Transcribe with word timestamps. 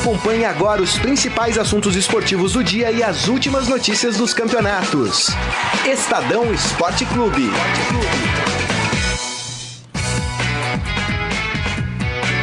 Acompanhe 0.00 0.46
agora 0.46 0.80
os 0.80 0.98
principais 0.98 1.58
assuntos 1.58 1.94
esportivos 1.94 2.54
do 2.54 2.64
dia 2.64 2.90
e 2.90 3.02
as 3.02 3.28
últimas 3.28 3.68
notícias 3.68 4.16
dos 4.16 4.32
campeonatos. 4.32 5.26
Estadão 5.84 6.50
Esporte 6.54 7.04
Clube. 7.04 7.50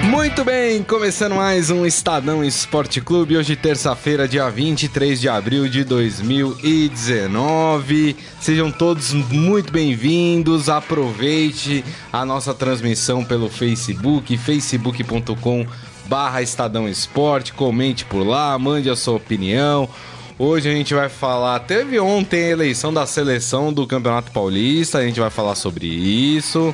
Muito 0.04 0.45
bem, 0.45 0.83
começando 0.83 1.33
mais 1.33 1.71
um 1.71 1.83
Estadão 1.83 2.43
Esporte 2.43 3.01
Clube, 3.01 3.35
hoje 3.35 3.55
terça-feira, 3.55 4.27
dia 4.27 4.47
23 4.49 5.19
de 5.19 5.27
abril 5.27 5.67
de 5.67 5.83
2019. 5.83 8.15
Sejam 8.39 8.71
todos 8.71 9.13
muito 9.13 9.73
bem-vindos, 9.73 10.69
aproveite 10.69 11.83
a 12.13 12.23
nossa 12.23 12.53
transmissão 12.53 13.25
pelo 13.25 13.49
Facebook, 13.49 14.37
facebook.com 14.37 15.65
barra 16.07 16.41
Estadão 16.41 16.88
Esporte, 16.88 17.53
comente 17.53 18.05
por 18.05 18.25
lá, 18.25 18.57
mande 18.57 18.89
a 18.89 18.95
sua 18.95 19.15
opinião. 19.15 19.89
Hoje 20.39 20.70
a 20.70 20.71
gente 20.71 20.93
vai 20.93 21.09
falar. 21.09 21.59
Teve 21.61 21.99
ontem 21.99 22.45
a 22.45 22.49
eleição 22.49 22.93
da 22.93 23.05
seleção 23.05 23.73
do 23.73 23.85
Campeonato 23.85 24.31
Paulista, 24.31 24.99
a 24.99 25.03
gente 25.03 25.20
vai 25.20 25.29
falar 25.29 25.55
sobre 25.55 25.85
isso. 25.85 26.73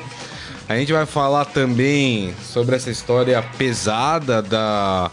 A 0.68 0.76
gente 0.76 0.92
vai 0.92 1.04
falar 1.04 1.44
também 1.46 2.34
sobre 2.42 2.76
essa 2.76 2.90
história 2.90 3.42
pesada 3.58 4.40
da 4.40 5.10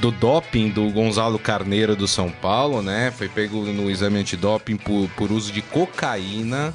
do 0.00 0.10
doping 0.10 0.68
do 0.68 0.90
Gonzalo 0.90 1.38
Carneiro 1.38 1.94
do 1.94 2.08
São 2.08 2.28
Paulo, 2.28 2.82
né? 2.82 3.12
Foi 3.16 3.28
pego 3.28 3.60
no 3.60 3.88
exame 3.88 4.18
antidoping 4.18 4.76
por, 4.76 5.08
por 5.16 5.30
uso 5.30 5.52
de 5.52 5.62
cocaína. 5.62 6.74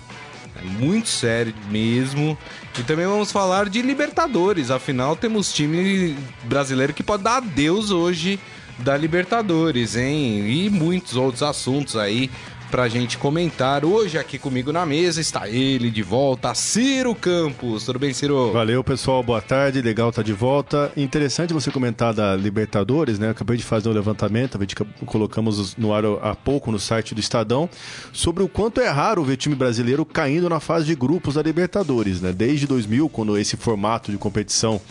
É 0.62 0.84
muito 0.84 1.10
sério 1.10 1.54
mesmo. 1.70 2.38
E 2.78 2.84
também 2.84 3.06
vamos 3.06 3.32
falar 3.32 3.70
de 3.70 3.82
Libertadores. 3.82 4.72
Afinal, 4.72 5.16
temos 5.16 5.54
time 5.54 6.16
brasileiro 6.44 6.94
que 6.94 7.04
pode 7.04 7.24
dar 7.24 7.38
adeus 7.38 7.92
hoje 7.92 8.40
da 8.80 8.96
Libertadores, 8.96 9.96
hein? 9.96 10.48
E 10.48 10.70
muitos 10.70 11.16
outros 11.16 11.42
assuntos 11.42 11.96
aí 11.96 12.30
pra 12.70 12.88
gente 12.88 13.18
comentar. 13.18 13.86
Hoje 13.86 14.18
aqui 14.18 14.38
comigo 14.38 14.72
na 14.72 14.86
mesa 14.86 15.22
está 15.22 15.48
ele 15.48 15.90
de 15.90 16.04
volta, 16.04 16.54
Ciro 16.54 17.16
Campos. 17.16 17.86
Tudo 17.86 18.00
bem, 18.00 18.14
Ciro? 18.14 18.52
Valeu, 18.52 18.84
pessoal. 18.84 19.24
Boa 19.24 19.42
tarde. 19.42 19.82
Legal 19.82 20.10
estar 20.10 20.22
tá 20.22 20.26
de 20.26 20.34
volta. 20.34 20.92
Interessante 20.96 21.54
você 21.54 21.72
comentar 21.72 22.14
da 22.14 22.36
Libertadores, 22.36 23.18
né? 23.20 23.30
acabei 23.30 23.58
de 23.58 23.64
fazer 23.64 23.90
um 23.90 23.94
levantamento, 23.94 24.60
colocamos 25.06 25.76
no 25.76 25.94
ar 25.94 26.04
há 26.22 26.36
pouco 26.36 26.72
no 26.72 26.80
site 26.80 27.14
do 27.16 27.22
Estadão, 27.22 27.70
sobre 28.12 28.44
o 28.44 28.48
quanto 28.48 28.82
é 28.82 28.90
raro 28.90 29.24
ver 29.24 29.38
time 29.38 29.56
brasileiro 29.56 30.06
caindo 30.06 30.50
na 30.50 30.60
fase 30.60 30.86
de 30.86 30.96
grupos 30.96 31.36
da 31.36 31.42
Libertadores, 31.42 32.22
né? 32.22 32.32
Desde 32.32 32.68
2000, 32.68 33.10
quando 33.10 33.38
esse 33.38 33.56
formato 33.56 34.12
de 34.12 34.18
competição 34.18 34.82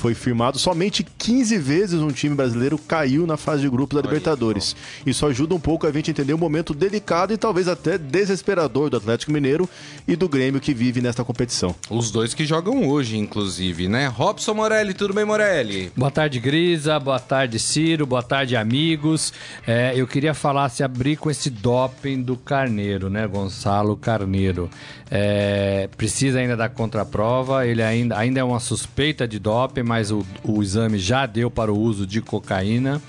foi 0.00 0.14
firmado, 0.14 0.58
somente 0.58 1.04
15 1.04 1.58
vezes 1.58 2.00
um 2.00 2.10
time 2.10 2.34
brasileiro 2.34 2.78
caiu 2.78 3.26
na 3.26 3.36
fase 3.36 3.60
de 3.60 3.68
grupo 3.68 3.94
da 3.94 4.00
Libertadores. 4.00 4.74
Isso 5.04 5.26
ajuda 5.26 5.54
um 5.54 5.60
pouco 5.60 5.86
a 5.86 5.92
gente 5.92 6.10
entender 6.10 6.32
o 6.32 6.38
momento 6.38 6.72
delicado 6.72 7.34
e 7.34 7.36
talvez 7.36 7.68
até 7.68 7.98
desesperador 7.98 8.88
do 8.88 8.96
Atlético 8.96 9.30
Mineiro 9.30 9.68
e 10.08 10.16
do 10.16 10.26
Grêmio 10.26 10.58
que 10.58 10.72
vive 10.72 11.02
nesta 11.02 11.22
competição. 11.22 11.74
Os 11.90 12.10
dois 12.10 12.32
que 12.32 12.46
jogam 12.46 12.88
hoje, 12.88 13.18
inclusive, 13.18 13.88
né? 13.88 14.06
Robson 14.06 14.54
Morelli, 14.54 14.94
tudo 14.94 15.12
bem, 15.12 15.26
Morelli? 15.26 15.92
Boa 15.94 16.10
tarde, 16.10 16.40
Grisa. 16.40 16.98
Boa 16.98 17.20
tarde, 17.20 17.58
Ciro. 17.58 18.06
Boa 18.06 18.22
tarde, 18.22 18.56
amigos. 18.56 19.34
É, 19.66 19.92
eu 19.94 20.06
queria 20.06 20.32
falar, 20.32 20.70
se 20.70 20.82
abrir 20.82 21.16
com 21.16 21.30
esse 21.30 21.50
doping 21.50 22.22
do 22.22 22.38
Carneiro, 22.38 23.10
né? 23.10 23.26
Gonçalo 23.26 23.98
Carneiro. 23.98 24.70
É, 25.10 25.88
precisa 25.96 26.38
ainda 26.38 26.56
da 26.56 26.68
contraprova, 26.68 27.66
ele 27.66 27.82
ainda, 27.82 28.16
ainda 28.16 28.38
é 28.38 28.44
uma 28.44 28.60
suspeita 28.60 29.26
de 29.26 29.40
doping, 29.40 29.82
mas 29.90 30.12
o, 30.12 30.24
o 30.44 30.62
exame 30.62 31.00
já 31.00 31.26
deu 31.26 31.50
para 31.50 31.72
o 31.72 31.76
uso 31.76 32.06
de 32.06 32.22
cocaína. 32.22 33.02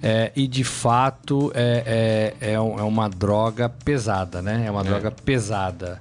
É, 0.00 0.30
e 0.36 0.46
de 0.46 0.62
fato 0.62 1.50
é, 1.52 2.34
é, 2.40 2.50
é, 2.50 2.52
é 2.54 2.60
uma 2.60 3.08
droga 3.08 3.68
pesada, 3.68 4.40
né? 4.40 4.62
É 4.64 4.70
uma 4.70 4.82
é. 4.82 4.84
droga 4.84 5.10
pesada. 5.10 6.00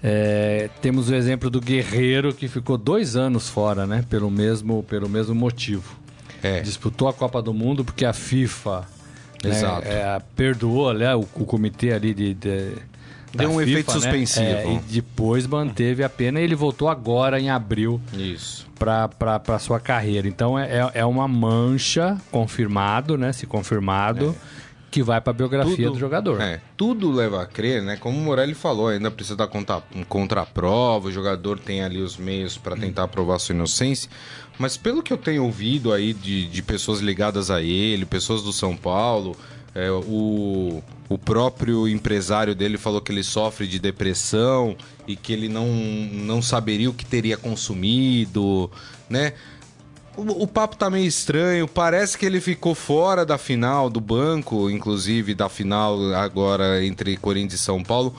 É, 0.00 0.70
temos 0.80 1.10
o 1.10 1.14
exemplo 1.16 1.50
do 1.50 1.60
Guerreiro 1.60 2.32
que 2.32 2.46
ficou 2.46 2.78
dois 2.78 3.16
anos 3.16 3.48
fora, 3.48 3.88
né? 3.88 4.04
Pelo 4.08 4.30
mesmo, 4.30 4.84
pelo 4.84 5.08
mesmo 5.08 5.34
motivo. 5.34 5.96
É. 6.44 6.60
Disputou 6.60 7.08
a 7.08 7.12
Copa 7.12 7.42
do 7.42 7.52
Mundo 7.52 7.84
porque 7.84 8.04
a 8.04 8.12
FIFA 8.12 8.86
né, 9.42 10.22
perdoou 10.36 10.94
né, 10.94 11.12
o, 11.16 11.26
o, 11.34 11.44
comitê 11.44 11.92
ali 11.92 12.14
de, 12.14 12.34
de 12.34 12.72
Deu 13.36 13.50
um 13.50 13.58
FIFA, 13.58 13.70
efeito 13.70 13.86
né? 13.88 13.92
suspensivo. 13.94 14.46
É, 14.46 14.74
e 14.74 14.78
depois 14.78 15.46
manteve 15.46 16.02
a 16.02 16.08
pena 16.08 16.40
e 16.40 16.44
ele 16.44 16.54
voltou 16.54 16.88
agora 16.88 17.40
em 17.40 17.50
abril. 17.50 18.00
Isso. 18.12 18.66
Para 18.78 19.58
sua 19.58 19.80
carreira. 19.80 20.28
Então 20.28 20.58
é, 20.58 20.78
é, 20.78 20.90
é 21.00 21.04
uma 21.04 21.26
mancha 21.26 22.20
confirmado, 22.30 23.16
né? 23.16 23.32
Se 23.32 23.46
confirmado. 23.46 24.34
É 24.52 24.56
que 24.96 25.02
vai 25.02 25.20
para 25.20 25.30
a 25.30 25.34
biografia 25.34 25.76
tudo, 25.76 25.92
do 25.92 25.98
jogador. 25.98 26.40
É, 26.40 26.58
tudo 26.74 27.10
leva 27.10 27.42
a 27.42 27.46
crer, 27.46 27.82
né? 27.82 27.98
Como 27.98 28.18
o 28.18 28.20
Morelli 28.22 28.54
falou, 28.54 28.88
ainda 28.88 29.10
precisa 29.10 29.36
dar 29.36 29.46
contra, 29.46 29.82
contraprova, 30.08 31.08
o 31.08 31.12
jogador 31.12 31.58
tem 31.58 31.82
ali 31.82 32.00
os 32.00 32.16
meios 32.16 32.56
para 32.56 32.74
tentar 32.76 33.06
provar 33.08 33.38
sua 33.38 33.54
inocência. 33.54 34.08
Mas 34.58 34.78
pelo 34.78 35.02
que 35.02 35.12
eu 35.12 35.18
tenho 35.18 35.44
ouvido 35.44 35.92
aí 35.92 36.14
de, 36.14 36.46
de 36.46 36.62
pessoas 36.62 37.00
ligadas 37.00 37.50
a 37.50 37.60
ele, 37.60 38.06
pessoas 38.06 38.42
do 38.42 38.54
São 38.54 38.74
Paulo, 38.74 39.36
é, 39.74 39.90
o, 39.90 40.82
o 41.08 41.16
próprio 41.16 41.88
empresário 41.88 42.54
dele 42.54 42.76
falou 42.76 43.00
que 43.00 43.12
ele 43.12 43.22
sofre 43.22 43.66
de 43.66 43.78
depressão 43.78 44.76
e 45.06 45.14
que 45.14 45.32
ele 45.32 45.48
não, 45.48 45.66
não 45.66 46.42
saberia 46.42 46.90
o 46.90 46.94
que 46.94 47.04
teria 47.04 47.36
consumido, 47.36 48.70
né? 49.08 49.32
O, 50.16 50.44
o, 50.44 50.46
papo 50.46 50.76
tá 50.76 50.88
meio 50.88 51.06
estranho. 51.06 51.68
Parece 51.68 52.16
que 52.16 52.24
ele 52.24 52.40
ficou 52.40 52.74
fora 52.74 53.24
da 53.24 53.36
final 53.36 53.90
do 53.90 54.00
banco, 54.00 54.70
inclusive 54.70 55.34
da 55.34 55.48
final 55.48 56.14
agora 56.14 56.84
entre 56.84 57.16
Corinthians 57.18 57.60
e 57.60 57.64
São 57.64 57.82
Paulo 57.82 58.14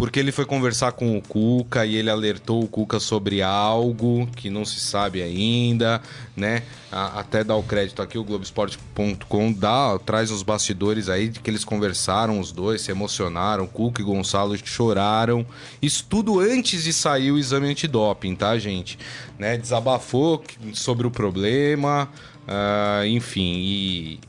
porque 0.00 0.18
ele 0.18 0.32
foi 0.32 0.46
conversar 0.46 0.92
com 0.92 1.18
o 1.18 1.20
Cuca 1.20 1.84
e 1.84 1.94
ele 1.94 2.08
alertou 2.08 2.62
o 2.62 2.66
Cuca 2.66 2.98
sobre 2.98 3.42
algo 3.42 4.26
que 4.34 4.48
não 4.48 4.64
se 4.64 4.80
sabe 4.80 5.22
ainda, 5.22 6.00
né? 6.34 6.62
Até 6.90 7.44
dar 7.44 7.56
o 7.56 7.62
crédito 7.62 8.00
aqui, 8.00 8.16
o 8.16 8.24
Globoesporte.com 8.24 9.52
dá, 9.52 9.98
traz 9.98 10.30
os 10.30 10.42
bastidores 10.42 11.10
aí 11.10 11.28
de 11.28 11.40
que 11.40 11.50
eles 11.50 11.66
conversaram, 11.66 12.40
os 12.40 12.50
dois 12.50 12.80
se 12.80 12.90
emocionaram, 12.90 13.66
Cuca 13.66 14.00
e 14.00 14.04
Gonçalo 14.04 14.56
choraram. 14.56 15.44
Isso 15.82 16.06
tudo 16.08 16.40
antes 16.40 16.82
de 16.82 16.94
sair 16.94 17.30
o 17.30 17.36
exame 17.36 17.68
antidoping, 17.68 18.34
tá, 18.34 18.58
gente? 18.58 18.98
Né? 19.38 19.58
Desabafou 19.58 20.42
sobre 20.72 21.06
o 21.06 21.10
problema, 21.10 22.08
uh, 22.48 23.04
enfim, 23.04 23.58
e 23.58 24.20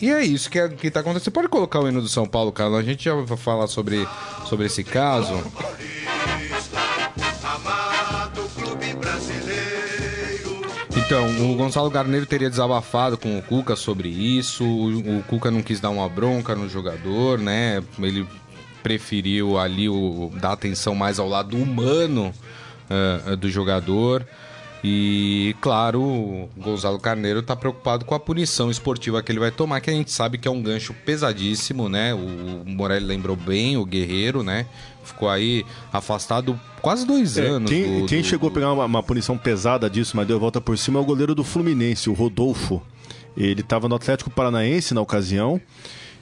e 0.00 0.10
é 0.10 0.24
isso 0.24 0.50
que, 0.50 0.58
é, 0.58 0.68
que 0.68 0.90
tá 0.90 1.00
acontecendo. 1.00 1.24
Você 1.24 1.30
pode 1.30 1.48
colocar 1.48 1.80
o 1.80 1.88
hino 1.88 2.00
do 2.00 2.08
São 2.08 2.26
Paulo, 2.26 2.52
Carlos? 2.52 2.78
A 2.78 2.82
gente 2.82 3.04
já 3.04 3.14
vai 3.14 3.36
falar 3.36 3.66
sobre, 3.66 4.06
sobre 4.46 4.66
esse 4.66 4.84
caso. 4.84 5.34
Então, 10.96 11.50
o 11.50 11.56
Gonçalo 11.56 11.88
Garneiro 11.88 12.26
teria 12.26 12.50
desabafado 12.50 13.16
com 13.16 13.38
o 13.38 13.42
Cuca 13.42 13.74
sobre 13.74 14.08
isso. 14.08 14.62
O, 14.62 15.18
o 15.18 15.22
Cuca 15.22 15.50
não 15.50 15.62
quis 15.62 15.80
dar 15.80 15.88
uma 15.88 16.06
bronca 16.06 16.54
no 16.54 16.68
jogador, 16.68 17.38
né? 17.38 17.82
Ele 17.98 18.28
preferiu 18.82 19.58
ali 19.58 19.88
o, 19.88 20.30
dar 20.34 20.52
atenção 20.52 20.94
mais 20.94 21.18
ao 21.18 21.26
lado 21.26 21.56
humano 21.56 22.32
uh, 22.90 23.36
do 23.36 23.48
jogador. 23.48 24.26
E, 24.82 25.56
claro, 25.60 26.00
o 26.00 26.48
Gonzalo 26.56 26.98
Carneiro 27.00 27.40
está 27.40 27.56
preocupado 27.56 28.04
com 28.04 28.14
a 28.14 28.20
punição 28.20 28.70
esportiva 28.70 29.22
que 29.22 29.32
ele 29.32 29.40
vai 29.40 29.50
tomar, 29.50 29.80
que 29.80 29.90
a 29.90 29.92
gente 29.92 30.12
sabe 30.12 30.38
que 30.38 30.46
é 30.46 30.50
um 30.50 30.62
gancho 30.62 30.94
pesadíssimo, 31.04 31.88
né? 31.88 32.14
O 32.14 32.64
Morelli 32.64 33.04
lembrou 33.04 33.34
bem, 33.34 33.76
o 33.76 33.84
Guerreiro, 33.84 34.42
né? 34.42 34.66
Ficou 35.02 35.28
aí 35.28 35.64
afastado 35.92 36.58
quase 36.80 37.06
dois 37.06 37.36
é, 37.38 37.46
anos. 37.46 37.70
Quem, 37.70 38.00
do, 38.00 38.06
quem 38.06 38.20
do, 38.20 38.26
chegou 38.26 38.50
do... 38.50 38.52
a 38.52 38.54
pegar 38.54 38.72
uma, 38.72 38.84
uma, 38.84 39.02
punição 39.02 39.36
pesada 39.36 39.90
disso, 39.90 40.16
mas 40.16 40.26
deu 40.28 40.38
volta 40.38 40.60
por 40.60 40.78
cima, 40.78 41.00
é 41.00 41.02
o 41.02 41.04
goleiro 41.04 41.34
do 41.34 41.42
Fluminense, 41.42 42.08
o 42.08 42.12
Rodolfo. 42.12 42.80
Ele 43.36 43.60
estava 43.60 43.88
no 43.88 43.94
Atlético 43.96 44.30
Paranaense 44.30 44.94
na 44.94 45.00
ocasião 45.00 45.60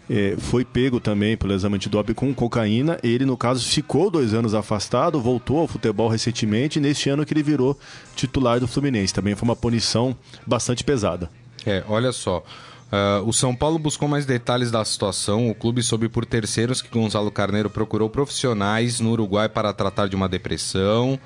é, 0.09 0.37
foi 0.39 0.65
pego 0.65 1.01
também 1.01 1.37
pelo 1.37 1.53
exame 1.53 1.77
antidoping 1.77 2.15
com 2.15 2.35
cocaína. 2.35 2.99
Ele, 3.03 3.25
no 3.25 3.37
caso, 3.37 3.67
ficou 3.67 4.11
dois 4.11 4.35
anos 4.35 4.55
afastado, 4.55 5.21
voltou 5.21 5.59
ao 5.59 5.69
futebol 5.69 6.09
recentemente, 6.09 6.79
e 6.79 6.83
neste 6.83 7.11
ano 7.11 7.27
que 7.27 7.35
ele 7.35 7.43
virou 7.43 7.79
titular 8.15 8.61
do 8.61 8.69
Fluminense. 8.69 9.13
Também 9.13 9.35
foi 9.35 9.49
uma 9.49 9.57
punição 9.57 10.17
bastante 10.47 10.85
pesada. 10.85 11.31
É, 11.65 11.83
olha 11.89 12.13
só. 12.13 12.45
Uh, 12.87 13.29
o 13.29 13.33
São 13.33 13.53
Paulo 13.53 13.81
buscou 13.81 14.09
mais 14.09 14.25
detalhes 14.25 14.71
da 14.71 14.85
situação. 14.85 15.51
O 15.51 15.55
clube 15.55 15.83
soube 15.83 16.09
por 16.09 16.25
terceiros 16.25 16.81
que 16.81 16.89
Gonzalo 16.89 17.33
Carneiro 17.33 17.69
procurou 17.69 18.09
profissionais 18.09 19.01
no 19.01 19.11
Uruguai 19.11 19.49
para 19.49 19.73
tratar 19.73 20.07
de 20.07 20.15
uma 20.15 20.29
depressão. 20.29 21.19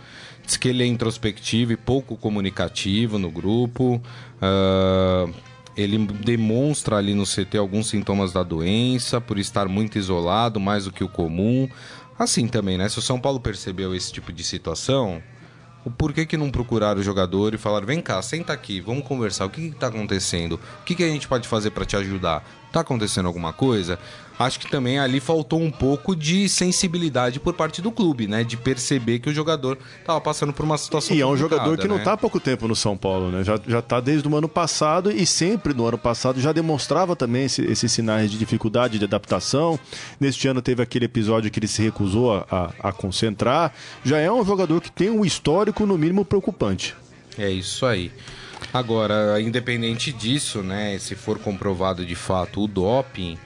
Diz 0.47 0.56
que 0.56 0.69
ele 0.69 0.83
é 0.83 0.87
introspectivo 0.87 1.73
e 1.73 1.76
pouco 1.76 2.17
comunicativo 2.17 3.19
no 3.19 3.31
grupo. 3.31 4.00
Uh, 4.41 5.31
ele 5.77 5.99
demonstra 5.99 6.97
ali 6.97 7.15
no 7.15 7.25
CT 7.25 7.57
alguns 7.59 7.89
sintomas 7.89 8.33
da 8.33 8.43
doença, 8.43 9.21
por 9.21 9.39
estar 9.39 9.69
muito 9.69 9.99
isolado, 9.99 10.59
mais 10.61 10.85
do 10.85 10.93
que 10.93 11.05
o 11.05 11.09
comum. 11.09 11.69
Assim 12.19 12.47
também, 12.47 12.77
né? 12.77 12.89
Se 12.89 12.99
o 12.99 13.03
São 13.03 13.19
Paulo 13.19 13.41
percebeu 13.41 13.95
esse 13.95 14.13
tipo 14.13 14.33
de 14.33 14.45
situação, 14.45 15.23
O 15.85 15.91
porquê 15.91 16.27
que 16.27 16.37
não 16.37 16.51
procuraram 16.51 17.01
o 17.01 17.03
jogador 17.03 17.55
e 17.55 17.59
falaram: 17.59 17.87
vem 17.87 18.03
cá, 18.03 18.21
senta 18.21 18.53
aqui, 18.53 18.81
vamos 18.81 19.07
conversar. 19.07 19.47
O 19.47 19.51
que 19.51 19.69
está 19.69 19.87
acontecendo? 19.87 20.61
O 20.81 20.85
que, 20.85 20.95
que 20.95 21.03
a 21.03 21.09
gente 21.09 21.27
pode 21.27 21.49
fazer 21.49 21.71
para 21.71 21.87
te 21.87 21.97
ajudar? 21.97 22.45
Tá 22.71 22.81
acontecendo 22.81 23.27
alguma 23.27 23.53
coisa? 23.53 23.99
Acho 24.41 24.59
que 24.59 24.71
também 24.71 24.99
ali 24.99 25.21
faltou 25.21 25.61
um 25.61 25.71
pouco 25.71 26.17
de 26.17 26.49
sensibilidade 26.49 27.39
por 27.39 27.53
parte 27.53 27.83
do 27.83 27.93
clube, 27.93 28.27
né? 28.27 28.43
De 28.43 28.57
perceber 28.57 29.19
que 29.19 29.29
o 29.29 29.35
jogador 29.35 29.79
estava 30.01 30.19
passando 30.21 30.51
por 30.51 30.65
uma 30.65 30.79
situação 30.79 31.15
E 31.15 31.21
é 31.21 31.27
um 31.27 31.37
jogador 31.37 31.77
que 31.77 31.85
né? 31.85 31.91
não 31.91 31.99
está 31.99 32.15
há 32.15 32.17
pouco 32.17 32.41
tempo 32.41 32.67
no 32.67 32.75
São 32.75 32.97
Paulo, 32.97 33.31
né? 33.31 33.45
Já, 33.45 33.61
já 33.67 33.83
tá 33.83 34.01
desde 34.01 34.27
o 34.27 34.35
ano 34.35 34.49
passado 34.49 35.13
e 35.13 35.27
sempre 35.27 35.75
no 35.75 35.87
ano 35.87 35.99
passado 35.99 36.41
já 36.41 36.53
demonstrava 36.53 37.15
também 37.15 37.45
esse, 37.45 37.63
esses 37.63 37.93
sinais 37.93 38.31
de 38.31 38.39
dificuldade 38.39 38.99
de 38.99 39.05
adaptação. 39.05 39.79
Neste 40.19 40.49
ano 40.49 40.63
teve 40.63 40.83
aquele 40.83 41.05
episódio 41.05 41.51
que 41.51 41.59
ele 41.59 41.69
se 41.69 41.83
recusou 41.83 42.33
a, 42.33 42.47
a, 42.51 42.89
a 42.89 42.93
concentrar. 42.93 43.75
Já 44.03 44.19
é 44.19 44.33
um 44.33 44.45
jogador 44.45 44.81
que 44.81 44.91
tem 44.91 45.11
um 45.11 45.23
histórico, 45.23 45.85
no 45.85 45.99
mínimo, 45.99 46.25
preocupante. 46.25 46.95
É 47.37 47.51
isso 47.51 47.85
aí. 47.85 48.11
Agora, 48.73 49.41
independente 49.41 50.13
disso, 50.13 50.63
né, 50.63 50.99
se 50.99 51.15
for 51.15 51.39
comprovado 51.39 52.05
de 52.07 52.15
fato 52.15 52.63
o 52.63 52.69
doping, 52.69 53.37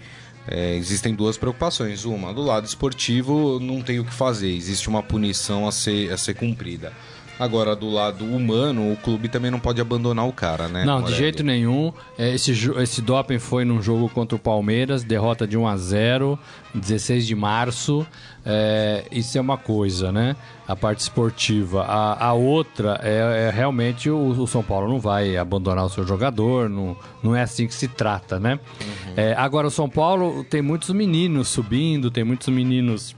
é, 0.46 0.74
existem 0.76 1.14
duas 1.14 1.36
preocupações. 1.36 2.04
Uma, 2.04 2.32
do 2.32 2.42
lado 2.42 2.66
esportivo, 2.66 3.58
não 3.60 3.82
tem 3.82 3.98
o 3.98 4.04
que 4.04 4.12
fazer, 4.12 4.54
existe 4.54 4.88
uma 4.88 5.02
punição 5.02 5.66
a 5.66 5.72
ser, 5.72 6.12
a 6.12 6.16
ser 6.16 6.34
cumprida. 6.34 6.92
Agora, 7.38 7.74
do 7.74 7.90
lado 7.90 8.24
humano, 8.24 8.92
o 8.92 8.96
clube 8.96 9.28
também 9.28 9.50
não 9.50 9.58
pode 9.58 9.80
abandonar 9.80 10.26
o 10.26 10.32
cara, 10.32 10.68
né? 10.68 10.84
Não, 10.84 11.02
de 11.02 11.14
jeito 11.14 11.42
nenhum. 11.42 11.92
É, 12.16 12.32
esse, 12.32 12.52
esse 12.52 13.02
doping 13.02 13.40
foi 13.40 13.64
num 13.64 13.82
jogo 13.82 14.08
contra 14.08 14.36
o 14.36 14.38
Palmeiras, 14.38 15.02
derrota 15.02 15.46
de 15.46 15.56
1 15.58 15.66
a 15.66 15.76
0 15.76 16.38
16 16.72 17.26
de 17.26 17.34
março. 17.34 18.06
É, 18.46 19.04
isso 19.10 19.36
é 19.36 19.40
uma 19.40 19.58
coisa, 19.58 20.12
né? 20.12 20.36
A 20.66 20.74
parte 20.74 21.00
esportiva. 21.00 21.82
A, 21.82 22.26
a 22.28 22.32
outra 22.32 22.98
é, 23.02 23.48
é 23.48 23.50
realmente 23.50 24.08
o, 24.08 24.28
o, 24.28 24.46
São 24.46 24.62
Paulo 24.62 24.88
não 24.88 24.98
vai 24.98 25.36
abandonar 25.36 25.84
o 25.84 25.90
seu 25.90 26.06
jogador, 26.06 26.70
não, 26.70 26.96
não 27.22 27.36
é 27.36 27.42
assim 27.42 27.66
que 27.66 27.74
se 27.74 27.88
trata, 27.88 28.40
né? 28.40 28.58
Uhum. 28.80 29.12
É, 29.16 29.34
agora, 29.34 29.66
o 29.66 29.70
São 29.70 29.88
Paulo 29.88 30.44
tem 30.44 30.62
muitos 30.62 30.90
meninos 30.90 31.48
subindo, 31.48 32.10
tem 32.10 32.24
muitos 32.24 32.48
meninos 32.48 33.14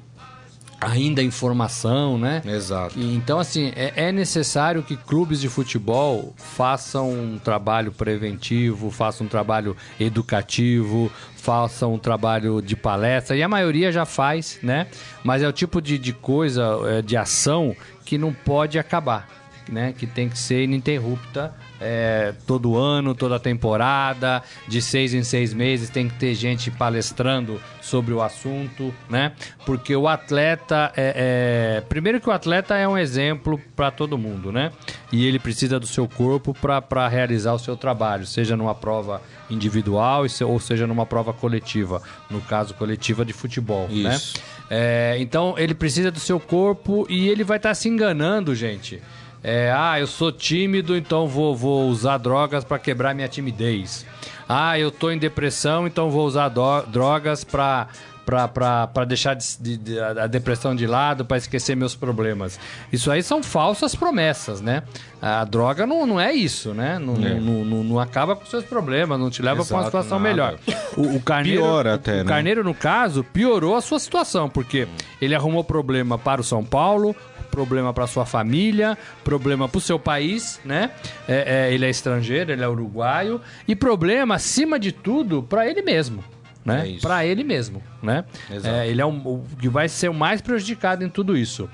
ainda 0.81 1.23
informação, 1.23 2.19
né? 2.19 2.43
Exato. 2.45 2.99
E, 2.99 3.15
então, 3.15 3.39
assim, 3.39 3.73
é, 3.75 3.93
é, 3.97 4.13
necessário 4.13 4.83
que 4.83 4.97
clubes 4.97 5.41
de 5.41 5.49
futebol 5.49 6.35
façam 6.37 7.11
um 7.11 7.39
trabalho 7.39 7.93
preventivo, 7.93 8.91
façam 8.91 9.27
um 9.27 9.29
trabalho 9.29 9.77
educativo, 9.99 11.11
façam 11.37 11.95
um 11.95 11.99
trabalho 11.99 12.61
de 12.61 12.77
palestra, 12.77 13.37
e 13.37 13.43
a 13.43 13.49
maioria 13.49 13.91
já 13.91 14.05
faz, 14.05 14.59
né? 14.63 14.87
Mas 15.25 15.43
é 15.43 15.49
o 15.49 15.53
tipo 15.53 15.81
de, 15.81 15.99
de 15.99 16.13
coisa, 16.13 16.79
é, 16.87 17.03
de 17.03 17.17
ação 17.17 17.75
que 18.05 18.19
não 18.19 18.33
pode 18.33 18.79
acabar, 18.79 19.29
né? 19.69 19.95
Que 19.97 20.07
tem 20.07 20.29
que 20.29 20.39
ser 20.39 20.65
ininterrupta 20.65 21.55
é, 21.81 22.35
todo 22.47 22.77
ano, 22.77 23.15
toda 23.15 23.39
temporada, 23.39 24.43
de 24.67 24.81
seis 24.81 25.15
em 25.15 25.23
seis 25.23 25.53
meses 25.53 25.91
tem 25.91 26.09
que 26.09 26.15
ter 26.15 26.35
gente 26.35 26.71
palestrando 26.71 27.61
sobre 27.81 28.13
o 28.13 28.21
assunto, 28.21 28.93
né? 29.09 29.33
Porque 29.65 29.95
o 29.95 30.09
atleta 30.09 30.93
é, 30.97 31.79
é... 31.79 31.81
primeiro 31.83 32.21
que 32.21 32.29
o 32.29 32.33
atleta 32.33 32.75
é 32.75 32.87
um 32.87 32.99
exemplo 32.99 33.61
para 33.75 33.91
todo 33.91 34.19
mundo, 34.19 34.51
né? 34.51 34.73
E 35.13 35.27
ele 35.27 35.39
precisa 35.39 35.79
do 35.79 35.87
seu 35.87 36.09
corpo 36.09 36.55
para 36.55 37.09
realizar 37.09 37.53
o 37.53 37.59
seu 37.59 37.77
trabalho, 37.77 38.27
seja 38.27 38.57
numa 38.57 38.75
prova 38.75 39.23
individual 39.49 40.25
ou 40.43 40.61
seja 40.61 40.87
numa 40.87 41.07
prova 41.07 41.33
coletiva, 41.33 42.03
no 42.29 42.41
caso 42.41 42.75
coletiva 42.75 43.25
de 43.25 43.33
futebol, 43.33 43.89
né? 43.89 44.15
Isso. 44.15 44.37
né? 44.71 45.19
Então 45.21 45.55
ele 45.57 45.75
precisa 45.75 46.11
do 46.11 46.19
seu 46.19 46.41
corpo 46.41 47.07
e 47.09 47.29
ele 47.29 47.45
vai 47.45 47.59
estar 47.59 47.71
tá 47.71 47.75
se 47.75 47.89
enganando, 47.89 48.55
gente 48.55 49.01
é, 49.49 49.73
ah, 49.73 50.01
eu 50.01 50.09
sou 50.09 50.33
tímido, 50.33 50.97
então 50.97 51.29
vou, 51.29 51.55
vou 51.55 51.89
usar 51.89 52.19
drogas 52.19 52.65
para 52.65 52.81
quebrar 52.81 53.15
minha 53.15 53.29
timidez. 53.29 54.05
Ah, 54.49 54.77
eu 54.77 54.91
tô 54.91 55.09
em 55.09 55.19
depressão, 55.19 55.87
então 55.87 56.11
vou 56.11 56.27
usar 56.27 56.51
drogas 56.89 57.45
para 57.45 57.87
para 58.27 59.05
deixar 59.07 59.35
de, 59.35 59.77
de, 59.77 60.01
a 60.01 60.27
depressão 60.27 60.75
de 60.75 60.85
lado, 60.85 61.25
para 61.25 61.37
esquecer 61.37 61.77
meus 61.77 61.95
problemas. 61.95 62.59
Isso 62.93 63.09
aí 63.09 63.23
são 63.23 63.41
falsas 63.41 63.95
promessas, 63.95 64.61
né? 64.61 64.83
A 65.23 65.45
droga 65.45 65.87
não, 65.87 66.05
não 66.05 66.21
é 66.21 66.33
isso, 66.33 66.75
né? 66.75 66.99
Não, 66.99 67.15
é. 67.15 67.35
não, 67.35 67.65
não, 67.65 67.85
não 67.85 68.01
acaba 68.01 68.35
com 68.35 68.45
seus 68.47 68.65
problemas, 68.65 69.17
não 69.21 69.31
te 69.31 69.43
leva 69.43 69.65
para 69.65 69.77
uma 69.77 69.85
situação 69.85 70.19
nada. 70.19 70.29
melhor. 70.29 70.59
O, 70.97 71.15
o 71.15 71.23
Carneiro, 71.23 71.63
Piora 71.63 71.95
até, 71.95 72.15
o, 72.15 72.25
né? 72.25 72.25
Carneiro, 72.25 72.65
no 72.65 72.75
caso, 72.75 73.23
piorou 73.23 73.77
a 73.77 73.81
sua 73.81 74.01
situação, 74.01 74.49
porque 74.49 74.89
ele 75.23 75.33
arrumou 75.33 75.63
problema 75.63 76.19
para 76.19 76.41
o 76.41 76.45
São 76.45 76.65
Paulo, 76.65 77.15
problema 77.57 77.95
para 77.95 78.07
sua 78.07 78.27
família, 78.27 78.99
problema 79.25 79.67
para 79.67 79.79
o 79.79 79.81
seu 79.81 79.99
país, 79.99 80.61
né? 80.63 80.91
É, 81.27 81.69
é, 81.69 81.73
ele 81.73 81.87
é 81.87 81.91
estrangeiro, 81.91 82.53
ele 82.53 82.63
é 82.63 82.69
uruguaio 82.69 83.41
e 83.67 83.75
problema, 83.75 84.35
acima 84.35 84.79
de 84.79 84.93
tudo, 84.93 85.43
para 85.43 85.67
ele 85.67 85.81
mesmo. 85.81 86.23
Né? 86.63 86.97
É 86.97 87.01
para 87.01 87.25
ele 87.25 87.43
mesmo, 87.45 87.83
né? 88.03 88.25
É, 88.51 88.89
ele 88.89 89.01
é 89.01 89.07
um, 89.07 89.17
o 89.25 89.45
que 89.59 89.69
vai 89.71 89.89
ser 89.89 90.11
o 90.11 90.15
mais 90.15 90.43
prejudicado 90.43 91.03
em 91.03 91.09
tudo 91.09 91.35
isso. 91.37 91.71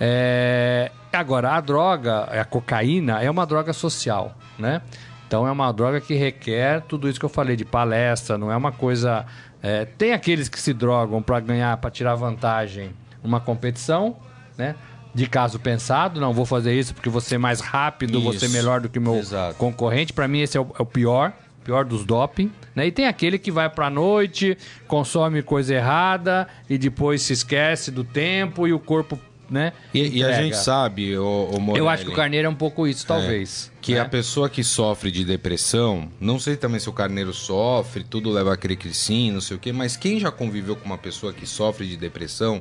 É, 0.00 0.90
agora, 1.12 1.50
a 1.50 1.60
droga, 1.60 2.22
a 2.24 2.44
cocaína, 2.44 3.20
é 3.20 3.30
uma 3.30 3.44
droga 3.44 3.74
social, 3.74 4.38
né? 4.58 4.80
Então 5.26 5.46
é 5.46 5.50
uma 5.50 5.70
droga 5.72 6.00
que 6.00 6.14
requer 6.14 6.80
tudo 6.82 7.10
isso 7.10 7.18
que 7.18 7.26
eu 7.26 7.30
falei 7.30 7.56
de 7.56 7.64
palestra, 7.64 8.38
não 8.38 8.50
é 8.50 8.56
uma 8.56 8.72
coisa. 8.72 9.26
É, 9.62 9.84
tem 9.84 10.12
aqueles 10.12 10.48
que 10.48 10.60
se 10.60 10.72
drogam 10.72 11.20
para 11.20 11.40
ganhar, 11.40 11.76
para 11.76 11.90
tirar 11.90 12.14
vantagem 12.14 12.92
uma 13.22 13.40
competição, 13.40 14.16
né? 14.56 14.74
De 15.16 15.26
caso 15.26 15.58
pensado, 15.58 16.20
não 16.20 16.34
vou 16.34 16.44
fazer 16.44 16.78
isso 16.78 16.92
porque 16.92 17.08
você 17.08 17.36
é 17.36 17.38
mais 17.38 17.60
rápido, 17.60 18.18
isso. 18.18 18.32
você 18.32 18.44
é 18.44 18.48
melhor 18.50 18.82
do 18.82 18.88
que 18.90 18.98
o 18.98 19.02
meu 19.02 19.16
Exato. 19.16 19.56
concorrente. 19.56 20.12
Para 20.12 20.28
mim 20.28 20.40
esse 20.40 20.58
é 20.58 20.60
o, 20.60 20.66
é 20.78 20.82
o, 20.82 20.84
pior, 20.84 21.32
pior 21.64 21.86
dos 21.86 22.04
doping. 22.04 22.52
Né? 22.74 22.88
E 22.88 22.92
tem 22.92 23.06
aquele 23.06 23.38
que 23.38 23.50
vai 23.50 23.70
para 23.70 23.86
a 23.86 23.90
noite, 23.90 24.58
consome 24.86 25.42
coisa 25.42 25.74
errada 25.74 26.46
e 26.68 26.76
depois 26.76 27.22
se 27.22 27.32
esquece 27.32 27.90
do 27.90 28.04
tempo 28.04 28.68
e 28.68 28.74
o 28.74 28.78
corpo 28.78 29.18
né? 29.48 29.72
E, 29.94 30.18
e, 30.18 30.24
a 30.24 30.32
gente 30.32 30.56
sabe, 30.56 31.16
o, 31.16 31.50
o 31.52 31.60
Morelli, 31.60 31.78
Eu 31.78 31.88
acho 31.88 32.04
que 32.04 32.10
o 32.10 32.14
Carneiro 32.14 32.46
é 32.46 32.50
um 32.50 32.54
pouco 32.54 32.84
isso, 32.84 33.06
talvez. 33.06 33.70
É, 33.72 33.80
que 33.80 33.94
né? 33.94 34.00
a 34.00 34.04
pessoa 34.04 34.50
que 34.50 34.64
sofre 34.64 35.08
de 35.08 35.24
depressão, 35.24 36.10
não 36.20 36.36
sei 36.36 36.56
também 36.56 36.80
se 36.80 36.90
o 36.90 36.92
Carneiro 36.92 37.32
sofre, 37.32 38.02
tudo 38.02 38.28
leva 38.28 38.52
a 38.52 38.56
crer 38.56 38.76
que 38.76 38.92
sim, 38.92 39.30
não 39.30 39.40
sei 39.40 39.56
o 39.56 39.60
quê, 39.60 39.72
mas 39.72 39.96
quem 39.96 40.18
já 40.18 40.32
conviveu 40.32 40.74
com 40.74 40.84
uma 40.84 40.98
pessoa 40.98 41.32
que 41.32 41.46
sofre 41.46 41.86
de 41.86 41.96
depressão 41.96 42.60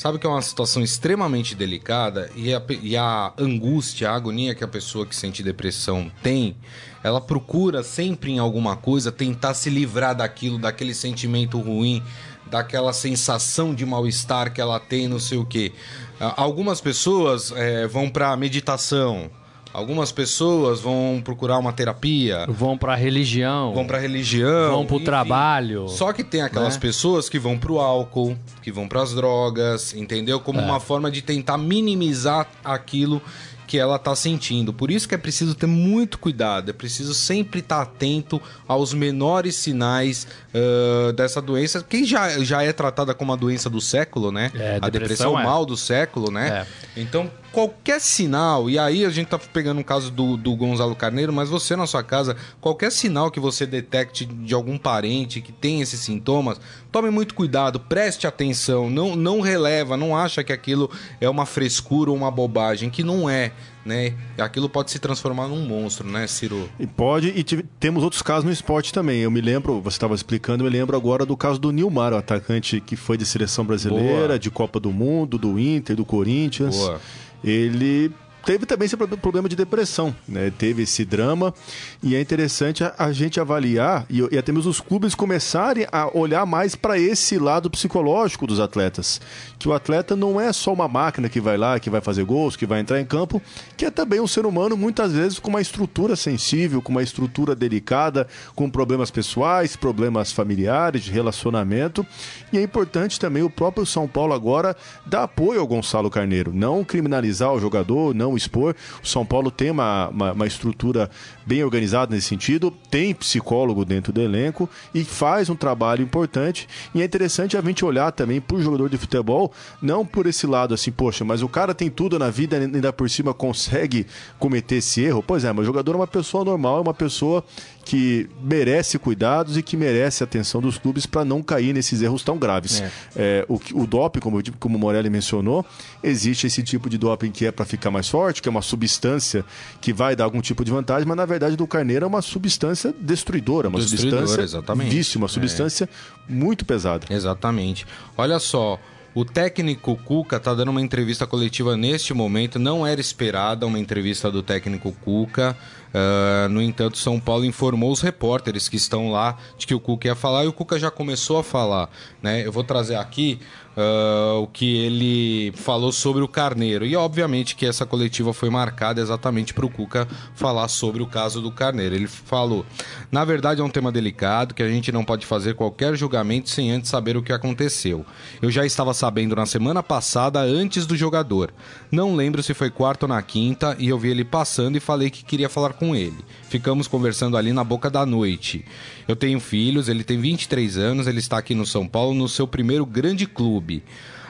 sabe 0.00 0.18
que 0.18 0.26
é 0.26 0.30
uma 0.30 0.40
situação 0.40 0.82
extremamente 0.82 1.54
delicada 1.54 2.30
e 2.34 2.54
a, 2.54 2.62
e 2.80 2.96
a 2.96 3.34
angústia, 3.36 4.10
a 4.10 4.14
agonia 4.14 4.54
que 4.54 4.64
a 4.64 4.68
pessoa 4.68 5.04
que 5.04 5.14
sente 5.14 5.42
depressão 5.42 6.10
tem, 6.22 6.56
ela 7.04 7.20
procura 7.20 7.82
sempre 7.82 8.32
em 8.32 8.38
alguma 8.38 8.76
coisa 8.76 9.12
tentar 9.12 9.52
se 9.52 9.68
livrar 9.68 10.14
daquilo, 10.16 10.58
daquele 10.58 10.94
sentimento 10.94 11.60
ruim, 11.60 12.02
daquela 12.46 12.94
sensação 12.94 13.74
de 13.74 13.84
mal-estar 13.84 14.54
que 14.54 14.60
ela 14.62 14.80
tem, 14.80 15.06
não 15.06 15.18
sei 15.18 15.36
o 15.36 15.44
que. 15.44 15.70
Algumas 16.18 16.80
pessoas 16.80 17.52
é, 17.52 17.86
vão 17.86 18.08
para 18.08 18.34
meditação, 18.38 19.30
Algumas 19.72 20.10
pessoas 20.10 20.80
vão 20.80 21.20
procurar 21.24 21.58
uma 21.58 21.72
terapia. 21.72 22.44
Vão 22.48 22.76
para 22.76 22.94
religião. 22.96 23.72
Vão 23.72 23.86
para 23.86 23.98
religião. 23.98 24.72
Vão 24.72 24.86
para 24.86 24.96
o 24.96 25.00
trabalho. 25.00 25.88
Só 25.88 26.12
que 26.12 26.24
tem 26.24 26.42
aquelas 26.42 26.74
né? 26.74 26.80
pessoas 26.80 27.28
que 27.28 27.38
vão 27.38 27.56
para 27.56 27.70
o 27.70 27.78
álcool, 27.78 28.36
que 28.62 28.72
vão 28.72 28.88
para 28.88 29.02
as 29.02 29.14
drogas, 29.14 29.94
entendeu? 29.94 30.40
Como 30.40 30.60
é. 30.60 30.64
uma 30.64 30.80
forma 30.80 31.10
de 31.10 31.22
tentar 31.22 31.56
minimizar 31.56 32.48
aquilo 32.64 33.22
que 33.70 33.78
ela 33.78 33.94
está 33.94 34.16
sentindo. 34.16 34.72
Por 34.72 34.90
isso 34.90 35.08
que 35.08 35.14
é 35.14 35.18
preciso 35.18 35.54
ter 35.54 35.68
muito 35.68 36.18
cuidado, 36.18 36.70
é 36.70 36.72
preciso 36.72 37.14
sempre 37.14 37.60
estar 37.60 37.76
tá 37.76 37.82
atento 37.82 38.42
aos 38.66 38.92
menores 38.92 39.54
sinais 39.54 40.26
uh, 40.52 41.12
dessa 41.12 41.40
doença, 41.40 41.80
que 41.80 42.04
já, 42.04 42.42
já 42.42 42.64
é 42.64 42.72
tratada 42.72 43.14
como 43.14 43.32
a 43.32 43.36
doença 43.36 43.70
do 43.70 43.80
século, 43.80 44.32
né? 44.32 44.50
É, 44.56 44.78
a 44.82 44.88
depressão, 44.88 44.90
depressão 44.90 45.40
é. 45.40 45.44
mal 45.44 45.64
do 45.64 45.76
século, 45.76 46.32
né? 46.32 46.66
É. 46.96 47.00
Então, 47.00 47.30
qualquer 47.52 48.00
sinal, 48.00 48.70
e 48.70 48.78
aí 48.78 49.04
a 49.04 49.10
gente 49.10 49.28
tá 49.28 49.38
pegando 49.38 49.80
um 49.80 49.82
caso 49.82 50.10
do, 50.10 50.36
do 50.36 50.54
Gonzalo 50.54 50.94
Carneiro, 50.94 51.32
mas 51.32 51.48
você 51.48 51.76
na 51.76 51.86
sua 51.86 52.02
casa, 52.02 52.36
qualquer 52.60 52.90
sinal 52.92 53.30
que 53.30 53.40
você 53.40 53.66
detecte 53.66 54.24
de 54.24 54.54
algum 54.54 54.78
parente 54.78 55.40
que 55.40 55.52
tem 55.52 55.80
esses 55.80 56.00
sintomas, 56.00 56.60
tome 56.92 57.10
muito 57.10 57.34
cuidado, 57.34 57.80
preste 57.80 58.26
atenção, 58.26 58.88
não, 58.88 59.16
não 59.16 59.40
releva, 59.40 59.96
não 59.96 60.16
acha 60.16 60.44
que 60.44 60.52
aquilo 60.52 60.90
é 61.20 61.28
uma 61.28 61.46
frescura 61.46 62.10
ou 62.10 62.16
uma 62.16 62.30
bobagem, 62.30 62.90
que 62.90 63.02
não 63.02 63.28
é 63.28 63.52
né? 63.84 64.14
Aquilo 64.38 64.68
pode 64.68 64.90
se 64.90 64.98
transformar 64.98 65.48
num 65.48 65.66
monstro, 65.66 66.08
né, 66.08 66.26
Ciro? 66.26 66.68
E 66.78 66.86
pode, 66.86 67.28
e 67.28 67.42
temos 67.78 68.02
outros 68.02 68.22
casos 68.22 68.44
no 68.44 68.52
esporte 68.52 68.92
também. 68.92 69.20
Eu 69.20 69.30
me 69.30 69.40
lembro, 69.40 69.80
você 69.80 69.96
estava 69.96 70.14
explicando, 70.14 70.62
eu 70.62 70.70
me 70.70 70.76
lembro 70.76 70.96
agora 70.96 71.24
do 71.24 71.36
caso 71.36 71.58
do 71.58 71.70
Nilmar, 71.70 72.12
o 72.12 72.16
atacante 72.16 72.80
que 72.80 72.96
foi 72.96 73.16
de 73.16 73.24
seleção 73.24 73.64
brasileira, 73.64 74.28
Boa. 74.28 74.38
de 74.38 74.50
Copa 74.50 74.78
do 74.78 74.92
Mundo, 74.92 75.38
do 75.38 75.58
Inter, 75.58 75.96
do 75.96 76.04
Corinthians. 76.04 76.76
Boa. 76.76 77.00
Ele 77.42 78.10
teve 78.44 78.66
também 78.66 78.86
esse 78.86 78.96
problema 78.96 79.48
de 79.48 79.56
depressão, 79.56 80.14
né? 80.28 80.52
Teve 80.56 80.82
esse 80.82 81.04
drama 81.04 81.54
e 82.02 82.14
é 82.14 82.20
interessante 82.20 82.84
a, 82.84 82.94
a 82.98 83.12
gente 83.12 83.40
avaliar 83.40 84.06
e, 84.08 84.20
e 84.32 84.38
até 84.38 84.52
mesmo 84.52 84.70
os 84.70 84.80
clubes 84.80 85.14
começarem 85.14 85.86
a 85.90 86.16
olhar 86.16 86.44
mais 86.46 86.74
para 86.74 86.98
esse 86.98 87.38
lado 87.38 87.70
psicológico 87.70 88.46
dos 88.46 88.60
atletas, 88.60 89.20
que 89.58 89.68
o 89.68 89.72
atleta 89.72 90.16
não 90.16 90.40
é 90.40 90.52
só 90.52 90.72
uma 90.72 90.88
máquina 90.88 91.28
que 91.28 91.40
vai 91.40 91.56
lá, 91.56 91.78
que 91.78 91.90
vai 91.90 92.00
fazer 92.00 92.24
gols, 92.24 92.56
que 92.56 92.66
vai 92.66 92.80
entrar 92.80 93.00
em 93.00 93.04
campo, 93.04 93.40
que 93.76 93.84
é 93.84 93.90
também 93.90 94.20
um 94.20 94.26
ser 94.26 94.46
humano 94.46 94.76
muitas 94.76 95.12
vezes 95.12 95.38
com 95.38 95.50
uma 95.50 95.60
estrutura 95.60 96.16
sensível, 96.16 96.82
com 96.82 96.92
uma 96.92 97.02
estrutura 97.02 97.54
delicada, 97.54 98.26
com 98.54 98.70
problemas 98.70 99.10
pessoais, 99.10 99.76
problemas 99.76 100.32
familiares, 100.32 101.02
de 101.02 101.10
relacionamento. 101.10 102.06
E 102.52 102.58
é 102.58 102.62
importante 102.62 103.18
também 103.18 103.42
o 103.42 103.50
próprio 103.50 103.86
São 103.86 104.08
Paulo 104.08 104.32
agora 104.32 104.76
dar 105.06 105.24
apoio 105.24 105.60
ao 105.60 105.66
Gonçalo 105.66 106.10
Carneiro, 106.10 106.52
não 106.52 106.84
criminalizar 106.84 107.52
o 107.52 107.60
jogador, 107.60 108.14
não 108.14 108.29
expor. 108.36 108.74
O 109.02 109.06
São 109.06 109.24
Paulo 109.24 109.50
tem 109.50 109.70
uma, 109.70 110.08
uma, 110.08 110.32
uma 110.32 110.46
estrutura 110.46 111.10
bem 111.50 111.64
organizada 111.64 112.14
nesse 112.14 112.28
sentido, 112.28 112.72
tem 112.88 113.12
psicólogo 113.12 113.84
dentro 113.84 114.12
do 114.12 114.20
elenco 114.20 114.70
e 114.94 115.02
faz 115.02 115.50
um 115.50 115.56
trabalho 115.56 116.00
importante. 116.00 116.68
E 116.94 117.02
é 117.02 117.04
interessante 117.04 117.56
a 117.56 117.60
gente 117.60 117.84
olhar 117.84 118.12
também 118.12 118.40
para 118.40 118.56
o 118.56 118.62
jogador 118.62 118.88
de 118.88 118.96
futebol, 118.96 119.50
não 119.82 120.06
por 120.06 120.26
esse 120.28 120.46
lado 120.46 120.74
assim, 120.74 120.92
poxa, 120.92 121.24
mas 121.24 121.42
o 121.42 121.48
cara 121.48 121.74
tem 121.74 121.90
tudo 121.90 122.20
na 122.20 122.30
vida 122.30 122.56
e 122.56 122.62
ainda 122.62 122.92
por 122.92 123.10
cima 123.10 123.34
consegue 123.34 124.06
cometer 124.38 124.76
esse 124.76 125.00
erro. 125.00 125.24
Pois 125.26 125.42
é, 125.42 125.52
mas 125.52 125.64
o 125.64 125.66
jogador 125.66 125.94
é 125.94 125.96
uma 125.96 126.06
pessoa 126.06 126.44
normal, 126.44 126.78
é 126.78 126.80
uma 126.82 126.94
pessoa 126.94 127.44
que 127.84 128.28
merece 128.40 129.00
cuidados 129.00 129.56
e 129.56 129.62
que 129.62 129.76
merece 129.76 130.22
atenção 130.22 130.60
dos 130.60 130.78
clubes 130.78 131.06
para 131.06 131.24
não 131.24 131.42
cair 131.42 131.72
nesses 131.72 132.00
erros 132.02 132.22
tão 132.22 132.38
graves. 132.38 132.80
É. 132.80 132.90
É, 133.16 133.46
o, 133.48 133.60
o 133.74 133.86
doping, 133.86 134.20
como, 134.20 134.40
como 134.60 134.76
o 134.76 134.80
Morelli 134.80 135.10
mencionou, 135.10 135.66
existe 136.00 136.46
esse 136.46 136.62
tipo 136.62 136.88
de 136.88 136.96
doping 136.96 137.32
que 137.32 137.46
é 137.46 137.50
para 137.50 137.64
ficar 137.64 137.90
mais 137.90 138.08
forte, 138.08 138.40
que 138.40 138.48
é 138.48 138.50
uma 138.50 138.62
substância 138.62 139.44
que 139.80 139.92
vai 139.92 140.14
dar 140.14 140.22
algum 140.22 140.40
tipo 140.40 140.64
de 140.64 140.70
vantagem, 140.70 141.08
mas 141.08 141.16
na 141.16 141.26
verdade 141.26 141.39
do 141.56 141.66
carneiro 141.66 142.04
é 142.04 142.08
uma 142.08 142.22
substância 142.22 142.94
destruidora, 143.00 143.68
uma 143.68 143.78
destruidora, 143.78 144.26
substância 144.26 144.42
exatamente. 144.44 144.90
vício, 144.90 145.18
uma 145.18 145.28
substância 145.28 145.84
é. 145.84 146.32
muito 146.32 146.64
pesada. 146.64 147.06
Exatamente. 147.10 147.86
Olha 148.16 148.38
só, 148.38 148.78
o 149.14 149.24
técnico 149.24 149.96
Cuca 149.96 150.36
está 150.36 150.54
dando 150.54 150.70
uma 150.70 150.80
entrevista 150.80 151.26
coletiva 151.26 151.76
neste 151.76 152.14
momento. 152.14 152.58
Não 152.58 152.86
era 152.86 153.00
esperada 153.00 153.66
uma 153.66 153.78
entrevista 153.78 154.30
do 154.30 154.42
técnico 154.42 154.92
Cuca. 155.04 155.56
Uh, 155.92 156.48
no 156.48 156.62
entanto, 156.62 156.96
São 156.98 157.18
Paulo 157.18 157.44
informou 157.44 157.90
os 157.90 158.00
repórteres 158.00 158.68
que 158.68 158.76
estão 158.76 159.10
lá 159.10 159.36
de 159.58 159.66
que 159.66 159.74
o 159.74 159.80
Cuca 159.80 160.08
ia 160.08 160.14
falar 160.14 160.44
e 160.44 160.48
o 160.48 160.52
Cuca 160.52 160.78
já 160.78 160.90
começou 160.90 161.38
a 161.38 161.44
falar. 161.44 161.90
Né? 162.22 162.46
Eu 162.46 162.52
vou 162.52 162.62
trazer 162.62 162.94
aqui 162.94 163.40
uh, 163.76 164.42
o 164.42 164.46
que 164.46 164.78
ele 164.78 165.52
falou 165.56 165.92
sobre 165.92 166.22
o 166.22 166.28
Carneiro. 166.28 166.84
E 166.84 166.96
obviamente 166.96 167.56
que 167.56 167.66
essa 167.66 167.86
coletiva 167.86 168.32
foi 168.32 168.50
marcada 168.50 169.00
exatamente 169.00 169.54
para 169.54 169.66
o 169.66 169.70
Cuca 169.70 170.06
falar 170.34 170.68
sobre 170.68 171.02
o 171.02 171.06
caso 171.06 171.40
do 171.40 171.50
Carneiro. 171.50 171.94
Ele 171.94 172.06
falou: 172.06 172.64
na 173.10 173.24
verdade 173.24 173.60
é 173.60 173.64
um 173.64 173.70
tema 173.70 173.92
delicado 173.92 174.54
que 174.54 174.62
a 174.62 174.68
gente 174.68 174.92
não 174.92 175.04
pode 175.04 175.26
fazer 175.26 175.54
qualquer 175.54 175.96
julgamento 175.96 176.50
sem 176.50 176.70
antes 176.70 176.90
saber 176.90 177.16
o 177.16 177.22
que 177.22 177.32
aconteceu. 177.32 178.04
Eu 178.40 178.50
já 178.50 178.64
estava 178.64 178.94
sabendo 178.94 179.36
na 179.36 179.46
semana 179.46 179.82
passada, 179.82 180.40
antes 180.40 180.86
do 180.86 180.96
jogador. 180.96 181.52
Não 181.90 182.14
lembro 182.14 182.42
se 182.42 182.54
foi 182.54 182.70
quarta 182.70 183.06
ou 183.06 183.08
na 183.08 183.22
quinta, 183.22 183.76
e 183.78 183.88
eu 183.88 183.98
vi 183.98 184.10
ele 184.10 184.24
passando 184.24 184.76
e 184.76 184.80
falei 184.80 185.10
que 185.10 185.24
queria 185.24 185.48
falar 185.48 185.72
com 185.80 185.96
ele. 185.96 186.18
Ficamos 186.50 186.86
conversando 186.86 187.38
ali 187.38 187.54
na 187.54 187.64
boca 187.64 187.88
da 187.88 188.04
noite. 188.04 188.62
Eu 189.08 189.16
tenho 189.16 189.40
filhos, 189.40 189.88
ele 189.88 190.04
tem 190.04 190.20
23 190.20 190.76
anos, 190.76 191.06
ele 191.06 191.20
está 191.20 191.38
aqui 191.38 191.54
no 191.54 191.64
São 191.64 191.88
Paulo 191.88 192.14
no 192.14 192.28
seu 192.28 192.46
primeiro 192.46 192.84
grande 192.84 193.26
clube. 193.26 193.82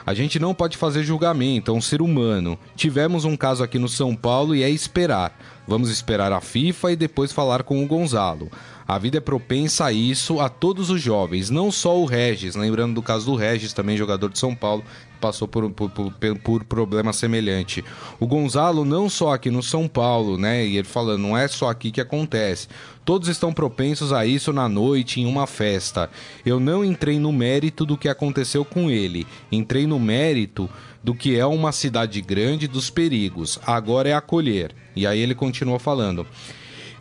A 0.05 0.13
gente 0.13 0.39
não 0.39 0.53
pode 0.53 0.77
fazer 0.77 1.03
julgamento, 1.03 1.69
é 1.69 1.73
um 1.73 1.81
ser 1.81 2.01
humano. 2.01 2.57
Tivemos 2.75 3.25
um 3.25 3.35
caso 3.35 3.63
aqui 3.63 3.77
no 3.77 3.89
São 3.89 4.15
Paulo 4.15 4.55
e 4.55 4.63
é 4.63 4.69
esperar. 4.69 5.37
Vamos 5.67 5.89
esperar 5.89 6.31
a 6.31 6.41
FIFA 6.41 6.93
e 6.93 6.95
depois 6.95 7.31
falar 7.31 7.63
com 7.63 7.83
o 7.83 7.87
Gonzalo. 7.87 8.49
A 8.91 8.97
vida 8.97 9.19
é 9.19 9.21
propensa 9.21 9.85
a 9.85 9.93
isso 9.93 10.41
a 10.41 10.49
todos 10.49 10.89
os 10.89 11.01
jovens, 11.01 11.49
não 11.49 11.71
só 11.71 11.97
o 11.97 12.03
Regis. 12.03 12.57
Lembrando 12.57 12.93
do 12.93 13.01
caso 13.01 13.25
do 13.25 13.37
Regis, 13.37 13.71
também 13.71 13.95
jogador 13.95 14.27
de 14.27 14.37
São 14.37 14.53
Paulo, 14.53 14.83
passou 15.21 15.47
por, 15.47 15.71
por, 15.71 15.89
por, 15.89 16.11
por 16.39 16.63
problema 16.65 17.13
semelhante. 17.13 17.85
O 18.19 18.27
Gonzalo, 18.27 18.83
não 18.83 19.07
só 19.07 19.33
aqui 19.33 19.49
no 19.49 19.63
São 19.63 19.87
Paulo, 19.87 20.37
né? 20.37 20.65
E 20.65 20.75
ele 20.75 20.85
falando, 20.89 21.21
não 21.21 21.37
é 21.37 21.47
só 21.47 21.69
aqui 21.69 21.89
que 21.89 22.01
acontece. 22.01 22.67
Todos 23.05 23.29
estão 23.29 23.53
propensos 23.53 24.11
a 24.11 24.25
isso 24.25 24.51
na 24.51 24.67
noite, 24.67 25.21
em 25.21 25.25
uma 25.25 25.47
festa. 25.47 26.09
Eu 26.45 26.59
não 26.59 26.83
entrei 26.83 27.17
no 27.17 27.31
mérito 27.31 27.85
do 27.85 27.97
que 27.97 28.09
aconteceu 28.09 28.65
com 28.65 28.91
ele. 28.91 29.25
Entrei 29.49 29.87
no 29.87 30.01
mérito 30.01 30.69
do 31.01 31.15
que 31.15 31.37
é 31.37 31.45
uma 31.45 31.71
cidade 31.71 32.19
grande, 32.19 32.67
dos 32.67 32.89
perigos. 32.89 33.57
Agora 33.65 34.09
é 34.09 34.13
acolher. 34.13 34.75
E 34.93 35.07
aí 35.07 35.21
ele 35.21 35.33
continua 35.33 35.79
falando. 35.79 36.27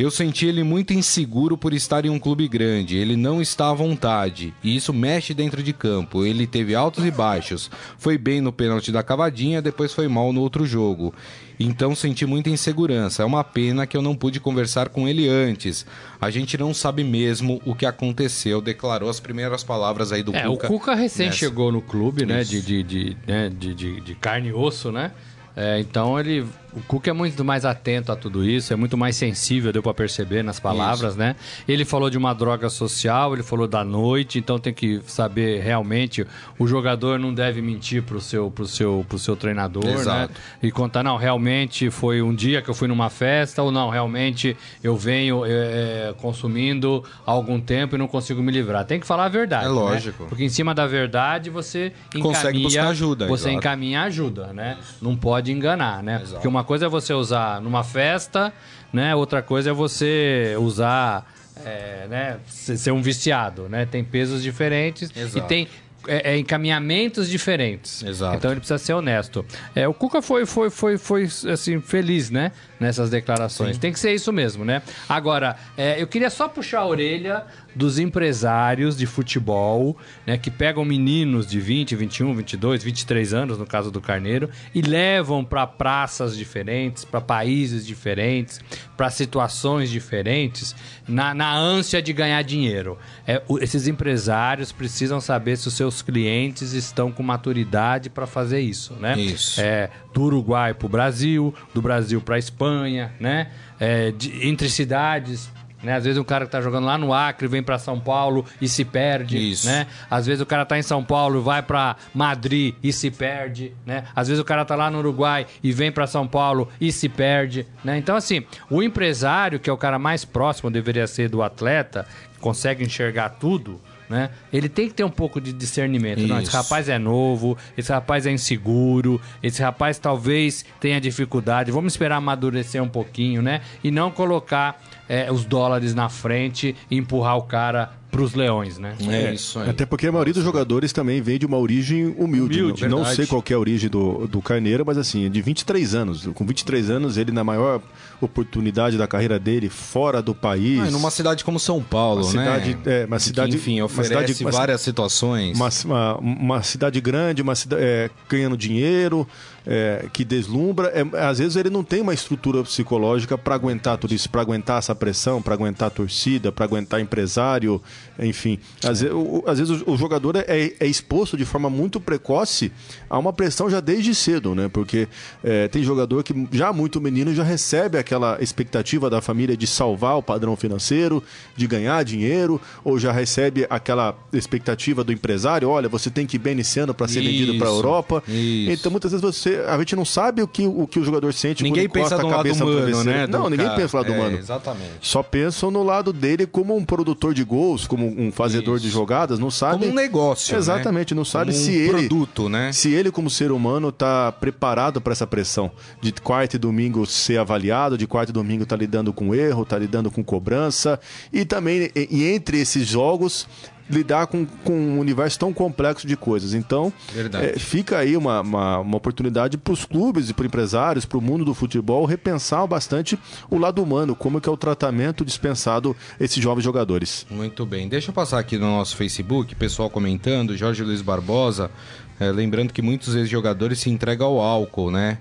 Eu 0.00 0.11
senti 0.11 0.47
ele 0.47 0.64
muito 0.64 0.95
inseguro 0.95 1.59
por 1.59 1.75
estar 1.75 2.07
em 2.07 2.09
um 2.09 2.19
clube 2.19 2.49
grande. 2.49 2.97
Ele 2.97 3.16
não 3.16 3.42
está 3.42 3.69
à 3.69 3.75
vontade. 3.75 4.54
E 4.64 4.75
isso 4.75 4.95
mexe 4.95 5.35
dentro 5.35 5.62
de 5.62 5.75
campo. 5.75 6.25
Ele 6.25 6.47
teve 6.47 6.75
altos 6.75 7.04
e 7.04 7.11
baixos. 7.11 7.71
Foi 7.99 8.16
bem 8.16 8.40
no 8.40 8.50
pênalti 8.50 8.90
da 8.90 9.02
cavadinha, 9.02 9.61
depois 9.61 9.92
foi 9.92 10.09
mal 10.09 10.33
no 10.33 10.40
outro 10.40 10.64
jogo. 10.64 11.12
Então 11.59 11.95
senti 11.95 12.25
muita 12.25 12.49
insegurança. 12.49 13.23
É 13.23 13.26
uma 13.26 13.45
pena 13.45 13.87
que 13.87 13.95
eu 13.95 14.00
não 14.00 14.16
pude 14.16 14.40
conversar 14.40 14.88
com 14.88 15.07
ele 15.07 15.28
antes. 15.28 15.85
A 16.19 16.30
gente 16.30 16.57
não 16.57 16.73
sabe 16.73 17.04
mesmo 17.04 17.61
o 17.66 17.75
que 17.75 17.85
aconteceu. 17.85 18.62
Declarou 18.62 19.11
as 19.11 19.21
primeiras 19.21 19.62
palavras 19.62 20.12
aí 20.12 20.23
do 20.23 20.35
é, 20.35 20.45
Cuca. 20.45 20.66
O 20.66 20.71
Cuca 20.71 20.95
recém 20.95 21.26
nessa. 21.26 21.37
chegou 21.37 21.71
no 21.71 21.83
clube, 21.83 22.25
né? 22.25 22.42
De, 22.42 22.62
de, 22.62 22.83
de, 22.83 23.16
né? 23.26 23.50
de, 23.50 23.75
de, 23.75 24.00
de 24.00 24.14
carne 24.14 24.49
e 24.49 24.52
osso, 24.54 24.90
né? 24.90 25.12
É, 25.54 25.78
então 25.78 26.19
ele 26.19 26.47
o 26.73 26.81
Cook 26.83 27.09
é 27.09 27.12
muito 27.12 27.45
mais 27.45 27.65
atento 27.65 28.12
a 28.12 28.17
tudo 28.17 28.45
isso, 28.45 28.73
é 28.73 28.77
muito 28.77 28.97
mais 28.97 29.17
sensível, 29.17 29.73
deu 29.73 29.83
para 29.83 29.95
perceber 29.95 30.43
nas 30.43 30.61
palavras, 30.61 31.12
isso. 31.12 31.19
né? 31.19 31.37
Ele 31.67 31.85
falou 31.85 32.09
de 32.11 32.17
uma 32.17 32.33
droga 32.33 32.69
social, 32.69 33.35
ele 33.35 33.43
falou 33.43 33.67
da 33.67 33.85
noite, 33.85 34.39
então 34.39 34.59
tem 34.59 34.73
que 34.73 35.00
saber 35.07 35.62
realmente 35.62 36.27
o 36.59 36.67
jogador 36.67 37.19
não 37.19 37.35
deve 37.35 37.61
mentir 37.61 38.03
pro 38.03 38.21
seu 38.21 38.50
pro 38.50 38.67
seu 38.67 39.05
pro 39.09 39.19
seu 39.19 39.37
treinador, 39.37 39.85
né? 39.85 39.95
Exato. 39.95 40.33
né? 40.33 40.39
E 40.62 40.71
contar 40.71 41.03
não, 41.03 41.17
realmente 41.17 41.91
foi 41.91 42.23
um 42.23 42.35
dia 42.35 42.62
que 42.62 42.69
eu 42.69 42.75
fui 42.75 42.89
numa 42.89 43.11
festa 43.11 43.62
ou 43.62 43.73
não, 43.73 43.89
realmente 43.91 44.57
eu 44.83 44.97
venho 44.97 45.45
é, 45.45 45.50
é 45.50 46.15
consumindo 46.19 47.05
há 47.27 47.31
algum 47.31 47.61
tempo 47.61 47.95
e 47.97 47.99
não 47.99 48.07
consigo 48.07 48.43
me 48.43 48.53
livrar. 48.53 48.85
Tem 48.85 49.00
que 49.00 49.07
falar 49.07 49.27
a 49.27 49.29
verdade, 49.29 49.65
É 49.65 49.69
né? 49.69 49.75
lógico. 49.75 50.23
Né? 50.25 50.29
Porque 50.29 50.45
em 50.45 50.49
cima 50.49 50.75
da 50.75 50.87
verdade 50.87 51.50
você 51.50 51.93
encaminha, 52.09 52.23
consegue 52.23 52.62
buscar 52.62 52.89
ajuda, 52.89 53.27
você 53.27 53.49
exato. 53.49 53.57
encaminha 53.57 54.03
ajuda, 54.03 54.53
né? 54.53 54.79
Não 55.00 55.17
pode 55.17 55.53
enganar, 55.53 56.03
né? 56.03 56.17
Exato. 56.17 56.33
Porque 56.35 56.49
uma 56.49 56.60
coisa 56.64 56.87
é 56.87 56.88
você 56.88 57.12
usar 57.12 57.61
numa 57.61 57.85
festa, 57.85 58.52
né? 58.93 59.14
Outra 59.14 59.43
coisa 59.43 59.71
é 59.71 59.73
você 59.73 60.55
usar, 60.59 61.33
é, 61.64 62.07
né? 62.09 62.38
Ser 62.47 62.93
um 62.93 63.02
viciado, 63.02 63.69
né? 63.69 63.87
Tem 63.87 64.02
pesos 64.05 64.43
diferentes 64.43 65.11
Exato. 65.14 65.38
e 65.38 65.49
tem 65.49 65.69
é, 66.07 66.33
é, 66.33 66.38
encaminhamentos 66.38 67.29
diferentes. 67.29 68.02
Exato. 68.02 68.37
Então 68.37 68.50
ele 68.50 68.61
precisa 68.61 68.79
ser 68.79 68.95
honesto. 68.95 69.45
É, 69.75 69.87
o 69.87 69.93
Cuca 69.93 70.23
foi, 70.23 70.47
foi, 70.47 70.71
foi, 70.71 70.97
foi 70.97 71.29
assim, 71.52 71.81
feliz, 71.81 72.31
né? 72.31 72.52
Nessas 72.79 73.11
declarações. 73.11 73.76
Sim. 73.76 73.81
Tem 73.81 73.93
que 73.93 73.99
ser 73.99 74.14
isso 74.14 74.33
mesmo, 74.33 74.64
né? 74.64 74.83
Agora, 75.09 75.57
é, 75.76 76.00
eu 76.00 76.07
queria 76.07 76.31
só 76.31 76.49
puxar 76.49 76.81
a 76.81 76.87
orelha 76.87 77.45
dos 77.75 77.99
empresários 77.99 78.97
de 78.97 79.07
futebol, 79.07 79.97
né, 80.27 80.37
que 80.37 80.50
pegam 80.50 80.85
meninos 80.85 81.47
de 81.47 81.61
20, 81.61 81.97
21, 81.97 82.35
22, 82.35 82.83
23 82.83 83.35
anos, 83.35 83.59
no 83.59 83.67
caso 83.67 83.91
do 83.91 84.00
Carneiro, 84.00 84.50
e 84.75 84.81
levam 84.81 85.45
para 85.45 85.67
praças 85.67 86.37
diferentes, 86.37 87.05
para 87.05 87.21
países 87.21 87.87
diferentes, 87.87 88.61
para 88.97 89.11
situações 89.11 89.91
diferentes, 89.91 90.75
na, 91.07 91.35
na 91.35 91.57
ânsia 91.57 92.03
de 92.03 92.12
ganhar 92.12 92.43
dinheiro. 92.43 92.99
É, 93.27 93.43
o, 93.49 93.59
esses 93.59 93.87
empresários 93.87 94.73
precisam 94.73 95.21
saber 95.21 95.57
se 95.57 95.69
os 95.69 95.75
seus 95.75 96.03
clientes 96.03 96.73
estão 96.73 97.11
com 97.11 97.23
maturidade 97.23 98.11
para 98.11 98.27
fazer 98.27 98.61
isso, 98.61 98.95
né? 98.95 99.19
Isso. 99.19 99.61
É, 99.61 99.91
do 100.12 100.23
Uruguai 100.23 100.75
para 100.75 100.87
o 100.87 100.89
Brasil, 100.89 101.55
do 101.73 101.81
Brasil 101.81 102.21
para 102.21 102.37
a 102.37 102.39
Espanha, 102.39 103.12
né? 103.19 103.50
É, 103.79 104.11
de, 104.11 104.47
entre 104.47 104.69
cidades 104.69 105.50
né? 105.83 105.95
Às 105.95 106.05
vezes 106.05 106.19
um 106.19 106.25
cara 106.25 106.45
que 106.45 106.53
tá 106.53 106.61
jogando 106.61 106.85
lá 106.85 106.99
no 106.99 107.13
Acre 107.13 107.49
vem 107.49 107.63
para 107.63 107.79
São 107.79 107.99
Paulo 107.99 108.45
e 108.61 108.69
se 108.69 108.85
perde, 108.85 109.53
Isso. 109.53 109.67
né? 109.67 109.87
Às 110.11 110.27
vezes 110.27 110.41
o 110.41 110.47
cara 110.47 110.65
tá 110.65 110.79
em 110.79 110.83
São 110.83 111.03
Paulo 111.03 111.41
e 111.41 111.43
vai 111.43 111.63
para 111.63 111.97
Madrid 112.15 112.75
e 112.83 112.93
se 112.93 113.11
perde, 113.11 113.73
né? 113.85 114.05
Às 114.15 114.29
vezes 114.29 114.41
o 114.41 114.45
cara 114.45 114.65
tá 114.65 114.75
lá 114.75 114.91
no 114.91 114.99
Uruguai 114.99 115.47
e 115.63 115.73
vem 115.73 115.91
para 115.91 116.07
São 116.07 116.27
Paulo 116.27 116.69
e 116.81 116.93
se 116.93 117.09
perde, 117.09 117.67
né? 117.85 117.99
Então 117.99 118.17
assim, 118.17 118.45
o 118.69 118.83
empresário, 118.83 119.59
que 119.59 119.71
é 119.71 119.73
o 119.73 119.79
cara 119.79 119.99
mais 119.99 120.25
próximo 120.25 120.71
deveria 120.71 121.07
ser 121.07 121.29
do 121.29 121.43
atleta, 121.43 122.07
consegue 122.41 122.85
enxergar 122.85 123.31
tudo, 123.31 123.81
né? 124.11 124.31
Ele 124.53 124.69
tem 124.69 124.89
que 124.89 124.95
ter 124.95 125.05
um 125.05 125.11
pouco 125.11 125.41
de 125.41 125.53
discernimento. 125.53 126.27
Não, 126.27 126.41
esse 126.41 126.51
rapaz 126.51 126.89
é 126.89 126.99
novo, 126.99 127.57
esse 127.79 127.93
rapaz 127.93 128.27
é 128.27 128.33
inseguro, 128.33 129.21
esse 129.41 129.63
rapaz 129.63 129.99
talvez 129.99 130.65
tenha 130.81 131.01
dificuldade. 131.01 131.71
Vamos 131.71 131.93
esperar 131.93 132.17
amadurecer 132.17 132.83
um 132.83 132.89
pouquinho, 132.89 133.41
né? 133.41 133.61
E 133.85 133.91
não 133.93 134.11
colocar 134.11 134.83
é, 135.11 135.31
os 135.33 135.45
dólares 135.45 135.93
na 135.95 136.09
frente 136.09 136.75
e 136.88 136.97
empurrar 136.97 137.37
o 137.37 137.43
cara 137.43 137.90
para 138.12 138.23
os 138.23 138.35
leões, 138.35 138.76
né? 138.76 138.95
É, 139.09 139.33
isso 139.35 139.59
aí. 139.61 139.71
Até 139.71 139.87
porque 139.87 140.05
a 140.07 140.11
maioria 140.11 140.35
dos 140.35 140.43
jogadores 140.43 140.93
também 140.93 141.21
vem 141.23 141.38
de 141.38 141.47
uma 141.47 141.59
origem 141.59 142.07
humilde. 142.19 142.61
Humilde, 142.61 142.88
não, 142.88 143.05
sei 143.05 143.25
qual 143.25 143.40
que 143.40 143.52
é 143.52 143.57
a 143.57 143.59
origem 143.59 143.88
do, 143.88 144.26
do 144.26 144.43
Carneiro, 144.43 144.85
mas 144.85 144.99
assim, 144.99 145.26
é 145.26 145.29
de 145.29 145.40
23 145.40 145.95
anos. 145.95 146.26
Com 146.35 146.45
23 146.45 146.90
anos, 146.90 147.17
ele 147.17 147.31
na 147.31 147.45
maior 147.45 147.81
oportunidade 148.21 148.97
da 148.99 149.07
carreira 149.07 149.38
dele 149.38 149.69
fora 149.69 150.21
do 150.21 150.35
país. 150.35 150.81
Ah, 150.81 150.90
numa 150.90 151.11
cidade 151.11 151.45
como 151.45 151.59
São 151.61 151.81
Paulo, 151.83 152.25
Uma 152.25 152.33
né? 152.33 152.61
cidade- 152.61 152.79
é, 152.87 153.05
uma 153.07 153.17
Que, 153.17 153.23
cidade- 153.23 153.57
enfim, 153.57 153.81
uma 153.81 153.87
oferece 153.87 154.09
cidade- 154.14 154.45
uma- 154.45 154.50
várias 154.50 154.81
situações. 154.81 155.57
uma, 155.57 155.69
uma, 155.85 156.17
uma 156.19 156.62
cidade 156.62 157.00
grande, 157.00 157.43
uma 157.43 157.55
cidade 157.55 157.83
é, 157.83 158.11
ganhando 158.29 158.57
dinheiro, 158.57 159.26
é, 159.67 160.07
que 160.12 160.25
deslumbra. 160.25 160.88
É, 160.88 161.25
às 161.25 161.38
vezes 161.38 161.57
ele 161.57 161.71
não 161.71 161.83
tem 161.85 162.00
uma 162.00 162.14
estrutura 162.14 162.62
psicológica 162.62 163.37
para 163.38 163.55
aguentar 163.55 163.99
tudo 163.99 164.14
isso, 164.14 164.29
para 164.31 164.40
aguentar 164.40 164.79
essa 164.79 164.95
pressão, 164.95 165.40
para 165.43 165.55
aguentar 165.55 165.88
a 165.88 165.90
torcida, 165.90 166.50
para 166.52 166.64
aguentar 166.64 167.00
empresário, 167.00 167.81
enfim. 168.19 168.59
Às, 168.85 169.00
ve- 169.00 169.11
o, 169.11 169.43
às 169.47 169.59
vezes 169.59 169.83
o, 169.83 169.93
o 169.93 169.97
jogador 169.97 170.37
é, 170.37 170.73
é 170.79 170.87
exposto 170.87 171.37
de 171.37 171.45
forma 171.45 171.69
muito 171.71 172.00
precoce 172.00 172.73
a 173.09 173.19
uma 173.19 173.33
pressão 173.33 173.69
já 173.71 173.81
desde 173.81 174.14
cedo, 174.14 174.55
né? 174.55 174.69
Porque 174.69 175.09
é, 175.43 175.69
tem 175.69 175.83
jogador 175.83 176.23
que 176.23 176.35
já 176.52 176.73
muito 176.73 177.00
menino 177.00 177.35
já 177.35 177.43
recebe 177.43 177.99
aquela 177.99 178.38
expectativa 178.40 179.09
da 179.11 179.21
família 179.21 179.57
de 179.57 179.67
salvar 179.67 180.17
o 180.17 180.23
padrão 180.23 180.57
financeiro, 180.57 181.23
de 181.57 181.67
ganhar 181.67 182.02
dinheiro, 182.05 182.61
ou 182.85 182.99
já 182.99 183.12
recebe 183.12 183.67
aquela 183.71 184.17
expectativa 184.33 185.02
do 185.05 185.12
empresário, 185.12 185.69
olha, 185.69 185.88
você 185.88 186.11
tem 186.11 186.26
que 186.26 186.37
ir 186.37 186.38
bem 186.38 186.55
nesse 186.55 186.79
ano 186.81 186.95
para 186.95 187.07
ser 187.09 187.21
vendido 187.21 187.57
para 187.59 187.67
a 187.69 187.71
Isso, 187.71 187.79
Europa. 187.79 188.23
isso. 188.29 188.71
Então 188.73 188.90
muitas 188.90 189.12
vezes 189.12 189.23
você, 189.23 189.50
a 189.57 189.78
gente 189.78 189.97
não 189.97 190.04
sabe 190.04 190.42
o 190.42 190.49
que 190.49 190.66
o, 190.66 190.87
que 190.87 190.99
o 190.99 191.04
jogador 191.04 191.33
sente 191.33 191.62
Ninguém 191.62 191.88
quando 191.88 192.02
pensa 192.02 192.16
no 192.16 192.23
a 192.23 192.25
lado 192.25 192.37
cabeça 192.37 192.64
humano, 192.64 193.04
né? 193.04 193.26
Não, 193.26 193.45
do 193.45 193.50
ninguém 193.50 193.66
cara. 193.66 193.80
pensa 193.80 193.97
no 193.97 194.02
lado 194.02 194.12
É, 194.12 194.19
humano. 194.19 194.38
Exatamente. 194.38 194.90
Só 195.00 195.23
pensam 195.23 195.71
no 195.71 195.83
lado 195.83 196.12
dele 196.12 196.47
como 196.47 196.76
um 196.76 196.85
produtor 196.85 197.35
de 197.35 197.45
gols, 197.45 197.87
como 197.87 198.07
um 198.07 198.30
fazedor 198.33 198.76
Isso. 198.76 198.87
de 198.87 198.90
jogadas, 198.90 199.38
não 199.38 199.50
sabe. 199.50 199.80
Como 199.80 199.92
um 199.92 199.95
negócio, 199.95 200.52
né? 200.52 200.59
Exatamente, 200.59 201.14
não 201.14 201.25
sabe 201.25 201.52
Como 201.52 201.62
um 201.62 201.66
se 201.66 201.73
ele 201.73 201.90
produto, 202.09 202.49
né? 202.49 202.73
se 202.73 202.92
ele 202.92 203.11
como 203.11 203.30
ser 203.30 203.52
humano 203.52 203.88
está 203.88 204.33
preparado 204.33 205.00
para 205.00 205.12
essa 205.12 205.26
pressão 205.26 205.71
de 206.00 206.12
quarta 206.12 206.57
e 206.57 206.59
domingo 206.59 207.07
ser 207.07 207.38
avaliado, 207.38 207.97
de 207.99 208.07
quarta 208.07 208.30
e 208.30 208.35
domingo 208.35 208.66
tá 208.66 208.76
lidando 208.76 209.12
com 209.12 209.35
erro, 209.35 209.64
tá 209.64 209.78
lidando 209.78 210.11
com 210.11 210.23
cobrança 210.23 210.99
e 211.33 211.45
também 211.45 211.90
e, 211.95 212.09
e 212.11 212.25
entre 212.25 212.61
esses 212.61 212.87
jogos 212.87 213.47
lidar 213.91 214.27
com, 214.27 214.47
com 214.65 214.73
um 214.73 214.99
universo 214.99 215.39
tão 215.39 215.53
complexo 215.53 216.07
de 216.07 216.17
coisas. 216.17 216.55
Então, 216.55 216.93
é, 217.35 217.59
fica 217.59 217.99
aí 217.99 218.17
uma, 218.17 218.41
uma, 218.41 218.79
uma 218.79 218.97
oportunidade 218.97 219.59
para 219.59 219.73
os 219.73 219.85
clubes 219.85 220.31
e 220.31 220.35
para 220.35 220.47
empresários, 220.47 221.05
para 221.05 221.19
o 221.19 221.21
mundo 221.21 221.45
do 221.45 221.55
futebol, 221.55 222.05
repensar 222.05 222.67
bastante 222.67 223.19
o 223.51 223.59
lado 223.59 223.83
humano, 223.83 224.15
como 224.15 224.41
que 224.41 224.49
é 224.49 224.53
o 224.53 224.57
tratamento 224.57 225.25
dispensado 225.25 225.97
a 226.19 226.25
esses 226.25 226.43
jovens 226.43 226.65
jogadores. 226.65 227.27
Muito 227.31 227.67
bem. 227.67 227.89
Deixa 227.89 228.11
eu 228.11 228.15
passar 228.15 228.39
aqui 228.39 228.57
no 228.57 228.67
nosso 228.67 228.97
Facebook, 228.97 229.55
pessoal 229.55 229.91
comentando, 229.91 230.57
Jorge 230.57 230.83
Luiz 230.83 231.03
Barbosa, 231.03 231.71
eh, 232.19 232.31
lembrando 232.31 232.73
que 232.73 232.83
muitos 232.83 233.15
ex-jogadores 233.15 233.81
se 233.81 233.91
entregam 233.91 234.29
ao 234.29 234.41
álcool, 234.41 234.91
né? 234.91 235.19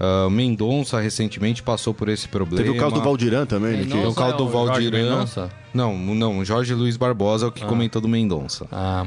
Ah, 0.00 0.28
Mendonça 0.30 1.00
recentemente 1.00 1.62
passou 1.62 1.94
por 1.94 2.08
esse 2.08 2.26
problema. 2.28 2.64
Teve 2.64 2.76
o 2.76 2.80
caso 2.80 2.94
do 2.94 3.00
Valdiran 3.00 3.46
também, 3.46 3.76
né, 3.76 3.84
Tem 3.84 4.06
o 4.06 4.14
caso 4.14 4.36
do 4.36 4.48
É. 4.48 4.90
Mendonça? 4.90 5.50
Não, 5.72 5.96
não, 5.96 6.44
Jorge 6.44 6.74
Luiz 6.74 6.96
Barbosa 6.96 7.46
é 7.46 7.48
o 7.48 7.52
que 7.52 7.64
comentou 7.64 8.02
do 8.02 8.08
Mendonça. 8.08 8.66
Ah, 8.70 9.06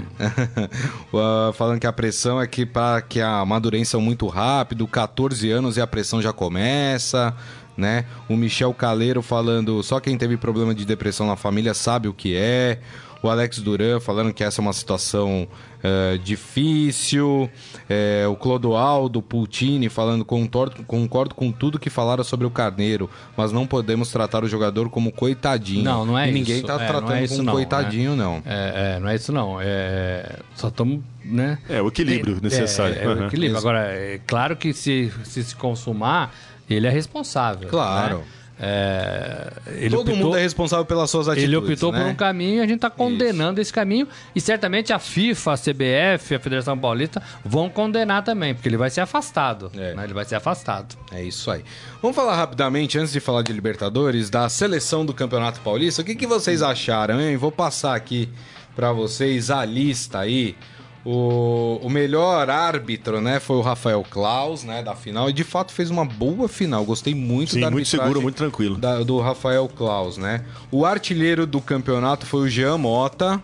Uh, 1.13 1.51
falando 1.53 1.79
que 1.79 1.87
a 1.87 1.93
pressão 1.93 2.41
é 2.41 2.47
que 2.47 2.65
para 2.65 3.01
que 3.01 3.21
a 3.21 3.39
amadureçam 3.39 4.01
muito 4.01 4.25
rápido, 4.27 4.87
14 4.87 5.51
anos 5.51 5.77
e 5.77 5.81
a 5.81 5.87
pressão 5.87 6.21
já 6.21 6.33
começa, 6.33 7.35
né? 7.77 8.05
O 8.29 8.35
Michel 8.35 8.73
Caleiro 8.73 9.21
falando, 9.21 9.83
só 9.83 9.99
quem 9.99 10.17
teve 10.17 10.37
problema 10.37 10.73
de 10.73 10.85
depressão 10.85 11.27
na 11.27 11.35
família 11.35 11.73
sabe 11.73 12.07
o 12.07 12.13
que 12.13 12.35
é. 12.35 12.79
O 13.23 13.29
Alex 13.29 13.59
Duran 13.59 13.99
falando 13.99 14.33
que 14.33 14.43
essa 14.43 14.59
é 14.59 14.63
uma 14.63 14.73
situação 14.73 15.47
uh, 15.83 16.17
difícil. 16.19 17.49
É, 17.89 18.25
o 18.27 18.35
Clodoaldo 18.35 19.21
Pultini 19.21 19.89
falando, 19.89 20.23
concordo, 20.23 20.83
concordo 20.83 21.33
com 21.35 21.51
tudo 21.51 21.79
que 21.79 21.89
falaram 21.89 22.23
sobre 22.23 22.45
o 22.45 22.51
Carneiro, 22.51 23.09
mas 23.35 23.51
não 23.51 23.65
podemos 23.65 24.11
tratar 24.11 24.43
o 24.43 24.47
jogador 24.47 24.89
como 24.89 25.11
coitadinho. 25.11 25.83
Não, 25.83 26.05
não 26.05 26.17
é 26.19 26.29
E 26.29 26.31
Ninguém 26.31 26.57
isso. 26.57 26.67
tá 26.67 26.75
É, 26.75 26.79
não 26.79 26.87
tratando 26.87 27.13
é 27.13 27.23
isso 27.23 27.33
como 27.35 27.45
não, 27.45 27.53
coitadinho, 27.53 28.15
não. 28.15 28.43
é, 28.45 28.95
é, 28.95 28.99
não 28.99 29.09
é 29.09 29.15
isso 29.15 29.31
não. 29.31 29.57
É, 29.61 30.39
só 30.55 30.67
estamos, 30.67 31.01
né? 31.23 31.57
É, 31.69 31.81
o 31.81 31.87
equilíbrio 31.87 32.37
É, 32.37 32.41
necessário. 32.41 32.95
É, 32.95 33.03
é 33.03 33.07
o 33.07 33.25
equilíbrio. 33.25 33.57
Agora, 33.57 33.79
é 33.91 34.19
claro 34.25 34.55
que 34.55 34.73
se, 34.73 35.11
se 35.23 35.43
se 35.43 35.55
consumar, 35.55 36.33
ele 36.69 36.85
é 36.87 36.89
responsável. 36.91 37.69
Claro. 37.69 38.19
né? 38.19 38.23
É, 38.57 39.51
Todo 39.89 40.01
optou- 40.01 40.15
mundo 40.15 40.37
é 40.37 40.41
responsável 40.41 40.85
pelas 40.85 41.09
suas 41.09 41.27
atitudes. 41.27 41.47
Ele 41.49 41.55
optou 41.57 41.91
né? 41.91 41.99
por 41.99 42.07
um 42.07 42.15
caminho 42.15 42.57
e 42.57 42.59
a 42.59 42.63
gente 42.67 42.75
está 42.75 42.89
condenando 42.89 43.59
esse 43.59 43.71
caminho. 43.71 44.07
E 44.35 44.39
certamente 44.41 44.93
a 44.93 44.99
FIFA, 44.99 45.53
a 45.53 45.57
CBF, 45.57 46.35
a 46.35 46.39
Federação 46.39 46.77
Paulista 46.77 47.21
vão 47.43 47.69
condenar 47.69 48.23
também, 48.23 48.53
porque 48.53 48.69
ele 48.69 48.77
vai 48.77 48.89
ser 48.89 49.01
afastado. 49.01 49.71
É. 49.75 49.93
né? 49.93 50.03
Ele 50.05 50.13
vai 50.13 50.25
ser 50.25 50.35
afastado. 50.35 50.95
É 51.11 51.21
isso 51.23 51.51
aí. 51.51 51.63
Vamos 52.01 52.15
falar 52.15 52.35
rapidamente, 52.35 52.97
antes 52.97 53.11
de 53.11 53.19
falar 53.19 53.41
de 53.41 53.51
Libertadores, 53.51 54.29
da 54.29 54.47
seleção 54.47 55.05
do 55.05 55.13
Campeonato 55.13 55.59
Paulista. 55.61 56.01
O 56.01 56.05
que, 56.05 56.15
que 56.15 56.27
vocês 56.27 56.61
acharam, 56.61 57.19
hein? 57.19 57.35
Vou 57.37 57.51
passar 57.51 57.95
aqui 57.95 58.29
pra 58.75 58.91
vocês 58.91 59.51
a 59.51 59.63
lista 59.65 60.19
aí. 60.19 60.55
O, 61.05 61.79
o 61.83 61.89
melhor 61.89 62.49
árbitro, 62.49 63.21
né, 63.21 63.39
foi 63.39 63.57
o 63.57 63.61
Rafael 63.61 64.03
Klaus, 64.09 64.63
né, 64.63 64.81
da 64.81 64.95
final. 64.95 65.29
E 65.29 65.33
de 65.33 65.43
fato 65.43 65.71
fez 65.71 65.91
uma 65.91 66.03
boa 66.03 66.47
final. 66.47 66.83
Gostei 66.83 67.13
muito 67.13 67.53
Sim, 67.53 67.59
da 67.61 67.69
muito 67.69 67.87
seguro, 67.87 68.21
muito 68.21 68.35
tranquilo. 68.35 68.75
da- 68.77 69.03
do 69.03 69.19
Rafael 69.19 69.69
Klaus, 69.69 70.17
né? 70.17 70.43
O 70.71 70.83
artilheiro 70.85 71.45
do 71.45 71.61
campeonato 71.61 72.25
foi 72.25 72.41
o 72.41 72.49
Jean 72.49 72.77
Mota. 72.77 73.41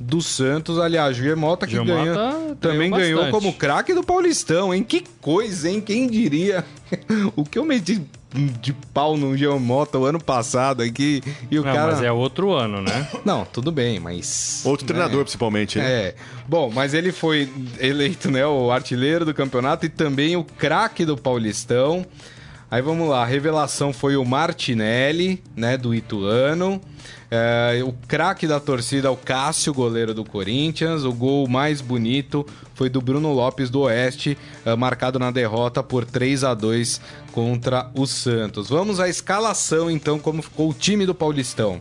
Do 0.00 0.22
Santos, 0.22 0.78
aliás, 0.78 1.16
Jean 1.16 1.34
Mota 1.34 1.66
que 1.66 1.72
Jean 1.72 1.84
ganhou, 1.84 2.54
também 2.60 2.88
ganhou 2.88 3.20
bastante. 3.24 3.32
como 3.44 3.52
craque 3.52 3.92
do 3.92 4.04
Paulistão, 4.04 4.72
hein? 4.72 4.84
Que 4.84 5.02
coisa, 5.20 5.68
hein? 5.68 5.80
Quem 5.80 6.06
diria? 6.08 6.64
o 7.34 7.44
que 7.44 7.58
eu 7.58 7.64
meti 7.64 8.00
de 8.60 8.72
pau 8.72 9.16
no 9.16 9.36
Jean 9.36 9.58
Mota 9.58 9.98
o 9.98 10.04
ano 10.04 10.20
passado 10.20 10.82
aqui 10.82 11.22
e 11.50 11.58
o 11.58 11.64
Não, 11.64 11.72
cara. 11.72 11.92
mas 11.92 12.02
é 12.02 12.12
outro 12.12 12.52
ano, 12.52 12.82
né? 12.82 13.08
Não, 13.24 13.44
tudo 13.44 13.72
bem, 13.72 13.98
mas. 13.98 14.62
Outro 14.64 14.84
né? 14.84 14.88
treinador, 14.88 15.24
principalmente, 15.24 15.78
né? 15.78 15.84
É. 15.84 16.14
Bom, 16.46 16.70
mas 16.72 16.92
ele 16.94 17.10
foi 17.10 17.50
eleito, 17.78 18.30
né, 18.30 18.46
o 18.46 18.70
artilheiro 18.70 19.24
do 19.24 19.32
campeonato 19.32 19.86
e 19.86 19.88
também 19.88 20.36
o 20.36 20.44
craque 20.44 21.04
do 21.04 21.16
Paulistão. 21.16 22.04
Aí 22.70 22.82
vamos 22.82 23.08
lá, 23.08 23.22
a 23.22 23.26
revelação 23.26 23.94
foi 23.94 24.14
o 24.16 24.24
Martinelli, 24.26 25.42
né, 25.56 25.78
do 25.78 25.94
Ituano. 25.94 26.78
É, 27.30 27.82
o 27.82 27.94
craque 28.06 28.46
da 28.46 28.60
torcida, 28.60 29.10
o 29.10 29.16
Cássio, 29.16 29.72
goleiro 29.72 30.12
do 30.12 30.22
Corinthians. 30.22 31.04
O 31.04 31.12
gol 31.12 31.48
mais 31.48 31.80
bonito 31.80 32.44
foi 32.74 32.90
do 32.90 33.00
Bruno 33.00 33.32
Lopes 33.32 33.70
do 33.70 33.80
Oeste, 33.80 34.36
é, 34.66 34.76
marcado 34.76 35.18
na 35.18 35.30
derrota 35.30 35.82
por 35.82 36.04
3 36.04 36.44
a 36.44 36.52
2 36.52 37.00
contra 37.32 37.90
o 37.94 38.06
Santos. 38.06 38.68
Vamos 38.68 39.00
à 39.00 39.08
escalação, 39.08 39.90
então, 39.90 40.18
como 40.18 40.42
ficou 40.42 40.68
o 40.68 40.74
time 40.74 41.06
do 41.06 41.14
Paulistão. 41.14 41.80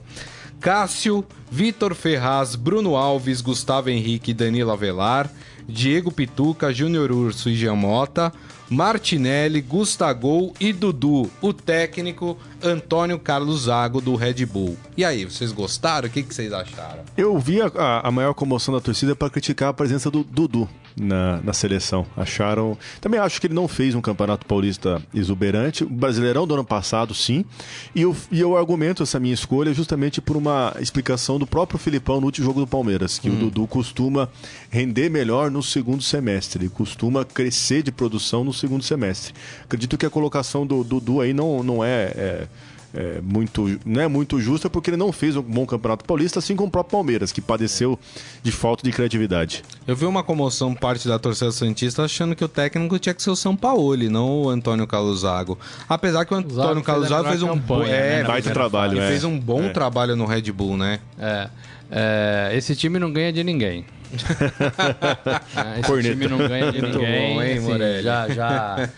Cássio, 0.59 1.25
Vitor 1.51 1.95
Ferraz, 1.95 2.55
Bruno 2.55 2.95
Alves, 2.95 3.41
Gustavo 3.41 3.89
Henrique 3.89 4.33
Danilo 4.33 4.71
Avelar, 4.71 5.29
Diego 5.67 6.11
Pituca, 6.11 6.73
Júnior 6.73 7.11
Urso 7.11 7.49
e 7.49 7.55
Giamota, 7.55 8.31
Martinelli, 8.69 9.61
Gustagol 9.61 10.53
e 10.59 10.73
Dudu, 10.73 11.29
o 11.41 11.53
técnico 11.53 12.37
Antônio 12.63 13.19
Carlos 13.19 13.61
Zago 13.63 14.01
do 14.01 14.15
Red 14.15 14.45
Bull. 14.45 14.77
E 14.95 15.03
aí, 15.05 15.25
vocês 15.25 15.51
gostaram? 15.51 16.07
O 16.07 16.11
que, 16.11 16.23
que 16.23 16.33
vocês 16.33 16.51
acharam? 16.51 17.03
Eu 17.15 17.37
vi 17.37 17.61
a, 17.61 17.71
a- 18.03 18.11
maior 18.11 18.33
comoção 18.33 18.73
da 18.73 18.81
torcida 18.81 19.15
para 19.15 19.29
criticar 19.29 19.69
a 19.69 19.73
presença 19.73 20.09
do 20.09 20.23
Dudu 20.23 20.67
na, 20.95 21.39
na 21.43 21.53
seleção. 21.53 22.05
Acharam. 22.15 22.77
Também 22.99 23.19
acho 23.19 23.39
que 23.39 23.47
ele 23.47 23.53
não 23.53 23.67
fez 23.67 23.93
um 23.93 24.01
campeonato 24.01 24.45
paulista 24.45 25.01
exuberante. 25.13 25.83
O 25.83 25.89
Brasileirão 25.89 26.47
do 26.47 26.53
ano 26.55 26.63
passado, 26.65 27.13
sim. 27.13 27.45
E 27.93 28.01
eu, 28.01 28.15
e 28.31 28.39
eu 28.39 28.57
argumento 28.57 29.03
essa 29.03 29.19
minha 29.19 29.33
escolha 29.33 29.73
justamente 29.73 30.19
por 30.19 30.35
uma 30.35 30.75
explicação 30.79 31.37
do 31.37 31.45
próprio 31.45 31.77
Filipão 31.79 32.19
no 32.19 32.25
último 32.25 32.45
jogo 32.47 32.59
do 32.61 32.67
Palmeiras, 32.67 33.19
que 33.19 33.29
o 33.29 33.35
Dudu 33.35 33.67
costuma 33.67 34.29
render 34.71 35.09
melhor 35.09 35.51
no 35.51 35.61
segundo 35.61 36.01
semestre, 36.01 36.63
ele 36.63 36.69
costuma 36.69 37.23
crescer 37.23 37.83
de 37.83 37.91
produção 37.91 38.43
no 38.43 38.51
segundo 38.53 38.83
semestre. 38.83 39.33
Acredito 39.63 39.97
que 39.97 40.05
a 40.05 40.09
colocação 40.09 40.65
do 40.65 40.83
Dudu 40.83 41.21
aí 41.21 41.33
não, 41.33 41.61
não 41.63 41.83
é- 41.83 42.11
é 42.15 42.47
é, 42.93 43.19
muito, 43.21 43.79
não 43.85 44.01
é 44.01 44.07
muito 44.07 44.39
justa 44.39 44.69
porque 44.69 44.89
ele 44.89 44.97
não 44.97 45.11
fez 45.11 45.35
um 45.35 45.41
bom 45.41 45.65
campeonato 45.65 46.05
paulista, 46.05 46.39
assim 46.39 46.55
como 46.55 46.69
o 46.69 46.71
próprio 46.71 46.91
Palmeiras, 46.91 47.31
que 47.31 47.41
padeceu 47.41 47.99
de 48.41 48.51
falta 48.51 48.83
de 48.83 48.91
criatividade. 48.91 49.63
Eu 49.85 49.95
vi 49.95 50.05
uma 50.05 50.23
comoção 50.23 50.73
parte 50.73 51.07
da 51.07 51.19
torcida 51.19 51.51
Santista 51.51 52.03
achando 52.03 52.35
que 52.35 52.43
o 52.43 52.47
técnico 52.47 52.97
tinha 52.97 53.13
que 53.13 53.21
ser 53.21 53.29
o 53.29 53.35
São 53.35 53.55
Paulo, 53.55 53.97
não 54.09 54.43
o 54.43 54.49
Antônio 54.49 54.87
Carlos 54.87 55.21
Zago. 55.21 55.57
Apesar 55.87 56.25
que 56.25 56.33
o 56.33 56.37
Antônio 56.37 56.55
Zago 56.55 56.81
Carlos 56.81 57.09
Zago 57.09 57.29
fez 57.29 57.43
um 57.43 57.47
bom, 57.47 57.79
campanha, 57.79 57.95
é, 57.95 58.17
né, 58.21 58.23
Baita 58.23 58.51
trabalho, 58.51 58.93
ele 58.93 59.01
é. 59.01 59.07
fez 59.07 59.23
um 59.23 59.37
bom 59.39 59.63
É. 59.63 59.69
trabalho 59.69 60.15
no 60.15 60.25
Red 60.25 60.51
Bull, 60.51 60.77
né? 60.77 60.99
É, 61.19 61.49
é, 61.91 62.51
esse 62.55 62.75
time 62.75 62.99
não 62.99 63.11
ganha 63.11 63.31
de 63.31 63.43
ninguém. 63.43 63.85
É, 64.11 65.79
esse 65.79 65.87
Corneta. 65.87 66.09
time 66.09 66.27
não 66.27 66.37
ganha 66.37 66.71
de 66.71 66.81
Muito 66.81 66.97
ninguém. 66.97 67.35
bom, 67.35 67.41
hein, 67.43 67.57
assim, 67.57 68.01
já, 68.03 68.29
já. 68.29 68.89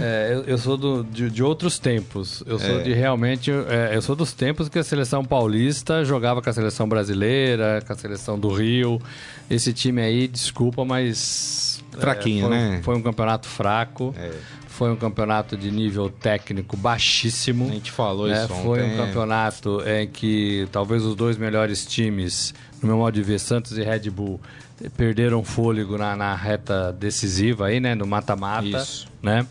é, 0.00 0.30
eu, 0.32 0.42
eu 0.44 0.58
sou 0.58 0.76
do- 0.76 1.04
de, 1.04 1.30
de 1.30 1.42
outros 1.42 1.78
tempos. 1.78 2.42
Eu 2.46 2.58
sou 2.58 2.80
É. 2.80 2.82
de 2.82 2.92
realmente. 2.92 3.50
é, 3.50 3.90
eu 3.94 4.02
sou 4.02 4.14
dos 4.16 4.32
tempos 4.32 4.68
que 4.68 4.78
a 4.78 4.84
seleção 4.84 5.24
paulista 5.24 6.04
jogava 6.04 6.40
com 6.42 6.48
a 6.50 6.52
seleção 6.52 6.88
brasileira, 6.88 7.82
com 7.86 7.92
a 7.92 7.96
seleção 7.96 8.38
do 8.38 8.48
Rio. 8.52 9.00
Esse 9.50 9.72
time 9.72 10.00
aí, 10.02 10.28
desculpa, 10.28 10.84
mas. 10.84 11.82
é, 11.96 12.00
Fraquinho, 12.00 12.46
foi, 12.46 12.56
né? 12.56 12.80
Foi 12.82 12.96
um 12.96 13.02
campeonato 13.02 13.46
fraco. 13.48 14.14
Foi 14.76 14.92
um 14.92 14.96
campeonato 14.96 15.56
de 15.56 15.70
nível 15.70 16.10
técnico 16.10 16.76
baixíssimo. 16.76 17.66
A 17.66 17.72
gente 17.72 17.90
falou 17.90 18.28
né? 18.28 18.44
isso 18.44 18.54
Foi 18.56 18.82
ontem. 18.82 18.92
um 18.92 19.06
campeonato 19.06 19.80
em 19.88 20.06
que 20.06 20.68
talvez 20.70 21.02
os 21.02 21.14
dois 21.14 21.38
melhores 21.38 21.86
times, 21.86 22.52
no 22.82 22.88
meu 22.88 22.98
modo 22.98 23.14
de 23.14 23.22
ver, 23.22 23.40
Santos 23.40 23.78
e 23.78 23.82
Red 23.82 24.10
Bull, 24.10 24.38
perderam 24.94 25.42
fôlego 25.42 25.96
na, 25.96 26.14
na 26.14 26.34
reta 26.34 26.92
decisiva 26.92 27.68
aí, 27.68 27.80
né? 27.80 27.94
No 27.94 28.06
mata-mata. 28.06 28.86
Né? 29.22 29.46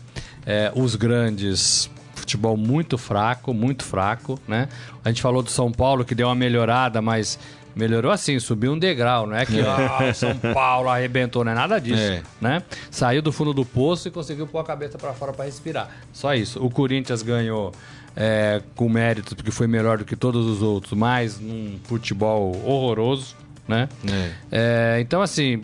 É, 0.46 0.70
os 0.76 0.94
grandes, 0.94 1.90
futebol 2.14 2.56
muito 2.56 2.96
fraco, 2.96 3.52
muito 3.52 3.82
fraco, 3.82 4.38
né? 4.46 4.68
A 5.04 5.08
gente 5.08 5.20
falou 5.20 5.42
do 5.42 5.50
São 5.50 5.72
Paulo 5.72 6.04
que 6.04 6.14
deu 6.14 6.28
uma 6.28 6.36
melhorada, 6.36 7.02
mas 7.02 7.36
melhorou 7.76 8.10
assim, 8.10 8.40
subiu 8.40 8.72
um 8.72 8.78
degrau, 8.78 9.26
não 9.26 9.36
é 9.36 9.44
que 9.44 9.60
ah, 9.60 10.08
o 10.10 10.14
São 10.14 10.34
Paulo 10.36 10.88
arrebentou, 10.88 11.44
não 11.44 11.52
é 11.52 11.54
nada 11.54 11.78
disso, 11.78 12.00
É. 12.00 12.22
né? 12.40 12.62
Saiu 12.90 13.20
do 13.20 13.30
fundo 13.30 13.52
do 13.52 13.64
poço 13.64 14.08
e 14.08 14.10
conseguiu 14.10 14.46
pôr 14.46 14.58
a 14.60 14.64
cabeça 14.64 14.96
para 14.96 15.12
fora 15.12 15.32
para 15.32 15.44
respirar. 15.44 15.90
Só 16.12 16.34
isso. 16.34 16.64
O 16.64 16.70
Corinthians 16.70 17.22
ganhou 17.22 17.72
é, 18.16 18.62
com 18.74 18.88
mérito 18.88 19.36
porque 19.36 19.50
foi 19.50 19.66
melhor 19.66 19.98
do 19.98 20.04
que 20.06 20.16
todos 20.16 20.46
os 20.46 20.62
outros, 20.62 20.94
mas 20.98 21.38
num 21.38 21.78
futebol 21.84 22.56
horroroso, 22.64 23.36
né? 23.68 23.88
É. 24.10 24.30
É, 24.96 25.00
então 25.00 25.20
assim, 25.20 25.60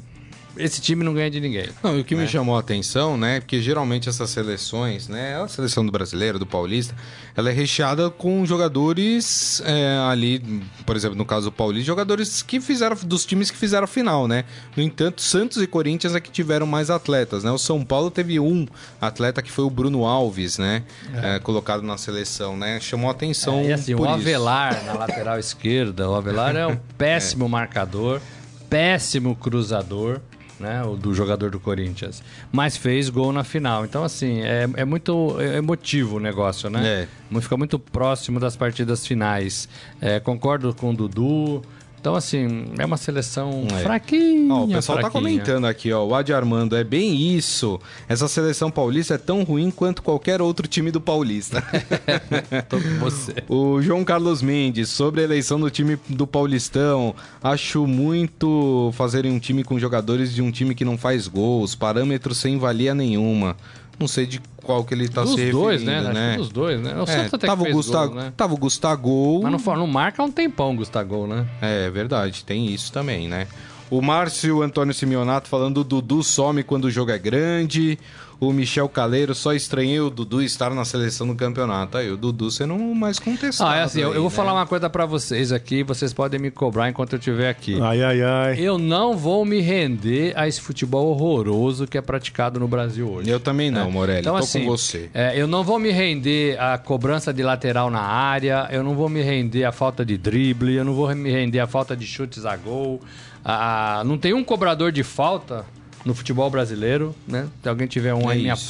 esse 0.56 0.80
time 0.80 1.02
não 1.02 1.14
ganha 1.14 1.30
de 1.30 1.40
ninguém. 1.40 1.68
Não, 1.82 1.96
e 1.96 2.00
o 2.00 2.04
que 2.04 2.14
me 2.14 2.26
chamou 2.28 2.56
a 2.56 2.60
atenção, 2.60 3.16
né? 3.16 3.40
Porque 3.40 3.60
geralmente 3.60 4.08
essas 4.08 4.30
seleções, 4.30 5.08
né? 5.08 5.40
A 5.40 5.48
seleção 5.48 5.84
do 5.84 5.90
brasileiro, 5.90 6.38
do 6.38 6.46
paulista, 6.46 6.94
ela 7.34 7.50
é 7.50 7.52
recheada 7.52 8.10
com 8.10 8.44
jogadores 8.44 9.62
é, 9.64 9.98
ali, 10.10 10.42
por 10.84 10.96
exemplo, 10.96 11.16
no 11.16 11.24
caso 11.24 11.46
do 11.46 11.52
Paulista, 11.52 11.86
jogadores 11.86 12.42
que 12.42 12.60
fizeram 12.60 12.96
dos 13.04 13.24
times 13.24 13.50
que 13.50 13.56
fizeram 13.56 13.84
a 13.84 13.88
final, 13.88 14.28
né? 14.28 14.44
No 14.76 14.82
entanto, 14.82 15.22
Santos 15.22 15.62
e 15.62 15.66
Corinthians 15.66 16.14
é 16.14 16.20
que 16.20 16.30
tiveram 16.30 16.66
mais 16.66 16.90
atletas, 16.90 17.42
né? 17.42 17.50
O 17.50 17.58
São 17.58 17.82
Paulo 17.84 18.10
teve 18.10 18.38
um 18.38 18.66
atleta 19.00 19.40
que 19.42 19.50
foi 19.50 19.64
o 19.64 19.70
Bruno 19.70 20.04
Alves, 20.04 20.58
né? 20.58 20.82
É, 21.14 21.38
colocado 21.38 21.82
na 21.82 21.96
seleção, 21.96 22.56
né? 22.56 22.78
Chamou 22.80 23.08
a 23.08 23.12
atenção. 23.12 23.60
É, 23.60 23.66
e 23.68 23.72
assim, 23.72 23.96
por 23.96 24.06
o 24.06 24.10
isso. 24.10 24.14
Avelar 24.14 24.84
na 24.84 24.92
lateral 24.92 25.38
esquerda, 25.40 26.08
o 26.10 26.14
Avelar 26.14 26.54
é 26.56 26.66
um 26.66 26.76
péssimo 26.98 27.48
marcador, 27.48 28.20
péssimo 28.68 29.34
cruzador, 29.36 30.20
né? 30.62 30.82
O 30.84 30.96
do 30.96 31.12
jogador 31.12 31.50
do 31.50 31.60
Corinthians. 31.60 32.22
Mas 32.50 32.76
fez 32.76 33.10
gol 33.10 33.32
na 33.32 33.44
final. 33.44 33.84
Então, 33.84 34.04
assim, 34.04 34.40
é, 34.40 34.68
é 34.76 34.84
muito 34.84 35.36
emotivo 35.40 36.16
o 36.16 36.20
negócio, 36.20 36.70
né? 36.70 37.06
É. 37.32 37.40
Fica 37.40 37.56
muito 37.56 37.78
próximo 37.78 38.40
das 38.40 38.56
partidas 38.56 39.06
finais. 39.06 39.68
É, 40.00 40.20
concordo 40.20 40.72
com 40.74 40.90
o 40.90 40.94
Dudu. 40.94 41.62
Então, 42.02 42.16
assim, 42.16 42.64
é 42.80 42.84
uma 42.84 42.96
seleção 42.96 43.64
É. 43.72 43.78
fraquinha. 43.78 44.52
Ó, 44.52 44.64
o 44.64 44.68
pessoal 44.68 44.98
tá 44.98 45.08
fraquinha. 45.08 45.22
comentando 45.38 45.66
aqui, 45.68 45.92
ó. 45.92 46.04
O 46.04 46.16
Adi 46.16 46.32
Armando, 46.34 46.74
é 46.74 46.82
bem 46.82 47.14
isso. 47.36 47.78
Essa 48.08 48.26
seleção 48.26 48.72
paulista 48.72 49.14
é 49.14 49.18
tão 49.18 49.44
ruim 49.44 49.70
quanto 49.70 50.02
qualquer 50.02 50.42
outro 50.42 50.66
time 50.66 50.90
do 50.90 51.00
Paulista. 51.00 51.62
Tô 52.68 52.80
com 52.80 52.98
você. 52.98 53.32
o 53.48 53.80
João 53.80 54.02
Carlos 54.04 54.42
Mendes, 54.42 54.88
sobre 54.88 55.20
a 55.20 55.24
eleição 55.24 55.60
do 55.60 55.70
time 55.70 55.96
do 56.08 56.26
Paulistão, 56.26 57.14
acho 57.40 57.86
muito 57.86 58.90
fazerem 58.94 59.30
um 59.30 59.38
time 59.38 59.62
com 59.62 59.78
jogadores 59.78 60.34
de 60.34 60.42
um 60.42 60.50
time 60.50 60.74
que 60.74 60.84
não 60.84 60.98
faz 60.98 61.28
gols, 61.28 61.76
parâmetros 61.76 62.38
sem 62.38 62.58
valia 62.58 62.96
nenhuma. 62.96 63.56
Não 63.98 64.08
sei 64.08 64.26
de 64.26 64.40
qual 64.64 64.84
que 64.84 64.94
ele 64.94 65.08
tá 65.08 65.22
Dos 65.22 65.34
se 65.34 65.50
dois, 65.50 65.80
referindo, 65.82 66.02
né? 66.04 66.10
Acho 66.10 66.20
né? 66.20 66.32
que 66.32 66.38
dos 66.38 66.48
dois, 66.48 66.80
né? 66.80 66.94
O 66.96 67.02
É, 67.02 67.06
Santos 67.06 67.34
até 67.34 67.46
tava, 67.46 67.64
que 67.64 67.70
o 67.70 67.74
Gustavo, 67.74 68.12
gol, 68.12 68.22
né? 68.22 68.32
tava 68.36 68.54
o 68.54 68.56
Gustavo. 68.56 69.40
Mas 69.42 69.64
não, 69.64 69.76
não 69.76 69.86
marca 69.86 70.22
há 70.22 70.24
um 70.24 70.30
tempão 70.30 70.72
o 70.72 70.76
Gustavo, 70.76 71.26
né? 71.26 71.46
É, 71.60 71.90
verdade, 71.90 72.44
tem 72.44 72.66
isso 72.66 72.92
também, 72.92 73.28
né? 73.28 73.46
O 73.92 74.00
Márcio 74.00 74.62
Antônio 74.62 74.94
Simeonato 74.94 75.50
falando 75.50 75.82
o 75.82 75.84
Dudu 75.84 76.22
some 76.22 76.62
quando 76.62 76.86
o 76.86 76.90
jogo 76.90 77.10
é 77.10 77.18
grande. 77.18 77.98
O 78.40 78.50
Michel 78.50 78.88
Caleiro 78.88 79.34
só 79.34 79.52
estranhei 79.52 80.00
o 80.00 80.08
Dudu 80.08 80.42
estar 80.42 80.70
na 80.70 80.82
seleção 80.82 81.26
do 81.26 81.34
campeonato. 81.34 81.98
Aí 81.98 82.10
o 82.10 82.16
Dudu 82.16 82.50
sendo 82.50 82.74
mais 82.74 83.18
contestado. 83.18 83.70
Ah, 83.70 83.76
é 83.76 83.82
assim, 83.82 84.00
eu, 84.00 84.08
aí, 84.08 84.16
eu 84.16 84.22
vou 84.22 84.30
né? 84.30 84.36
falar 84.36 84.54
uma 84.54 84.66
coisa 84.66 84.88
pra 84.88 85.04
vocês 85.04 85.52
aqui, 85.52 85.82
vocês 85.82 86.10
podem 86.14 86.40
me 86.40 86.50
cobrar 86.50 86.88
enquanto 86.88 87.12
eu 87.12 87.18
estiver 87.18 87.50
aqui. 87.50 87.78
Ai, 87.82 88.02
ai, 88.02 88.22
ai. 88.22 88.58
Eu 88.58 88.78
não 88.78 89.14
vou 89.14 89.44
me 89.44 89.60
render 89.60 90.32
a 90.36 90.48
esse 90.48 90.62
futebol 90.62 91.08
horroroso 91.08 91.86
que 91.86 91.98
é 91.98 92.00
praticado 92.00 92.58
no 92.58 92.66
Brasil 92.66 93.06
hoje. 93.06 93.28
Eu 93.28 93.40
também 93.40 93.70
não, 93.70 93.90
Morelli. 93.90 94.20
Então, 94.20 94.36
Tô 94.36 94.42
assim, 94.42 94.60
com 94.64 94.70
você. 94.70 95.10
é, 95.12 95.38
eu 95.38 95.46
não 95.46 95.62
vou 95.62 95.78
me 95.78 95.90
render 95.90 96.58
à 96.58 96.78
cobrança 96.78 97.30
de 97.30 97.42
lateral 97.42 97.90
na 97.90 98.00
área, 98.00 98.68
eu 98.72 98.82
não 98.82 98.94
vou 98.94 99.10
me 99.10 99.20
render 99.20 99.64
à 99.64 99.70
falta 99.70 100.02
de 100.02 100.16
drible, 100.16 100.76
eu 100.76 100.84
não 100.84 100.94
vou 100.94 101.14
me 101.14 101.30
render 101.30 101.60
à 101.60 101.66
falta 101.66 101.94
de 101.94 102.06
chutes 102.06 102.46
a 102.46 102.56
gol. 102.56 103.02
A- 103.44 104.00
a- 104.00 104.04
não 104.04 104.16
tem 104.18 104.32
um 104.34 104.44
cobrador 104.44 104.92
de 104.92 105.02
falta 105.02 105.64
no 106.04 106.14
futebol 106.14 106.50
brasileiro, 106.50 107.14
né? 107.26 107.48
Se 107.62 107.68
alguém 107.68 107.86
tiver 107.86 108.12
um 108.14 108.28
É 108.28 108.34
aí, 108.34 108.42
minha 108.42 108.54
isso. 108.54 108.68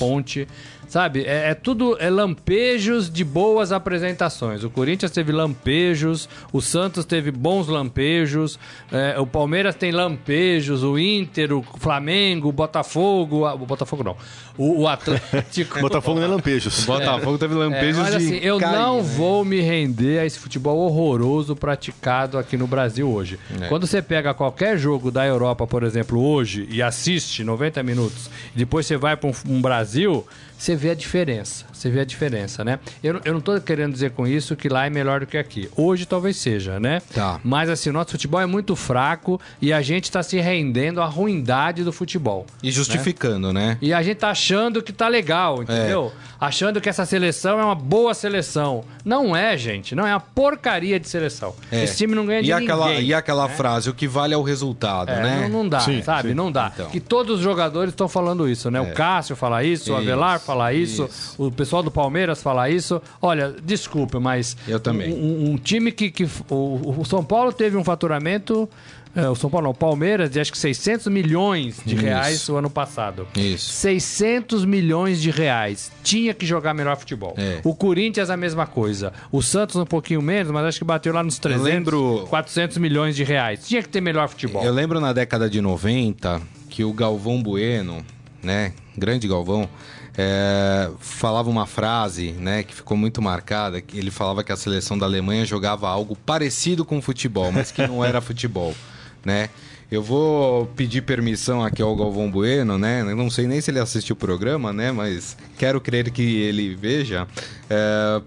Sabe, 0.92 1.22
é, 1.24 1.48
é 1.52 1.54
tudo 1.54 1.96
é 1.98 2.10
lampejos 2.10 3.10
de 3.10 3.24
boas 3.24 3.72
apresentações. 3.72 4.62
O 4.62 4.68
Corinthians 4.68 5.10
teve 5.10 5.32
lampejos, 5.32 6.28
o 6.52 6.60
Santos 6.60 7.06
teve 7.06 7.30
bons 7.30 7.66
lampejos, 7.66 8.58
é, 8.92 9.18
o 9.18 9.26
Palmeiras 9.26 9.74
tem 9.74 9.90
lampejos, 9.90 10.82
o 10.82 10.98
Inter, 10.98 11.50
o 11.54 11.62
Flamengo, 11.78 12.50
o 12.50 12.52
Botafogo, 12.52 13.46
a- 13.46 13.54
o 13.54 13.64
Botafogo 13.64 14.04
não, 14.04 14.16
o, 14.58 14.82
o 14.82 14.86
Atlético. 14.86 15.80
Botafogo 15.80 16.18
não 16.20 16.26
é 16.26 16.28
lampejos. 16.28 16.82
O 16.82 16.86
Botafogo 16.86 17.38
teve 17.38 17.54
É, 17.54 17.56
lampejos 17.56 17.96
mas 18.02 18.10
de 18.10 18.16
assim, 18.16 18.36
eu 18.42 18.58
cair, 18.58 18.76
não 18.78 18.96
né? 18.98 19.02
vou 19.16 19.46
me 19.46 19.62
render 19.62 20.18
a 20.18 20.26
esse 20.26 20.38
futebol 20.38 20.76
horroroso 20.78 21.56
praticado 21.56 22.36
aqui 22.36 22.58
no 22.58 22.66
Brasil 22.66 23.08
hoje. 23.10 23.38
É. 23.62 23.66
Quando 23.66 23.86
você 23.86 24.02
pega 24.02 24.34
qualquer 24.34 24.76
jogo 24.76 25.10
da 25.10 25.24
Europa, 25.26 25.66
por 25.66 25.84
exemplo, 25.84 26.22
hoje, 26.22 26.68
e 26.70 26.82
assiste 26.82 27.42
90 27.42 27.82
minutos, 27.82 28.28
e 28.54 28.58
depois 28.58 28.84
você 28.84 28.98
vai 28.98 29.16
para 29.16 29.30
um, 29.30 29.32
um 29.48 29.62
Brasil, 29.62 30.26
você 30.62 30.76
vê 30.76 30.90
a 30.90 30.94
diferença. 30.94 31.64
Você 31.72 31.90
vê 31.90 31.98
a 32.00 32.04
diferença, 32.04 32.64
né? 32.64 32.78
Eu, 33.02 33.14
não- 33.14 33.20
eu 33.24 33.32
não 33.34 33.40
tô 33.40 33.60
querendo 33.60 33.92
dizer 33.92 34.12
com 34.12 34.24
isso 34.28 34.54
que 34.54 34.68
lá 34.68 34.86
é 34.86 34.90
melhor 34.90 35.18
do 35.18 35.26
que 35.26 35.36
aqui. 35.36 35.68
Hoje 35.76 36.06
talvez 36.06 36.36
seja, 36.36 36.78
né? 36.78 37.02
Tá. 37.12 37.40
Mas 37.42 37.68
assim, 37.68 37.90
o 37.90 37.92
nosso 37.92 38.12
futebol 38.12 38.40
é 38.40 38.46
muito 38.46 38.76
fraco 38.76 39.40
e 39.60 39.72
a 39.72 39.82
gente 39.82 40.04
está 40.04 40.22
se 40.22 40.38
rendendo 40.38 41.02
à 41.02 41.06
ruindade 41.06 41.82
do 41.82 41.92
futebol. 41.92 42.46
E 42.62 42.70
justificando, 42.70 43.52
né? 43.52 43.76
E 43.82 43.92
a 43.92 44.00
gente 44.04 44.18
tá 44.18 44.30
achando 44.30 44.80
que 44.80 44.92
tá 44.92 45.08
legal, 45.08 45.64
entendeu? 45.64 46.12
Achando 46.40 46.80
que 46.80 46.88
essa 46.88 47.04
seleção 47.06 47.58
é 47.60 47.64
uma 47.64 47.74
boa 47.74 48.14
seleção. 48.14 48.84
Não 49.04 49.34
é, 49.36 49.56
gente. 49.56 49.94
Não 49.94 50.06
é 50.06 50.12
uma 50.12 50.20
porcaria 50.20 50.98
de 51.00 51.08
seleção. 51.08 51.54
É. 51.70 51.84
Esse 51.84 51.96
time 51.98 52.14
não 52.14 52.26
ganha 52.26 52.42
de 52.42 52.48
e 52.50 52.52
aquela, 52.52 52.88
ninguém. 52.88 53.04
E 53.06 53.14
aquela 53.14 53.48
frase, 53.48 53.88
o 53.90 53.94
que 53.94 54.06
vale 54.08 54.34
é 54.34 54.36
o 54.36 54.42
resultado, 54.42 55.10
É, 55.10 55.22
né? 55.22 55.40
não, 55.42 55.62
não 55.62 55.68
dá, 55.68 55.80
Sim, 55.80 56.02
sabe? 56.02 56.28
sim. 56.30 56.34
Não 56.34 56.50
dá. 56.50 56.70
Então. 56.74 56.90
Que 56.90 56.98
todos 57.00 57.36
os 57.38 57.42
jogadores 57.42 57.92
estão 57.92 58.08
falando 58.08 58.48
isso, 58.48 58.70
né? 58.70 58.80
O 58.80 58.92
Cássio 58.92 59.34
fala 59.36 59.62
isso, 59.64 59.92
o 59.92 59.96
Avelar 59.96 60.36
Isso, 60.36 60.46
fala 60.52 60.72
isso, 60.72 61.04
isso. 61.04 61.42
o 61.42 61.50
pessoal 61.50 61.82
do 61.82 61.90
Palmeiras 61.90 62.42
fala 62.42 62.68
isso. 62.70 63.00
Olha, 63.20 63.54
desculpa, 63.62 64.20
mas. 64.20 64.56
Eu 64.68 64.78
também. 64.80 65.12
Um, 65.12 65.52
um- 65.52 65.56
time 65.58 65.90
que. 65.92 66.10
que 66.10 66.24
o, 66.50 66.94
o 67.00 67.04
São 67.04 67.24
Paulo 67.24 67.52
teve 67.52 67.76
um 67.76 67.84
faturamento. 67.84 68.68
é, 69.14 69.28
o 69.28 69.34
São 69.34 69.48
Paulo 69.50 69.64
não, 69.64 69.70
o 69.72 69.74
Palmeiras 69.74 70.30
de 70.30 70.40
acho 70.40 70.50
que 70.50 70.58
600 70.58 71.06
milhões 71.08 71.80
de 71.84 71.94
Isso. 71.94 72.04
reais 72.04 72.48
o 72.48 72.56
ano 72.56 72.70
passado. 72.70 73.26
Isso. 73.36 73.70
600 73.72 74.64
milhões 74.64 75.20
de 75.20 75.30
reais. 75.30 75.92
Tinha 76.02 76.32
que 76.34 76.46
jogar 76.46 76.72
melhor 76.74 76.96
futebol. 76.96 77.34
É. 77.36 77.60
O 77.64 77.74
Corinthians 77.74 78.30
a 78.30 78.36
mesma 78.36 78.66
coisa. 78.66 79.12
O 79.30 79.42
Santos 79.42 79.76
um 79.76 79.84
pouquinho 79.84 80.22
menos, 80.22 80.50
mas 80.52 80.64
acho 80.64 80.78
que 80.78 80.84
bateu 80.84 81.12
lá 81.12 81.22
nos 81.22 81.38
300, 81.38 81.64
lembro- 81.64 82.26
400 82.30 82.78
milhões 82.78 83.14
de 83.14 83.22
reais. 83.24 83.66
Tinha 83.66 83.82
que 83.82 83.88
ter 83.88 84.00
melhor 84.00 84.28
futebol. 84.28 84.64
Eu 84.64 84.72
lembro 84.72 84.98
na 85.00 85.12
década 85.12 85.48
de 85.48 85.60
90 85.60 86.40
que 86.70 86.82
o 86.84 86.92
Galvão 86.92 87.42
Bueno, 87.42 88.04
né? 88.42 88.72
Grande 88.96 89.28
Galvão, 89.28 89.68
é, 90.16 90.90
falava 90.98 91.48
uma 91.48 91.66
frase, 91.66 92.32
né? 92.32 92.62
Que 92.62 92.74
ficou 92.74 92.96
muito 92.96 93.22
marcada. 93.22 93.80
que 93.80 93.98
Ele 93.98 94.10
falava 94.10 94.44
que 94.44 94.52
a 94.52 94.56
seleção 94.56 94.98
da 94.98 95.06
Alemanha 95.06 95.44
jogava 95.44 95.88
algo 95.88 96.16
parecido 96.16 96.84
com 96.84 97.00
futebol, 97.00 97.50
mas 97.50 97.70
que 97.70 97.86
não 97.86 98.04
era 98.04 98.20
futebol, 98.20 98.74
né? 99.24 99.48
Eu 99.90 100.02
vou 100.02 100.66
pedir 100.74 101.02
permissão 101.02 101.62
aqui 101.62 101.82
ao 101.82 101.94
Galvão 101.94 102.30
Bueno, 102.30 102.78
né? 102.78 103.02
Não 103.02 103.28
sei 103.28 103.46
nem 103.46 103.60
se 103.60 103.70
ele 103.70 103.78
assistiu 103.78 104.14
o 104.14 104.16
programa, 104.16 104.72
né? 104.72 104.90
Mas 104.90 105.36
quero 105.58 105.82
crer 105.82 106.10
que 106.10 106.22
ele 106.22 106.74
veja, 106.74 107.28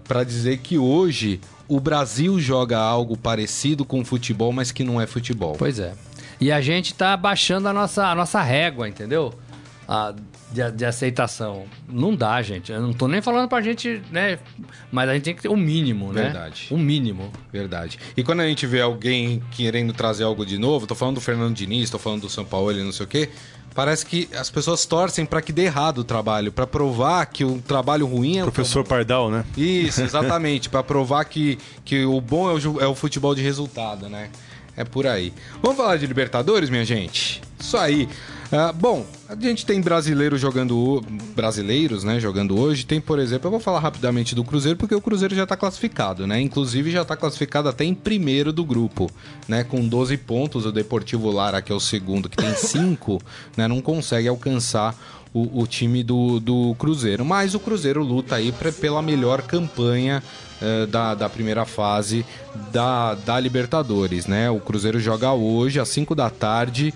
para 0.04 0.22
dizer 0.22 0.58
que 0.58 0.78
hoje 0.78 1.40
o 1.66 1.80
Brasil 1.80 2.38
joga 2.38 2.78
algo 2.78 3.16
parecido 3.16 3.84
com 3.84 4.04
futebol, 4.04 4.52
mas 4.52 4.70
que 4.70 4.84
não 4.84 5.00
é 5.00 5.08
futebol. 5.08 5.56
Pois 5.58 5.80
é. 5.80 5.94
E 6.40 6.52
a 6.52 6.60
gente 6.60 6.94
tá 6.94 7.16
baixando 7.16 7.68
a 7.68 7.72
nossa, 7.72 8.06
a 8.06 8.14
nossa 8.14 8.40
régua, 8.42 8.88
entendeu? 8.88 9.34
A, 9.88 10.14
de, 10.50 10.70
de, 10.72 10.84
aceitação. 10.84 11.64
Não 11.88 12.14
dá, 12.14 12.40
gente. 12.42 12.72
Eu 12.72 12.80
não 12.80 12.92
tô 12.92 13.06
nem 13.06 13.20
falando 13.20 13.48
pra 13.48 13.60
gente, 13.60 14.02
né? 14.10 14.38
Mas 14.90 15.08
a 15.08 15.14
gente 15.14 15.22
tem 15.22 15.34
que 15.34 15.42
ter 15.42 15.48
o 15.48 15.52
um 15.52 15.56
mínimo, 15.56 16.12
né? 16.12 16.24
Verdade. 16.24 16.68
O 16.70 16.74
um 16.74 16.78
mínimo. 16.78 17.32
Verdade. 17.52 17.98
E 18.16 18.22
quando 18.24 18.40
a 18.40 18.46
gente 18.46 18.66
vê 18.66 18.80
alguém 18.80 19.42
querendo 19.52 19.92
trazer 19.92 20.24
algo 20.24 20.44
de 20.44 20.58
novo, 20.58 20.86
tô 20.86 20.94
falando 20.94 21.16
do 21.16 21.20
Fernando 21.20 21.54
Diniz, 21.54 21.90
tô 21.90 21.98
falando 21.98 22.22
do 22.22 22.28
São 22.28 22.44
Paulo 22.44 22.72
e 22.72 22.82
não 22.82 22.92
sei 22.92 23.06
o 23.06 23.08
quê. 23.08 23.28
Parece 23.74 24.06
que 24.06 24.26
as 24.34 24.48
pessoas 24.48 24.86
torcem 24.86 25.26
para 25.26 25.42
que 25.42 25.52
dê 25.52 25.64
errado 25.64 25.98
o 25.98 26.04
trabalho, 26.04 26.50
para 26.50 26.66
provar 26.66 27.26
que 27.26 27.44
o 27.44 27.58
trabalho 27.60 28.06
ruim 28.06 28.38
é 28.38 28.42
Professor 28.42 28.80
o... 28.80 28.84
Pardal, 28.88 29.30
né? 29.30 29.44
Isso, 29.54 30.00
exatamente, 30.02 30.70
para 30.70 30.82
provar 30.82 31.26
que, 31.26 31.58
que 31.84 32.02
o 32.06 32.18
bom 32.18 32.50
é 32.50 32.54
o, 32.54 32.80
é 32.80 32.86
o 32.86 32.94
futebol 32.94 33.34
de 33.34 33.42
resultado, 33.42 34.08
né? 34.08 34.30
É 34.74 34.82
por 34.82 35.06
aí. 35.06 35.32
Vamos 35.62 35.76
falar 35.76 35.98
de 35.98 36.06
Libertadores, 36.06 36.70
minha 36.70 36.86
gente? 36.86 37.42
Isso 37.58 37.76
aí. 37.76 38.08
Uh, 38.46 38.72
bom, 38.74 39.04
a 39.28 39.34
gente 39.34 39.66
tem 39.66 39.80
brasileiros 39.80 40.40
jogando 40.40 41.04
brasileiros, 41.34 42.04
né, 42.04 42.20
jogando 42.20 42.58
hoje. 42.58 42.86
Tem, 42.86 43.00
por 43.00 43.18
exemplo, 43.18 43.48
eu 43.48 43.50
vou 43.50 43.60
falar 43.60 43.80
rapidamente 43.80 44.34
do 44.34 44.44
Cruzeiro 44.44 44.78
porque 44.78 44.94
o 44.94 45.00
Cruzeiro 45.00 45.34
já 45.34 45.42
está 45.42 45.56
classificado, 45.56 46.26
né? 46.26 46.40
Inclusive 46.40 46.90
já 46.90 47.02
está 47.02 47.16
classificado 47.16 47.68
até 47.68 47.84
em 47.84 47.94
primeiro 47.94 48.52
do 48.52 48.64
grupo, 48.64 49.10
né, 49.48 49.64
com 49.64 49.86
12 49.86 50.16
pontos. 50.18 50.64
O 50.64 50.70
Deportivo 50.70 51.30
Lara, 51.30 51.60
que 51.60 51.72
é 51.72 51.74
o 51.74 51.80
segundo, 51.80 52.28
que 52.28 52.36
tem 52.36 52.54
5, 52.54 53.20
né, 53.56 53.66
não 53.66 53.80
consegue 53.80 54.28
alcançar 54.28 54.96
o, 55.34 55.62
o, 55.62 55.66
time 55.66 56.04
do, 56.04 56.38
do 56.38 56.74
Cruzeiro. 56.78 57.24
Mas 57.24 57.54
o 57.54 57.60
Cruzeiro 57.60 58.02
luta 58.02 58.36
aí 58.36 58.52
pra, 58.52 58.70
pela 58.70 59.02
melhor 59.02 59.42
campanha 59.42 60.22
uh, 60.62 60.86
da, 60.86 61.14
da 61.14 61.28
primeira 61.28 61.64
fase 61.64 62.24
da, 62.72 63.14
da 63.14 63.40
Libertadores, 63.40 64.26
né? 64.26 64.48
O 64.48 64.60
Cruzeiro 64.60 65.00
joga 65.00 65.32
hoje 65.32 65.80
às 65.80 65.88
5 65.88 66.14
da 66.14 66.30
tarde 66.30 66.94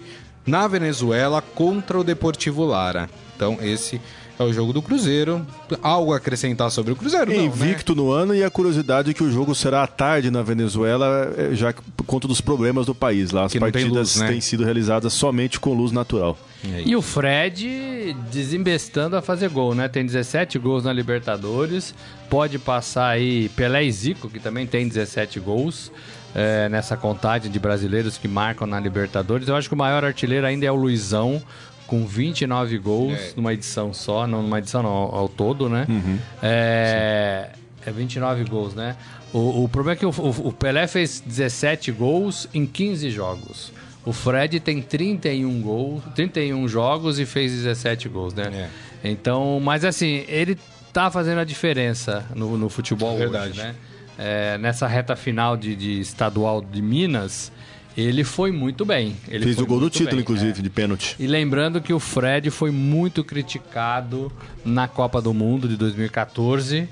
na 0.50 0.66
Venezuela 0.66 1.40
contra 1.40 1.98
o 1.98 2.04
Deportivo 2.04 2.64
Lara. 2.64 3.08
Então, 3.36 3.56
esse 3.62 4.00
é 4.38 4.42
o 4.42 4.52
jogo 4.52 4.72
do 4.72 4.82
Cruzeiro. 4.82 5.46
Algo 5.80 6.12
a 6.12 6.16
acrescentar 6.16 6.70
sobre 6.70 6.92
o 6.92 6.96
Cruzeiro? 6.96 7.32
Não, 7.32 7.44
Invicto 7.44 7.94
né? 7.94 8.02
no 8.02 8.10
ano 8.10 8.34
e 8.34 8.42
a 8.42 8.50
curiosidade 8.50 9.10
é 9.10 9.14
que 9.14 9.22
o 9.22 9.30
jogo 9.30 9.54
será 9.54 9.82
à 9.82 9.86
tarde 9.86 10.30
na 10.30 10.42
Venezuela, 10.42 11.32
é, 11.36 11.54
já 11.54 11.72
por 11.96 12.04
conta 12.04 12.26
dos 12.26 12.40
problemas 12.40 12.86
do 12.86 12.94
país 12.94 13.30
lá. 13.30 13.44
As 13.44 13.52
que 13.52 13.60
partidas 13.60 13.92
luz, 13.92 14.16
né? 14.16 14.28
têm 14.28 14.40
sido 14.40 14.64
realizadas 14.64 15.12
somente 15.12 15.60
com 15.60 15.72
luz 15.72 15.92
natural. 15.92 16.36
É 16.64 16.82
e 16.84 16.96
o 16.96 17.00
Fred 17.00 18.14
desembestando 18.30 19.16
a 19.16 19.22
fazer 19.22 19.48
gol, 19.48 19.74
né? 19.74 19.88
Tem 19.88 20.04
17 20.04 20.58
gols 20.58 20.84
na 20.84 20.92
Libertadores. 20.92 21.94
Pode 22.28 22.58
passar 22.58 23.08
aí 23.08 23.48
Pelé 23.50 23.84
e 23.84 23.92
Zico, 23.92 24.28
que 24.28 24.40
também 24.40 24.66
tem 24.66 24.86
17 24.86 25.38
gols 25.40 25.90
é, 26.34 26.68
nessa 26.68 26.96
contagem 26.96 27.50
de 27.50 27.58
brasileiros 27.58 28.18
que 28.18 28.28
marcam 28.28 28.66
na 28.66 28.78
Libertadores. 28.78 29.48
Eu 29.48 29.56
acho 29.56 29.68
que 29.68 29.74
o 29.74 29.78
maior 29.78 30.04
artilheiro 30.04 30.46
ainda 30.46 30.66
é 30.66 30.70
o 30.70 30.76
Luizão, 30.76 31.42
com 31.86 32.06
29 32.06 32.78
gols 32.78 33.18
é. 33.18 33.32
numa 33.36 33.52
edição 33.52 33.92
só, 33.92 34.26
não 34.26 34.42
numa 34.42 34.58
edição 34.58 34.82
não, 34.82 34.90
ao, 34.90 35.14
ao 35.14 35.28
todo, 35.28 35.68
né? 35.68 35.86
Uhum. 35.88 36.18
É, 36.40 37.50
é 37.84 37.90
29 37.90 38.44
gols, 38.44 38.74
né? 38.74 38.96
O, 39.32 39.64
o 39.64 39.68
problema 39.68 39.94
é 39.94 39.96
que 39.96 40.06
o, 40.06 40.10
o, 40.10 40.52
Pelé 40.52 40.86
fez 40.86 41.20
17 41.24 41.90
gols 41.92 42.48
em 42.54 42.64
15 42.64 43.10
jogos. 43.10 43.72
O 44.04 44.12
Fred 44.12 44.60
tem 44.60 44.80
31 44.80 45.60
gols, 45.60 46.02
31 46.14 46.66
jogos 46.68 47.18
e 47.18 47.26
fez 47.26 47.52
17 47.52 48.08
gols, 48.08 48.34
né? 48.34 48.70
É. 49.04 49.10
Então, 49.10 49.60
mas 49.60 49.84
assim, 49.84 50.24
ele 50.28 50.56
tá 50.92 51.10
fazendo 51.10 51.38
a 51.38 51.44
diferença 51.44 52.24
no, 52.34 52.56
no 52.56 52.68
futebol 52.68 53.16
Verdade. 53.16 53.50
hoje, 53.50 53.62
né? 53.62 53.74
É, 54.20 54.58
nessa 54.58 54.86
reta 54.86 55.16
final 55.16 55.56
de, 55.56 55.74
de, 55.74 55.98
estadual 55.98 56.60
de 56.60 56.82
Minas, 56.82 57.50
ele 57.96 58.22
foi 58.22 58.52
muito 58.52 58.84
bem. 58.84 59.16
Ele 59.26 59.44
Fez 59.44 59.58
o 59.58 59.66
gol 59.66 59.80
do 59.80 59.88
título, 59.88 60.10
bem, 60.10 60.20
inclusive, 60.20 60.60
é. 60.60 60.62
de 60.62 60.68
pênalti. 60.68 61.16
E 61.18 61.26
lembrando 61.26 61.80
que 61.80 61.94
o 61.94 61.98
Fred 61.98 62.50
foi 62.50 62.70
muito 62.70 63.24
criticado 63.24 64.30
na 64.62 64.86
Copa 64.86 65.22
do 65.22 65.32
Mundo 65.32 65.66
de 65.66 65.74
2014. 65.74 66.86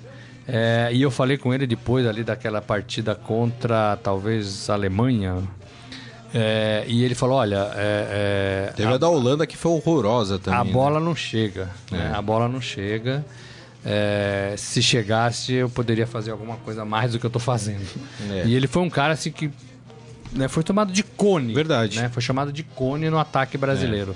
É, 0.47 0.89
e 0.91 1.03
eu 1.03 1.11
falei 1.11 1.37
com 1.37 1.53
ele 1.53 1.67
depois 1.67 2.07
ali 2.07 2.25
daquela 2.25 2.63
partida 2.63 3.15
contra 3.15 3.99
talvez 4.03 4.71
a 4.71 4.73
Alemanha. 4.73 5.43
É, 6.33 6.85
e 6.87 7.05
ele 7.05 7.15
falou: 7.15 7.37
olha. 7.37 7.71
É, 7.75 8.69
é, 8.71 8.73
Teve 8.75 8.89
a, 8.89 8.95
a, 8.95 8.99
da 8.99 9.09
Holanda 9.09 9.47
que 9.47 9.57
foi 9.57 9.73
horrorosa 9.73 10.39
também. 10.39 10.59
A 10.59 10.65
bola 10.65 10.99
né? 10.99 11.05
não 11.05 11.15
chega. 11.15 11.69
Né? 11.91 12.11
É. 12.11 12.17
A 12.17 12.23
bola 12.23 12.49
não 12.49 12.61
chega. 12.61 13.23
É, 13.85 14.55
se 14.57 14.83
chegasse, 14.83 15.53
eu 15.53 15.71
poderia 15.71 16.07
fazer 16.07 16.31
alguma 16.31 16.57
coisa 16.57 16.85
mais 16.85 17.13
do 17.13 17.19
que 17.19 17.27
eu 17.27 17.31
tô 17.31 17.39
fazendo. 17.39 17.87
É. 18.31 18.47
E 18.47 18.55
ele 18.55 18.67
foi 18.67 18.83
um 18.83 18.91
cara 18.91 19.15
assim 19.15 19.31
que 19.31 19.51
né, 20.33 20.49
foi 20.49 20.63
tomado 20.63 20.93
de 20.93 21.03
cone. 21.03 21.55
Verdade. 21.55 22.01
Né, 22.01 22.09
foi 22.09 22.23
chamado 22.23 22.53
de 22.53 22.63
cone 22.63 23.09
no 23.09 23.19
ataque 23.19 23.57
brasileiro. 23.57 24.15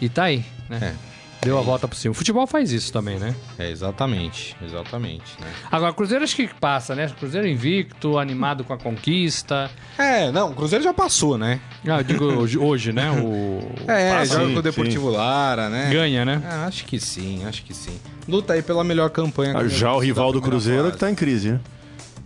É. 0.00 0.04
E 0.04 0.08
tá 0.08 0.24
aí, 0.24 0.44
né? 0.68 0.96
Deu 1.42 1.58
a 1.58 1.62
volta 1.62 1.88
por 1.88 1.96
cima. 1.96 2.12
O 2.12 2.14
futebol 2.14 2.46
faz 2.46 2.70
isso 2.70 2.92
também, 2.92 3.18
né? 3.18 3.34
É, 3.58 3.70
exatamente. 3.70 4.54
Exatamente. 4.62 5.40
Né? 5.40 5.46
Agora, 5.70 5.90
o 5.90 5.94
Cruzeiro 5.94 6.22
acho 6.22 6.36
que 6.36 6.46
passa, 6.48 6.94
né? 6.94 7.10
Cruzeiro 7.18 7.48
invicto, 7.48 8.18
animado 8.18 8.62
com 8.62 8.74
a 8.74 8.78
conquista. 8.78 9.70
É, 9.96 10.30
não, 10.30 10.50
o 10.50 10.54
Cruzeiro 10.54 10.84
já 10.84 10.92
passou, 10.92 11.38
né? 11.38 11.58
Ah, 11.86 11.98
eu 12.00 12.04
digo 12.04 12.24
hoje, 12.24 12.58
hoje 12.58 12.92
né? 12.92 13.10
O... 13.10 13.60
É, 13.90 14.12
passa, 14.12 14.34
joga 14.34 14.46
sim, 14.46 14.52
com 14.52 14.58
o 14.58 14.62
Deportivo 14.62 15.10
sim. 15.10 15.16
Lara, 15.16 15.70
né? 15.70 15.90
Ganha, 15.90 16.24
né? 16.26 16.42
É, 16.44 16.54
acho 16.66 16.84
que 16.84 17.00
sim, 17.00 17.42
acho 17.46 17.62
que 17.64 17.72
sim. 17.72 17.98
Luta 18.28 18.52
aí 18.52 18.60
pela 18.62 18.84
melhor 18.84 19.08
campanha. 19.08 19.56
Ah, 19.56 19.66
já 19.66 19.94
o 19.94 19.98
rival 19.98 20.32
do 20.32 20.42
Cruzeiro 20.42 20.84
fase. 20.84 20.92
que 20.92 20.98
tá 20.98 21.10
em 21.10 21.14
crise, 21.14 21.52
né? 21.52 21.60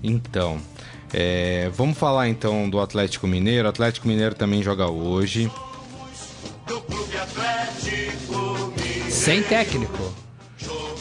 Então, 0.03 0.61
é, 1.13 1.71
vamos 1.73 1.97
falar 1.97 2.29
então 2.29 2.69
do 2.69 2.81
Atlético 2.81 3.29
Mineiro. 3.29 3.67
O 3.67 3.71
Atlético 3.71 4.09
Mineiro 4.09 4.35
também 4.35 4.61
joga 4.61 4.91
hoje. 4.91 5.49
Sem 9.25 9.43
técnico. 9.43 10.15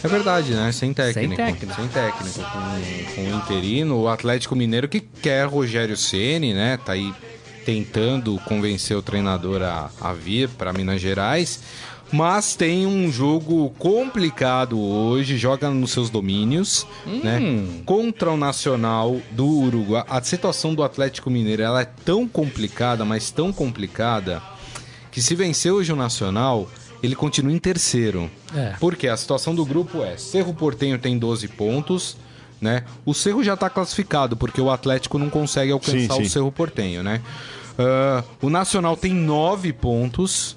É 0.01 0.07
verdade, 0.07 0.53
né? 0.53 0.71
Sem 0.71 0.93
técnico. 0.93 1.35
Sem 1.35 1.35
técnico. 1.35 1.75
Sem 1.75 1.87
técnico. 1.89 2.39
Com, 2.39 3.15
com 3.15 3.21
o 3.21 3.35
interino, 3.35 3.99
o 3.99 4.07
Atlético 4.07 4.55
Mineiro 4.55 4.87
que 4.87 5.01
quer 5.01 5.45
Rogério 5.45 5.97
Ceni, 5.97 6.53
né? 6.53 6.79
Tá 6.85 6.93
aí 6.93 7.13
tentando 7.65 8.39
convencer 8.45 8.95
o 8.95 9.01
treinador 9.01 9.61
a, 9.61 9.91
a 9.99 10.13
vir 10.13 10.47
para 10.47 10.71
Minas 10.71 11.01
Gerais. 11.01 11.59
Mas 12.13 12.55
tem 12.55 12.87
um 12.87 13.11
jogo 13.11 13.71
complicado 13.71 14.79
hoje, 14.79 15.35
joga 15.35 15.69
nos 15.69 15.91
seus 15.91 16.09
domínios, 16.09 16.87
hum. 17.05 17.19
né? 17.21 17.41
Contra 17.85 18.31
o 18.31 18.37
Nacional 18.37 19.19
do 19.31 19.45
Uruguai. 19.45 20.05
A 20.07 20.21
situação 20.21 20.73
do 20.73 20.81
Atlético 20.81 21.29
Mineiro 21.29 21.61
ela 21.61 21.81
é 21.81 21.89
tão 22.05 22.25
complicada, 22.25 23.03
mas 23.03 23.31
tão 23.31 23.51
complicada, 23.51 24.41
que 25.11 25.21
se 25.21 25.35
vencer 25.35 25.73
hoje 25.73 25.91
o 25.91 25.95
Nacional, 25.97 26.69
ele 27.03 27.15
continua 27.15 27.51
em 27.51 27.59
terceiro. 27.59 28.31
É. 28.55 28.73
Porque 28.79 29.07
a 29.07 29.17
situação 29.17 29.53
do 29.53 29.65
grupo 29.65 30.03
é: 30.03 30.17
Cerro 30.17 30.53
Portenho 30.53 30.97
tem 30.97 31.17
12 31.17 31.49
pontos. 31.49 32.17
Né? 32.61 32.85
O 33.05 33.13
Cerro 33.13 33.43
já 33.43 33.55
está 33.55 33.69
classificado, 33.69 34.37
porque 34.37 34.61
o 34.61 34.71
Atlético 34.71 35.19
não 35.19 35.29
consegue 35.29 35.73
alcançar 35.73 35.99
sim, 35.99 36.07
sim. 36.07 36.21
o 36.21 36.29
Cerro 36.29 36.49
Portenho, 36.49 37.03
né? 37.03 37.21
Uh, 37.77 38.47
o 38.47 38.49
Nacional 38.49 38.95
tem 38.95 39.13
9 39.13 39.73
pontos, 39.73 40.55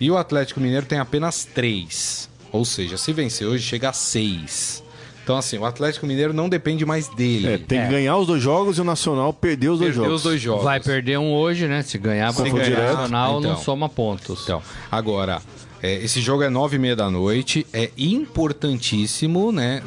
e 0.00 0.10
o 0.10 0.16
Atlético 0.16 0.60
Mineiro 0.60 0.86
tem 0.86 0.98
apenas 0.98 1.44
3. 1.44 2.28
Ou 2.52 2.64
seja, 2.64 2.96
se 2.96 3.12
vencer 3.12 3.48
hoje, 3.48 3.64
chega 3.64 3.88
a 3.88 3.92
6. 3.92 4.84
Então, 5.24 5.38
assim, 5.38 5.56
o 5.56 5.64
Atlético 5.64 6.06
Mineiro 6.06 6.34
não 6.34 6.50
depende 6.50 6.84
mais 6.84 7.08
dele. 7.08 7.48
É, 7.48 7.58
tem 7.58 7.80
que 7.80 7.86
é. 7.86 7.88
ganhar 7.88 8.16
os 8.18 8.26
dois 8.26 8.42
jogos 8.42 8.76
e 8.76 8.82
o 8.82 8.84
Nacional 8.84 9.32
perder 9.32 9.70
os 9.70 9.78
dois 9.78 9.94
jogos. 9.94 10.12
os 10.12 10.22
dois 10.22 10.40
jogos. 10.40 10.64
Vai 10.64 10.78
perder 10.80 11.18
um 11.18 11.32
hoje, 11.32 11.66
né? 11.66 11.82
Se 11.82 11.96
ganhar, 11.96 12.30
Se 12.32 12.42
ganhar, 12.42 12.52
o 12.52 12.92
Nacional 12.92 13.38
então, 13.38 13.52
não 13.52 13.58
soma 13.58 13.88
pontos. 13.88 14.42
Então, 14.44 14.62
agora, 14.92 15.40
é, 15.84 16.02
esse 16.02 16.22
jogo 16.22 16.42
é 16.42 16.48
nove 16.48 16.76
e 16.76 16.78
meia 16.78 16.96
da 16.96 17.10
noite, 17.10 17.66
é 17.70 17.90
importantíssimo, 17.98 19.52
né? 19.52 19.82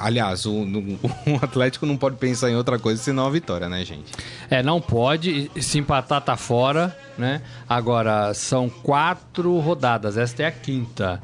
Aliás, 0.00 0.46
o, 0.46 0.62
o, 1.28 1.36
Atlético 1.42 1.84
não 1.84 1.94
pode 1.94 2.16
pensar 2.16 2.50
em 2.50 2.56
outra 2.56 2.78
coisa 2.78 3.02
senão 3.02 3.26
a 3.26 3.30
vitória, 3.30 3.68
né, 3.68 3.84
gente? 3.84 4.10
É, 4.48 4.62
não 4.62 4.80
pode. 4.80 5.50
Se 5.60 5.78
empatar, 5.78 6.22
tá 6.22 6.38
fora, 6.38 6.96
né? 7.18 7.42
Agora, 7.68 8.32
são 8.32 8.70
quatro 8.70 9.58
rodadas, 9.58 10.16
esta 10.16 10.42
é 10.42 10.46
a 10.46 10.50
quinta. 10.50 11.20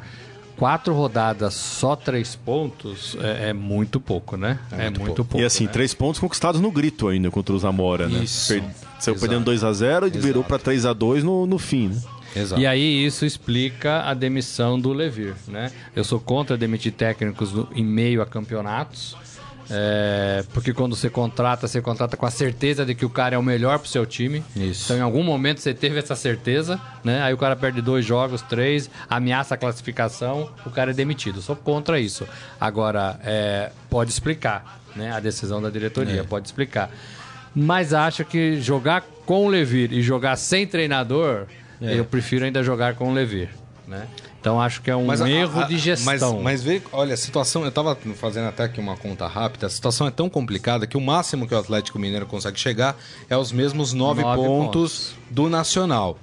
Quatro 0.59 0.93
rodadas, 0.93 1.55
só 1.55 1.97
três 1.97 2.37
pontos, 2.37 3.17
é, 3.23 3.49
é 3.49 3.53
muito 3.55 3.99
pouco, 3.99 4.37
né? 4.37 4.59
É, 4.71 4.75
é 4.75 4.85
muito, 4.85 5.01
muito 5.01 5.15
pouco. 5.15 5.31
pouco. 5.31 5.43
E 5.43 5.47
assim, 5.47 5.65
né? 5.65 5.71
três 5.73 5.95
pontos 5.95 6.21
conquistados 6.21 6.61
no 6.61 6.71
grito 6.71 7.09
ainda 7.09 7.31
contra 7.31 7.55
o 7.55 7.59
Zamora, 7.59 8.07
né? 8.07 8.25
Isso. 8.25 8.53
Per... 8.53 8.63
Saiu 9.01 9.17
perdendo 9.19 9.45
2 9.45 9.65
a 9.65 9.73
0 9.73 10.09
e 10.09 10.11
virou 10.11 10.45
para 10.45 10.59
3 10.59 10.85
a 10.85 10.93
2 10.93 11.25
no, 11.25 11.47
no 11.47 11.57
fim, 11.57 11.89
né? 11.89 12.01
Exato. 12.39 12.61
E 12.61 12.67
aí 12.67 13.05
isso 13.05 13.25
explica 13.25 14.03
a 14.03 14.15
demissão 14.15 14.79
do 14.79 14.93
Levir, 14.93 15.35
né? 15.47 15.73
Eu 15.95 16.05
sou 16.05 16.21
contra 16.21 16.57
demitir 16.57 16.93
técnicos 16.93 17.53
em 17.75 17.85
meio 17.85 18.23
a 18.23 18.27
campeonatos. 18.27 19.17
É, 19.71 20.45
porque 20.55 20.73
quando 20.73 20.97
você 20.97 21.11
contrata, 21.11 21.69
você 21.69 21.81
contrata 21.83 22.17
com 22.17 22.25
a 22.25 22.31
certeza 22.31 22.87
de 22.87 22.95
que 22.95 23.05
o 23.05 23.11
cara 23.11 23.35
é 23.35 23.39
o 23.39 23.43
melhor 23.43 23.79
pro 23.79 23.89
seu 23.89 24.07
time. 24.07 24.43
Isso. 24.57 24.85
Então, 24.85 24.97
em 24.97 25.01
algum 25.01 25.23
momento 25.23 25.61
você 25.61 25.75
teve 25.75 25.99
essa 25.99 26.17
certeza, 26.17 26.81
né? 27.05 27.23
Aí 27.23 27.35
o 27.35 27.37
cara 27.37 27.55
perde 27.55 27.83
dois 27.83 28.05
jogos, 28.05 28.41
três, 28.41 28.91
ameaça 29.11 29.55
a 29.55 29.59
classificação, 29.59 30.51
o 30.65 30.71
cara 30.71 30.93
é 30.93 30.95
demitido. 30.95 31.43
Sou 31.43 31.55
contra 31.55 32.01
isso. 32.01 32.27
Agora, 32.59 33.21
é, 33.23 33.71
pode 33.91 34.11
explicar, 34.11 34.81
né? 34.97 35.13
A 35.13 35.21
decisão 35.21 35.61
da 35.61 35.69
diretoria, 35.69 36.21
é. 36.21 36.25
pode 36.25 36.47
explicar. 36.47 36.91
Mas 37.55 37.93
acho 37.93 38.25
que 38.25 38.61
jogar 38.61 39.03
com 39.27 39.47
o 39.47 39.49
Levir 39.49 39.93
e 39.93 40.01
jogar 40.01 40.37
sem 40.37 40.67
treinador 40.67 41.47
é. 41.81 41.99
Eu 41.99 42.05
prefiro 42.05 42.45
ainda 42.45 42.63
jogar 42.63 42.95
com 42.95 43.11
o 43.11 43.15
Levir. 43.15 43.49
né? 43.87 44.07
Então 44.41 44.61
acho 44.61 44.83
que 44.83 44.91
é 44.91 44.95
um 44.97 45.07
Mas 45.07 45.21
a- 45.23 45.29
erro 45.31 45.61
a- 45.63 45.65
de 45.65 45.79
gestão. 45.79 46.35
Mas, 46.35 46.43
mas 46.43 46.63
vê, 46.63 46.83
olha, 46.93 47.15
a 47.15 47.17
situação, 47.17 47.65
eu 47.65 47.73
tava 47.73 47.97
fazendo 48.17 48.47
até 48.47 48.65
aqui 48.65 48.79
uma 48.79 48.97
conta 48.99 49.27
rápida, 49.27 49.67
a 49.67 49.71
situação 49.71 50.07
é 50.07 50.11
tão 50.11 50.29
complicada 50.29 50.87
que 50.87 50.97
o 50.97 51.01
máximo 51.01 51.49
que 51.49 51.55
o 51.55 51.59
Atlético 51.59 51.99
Mineiro 51.99 52.27
consegue 52.27 52.61
chegar 52.61 52.95
é 53.31 53.37
os 53.37 53.51
mesmos 53.51 53.93
nove, 53.95 54.21
Nove 54.23 54.37
pontos, 54.37 55.15
do 55.31 55.49
Nacional. 55.49 56.19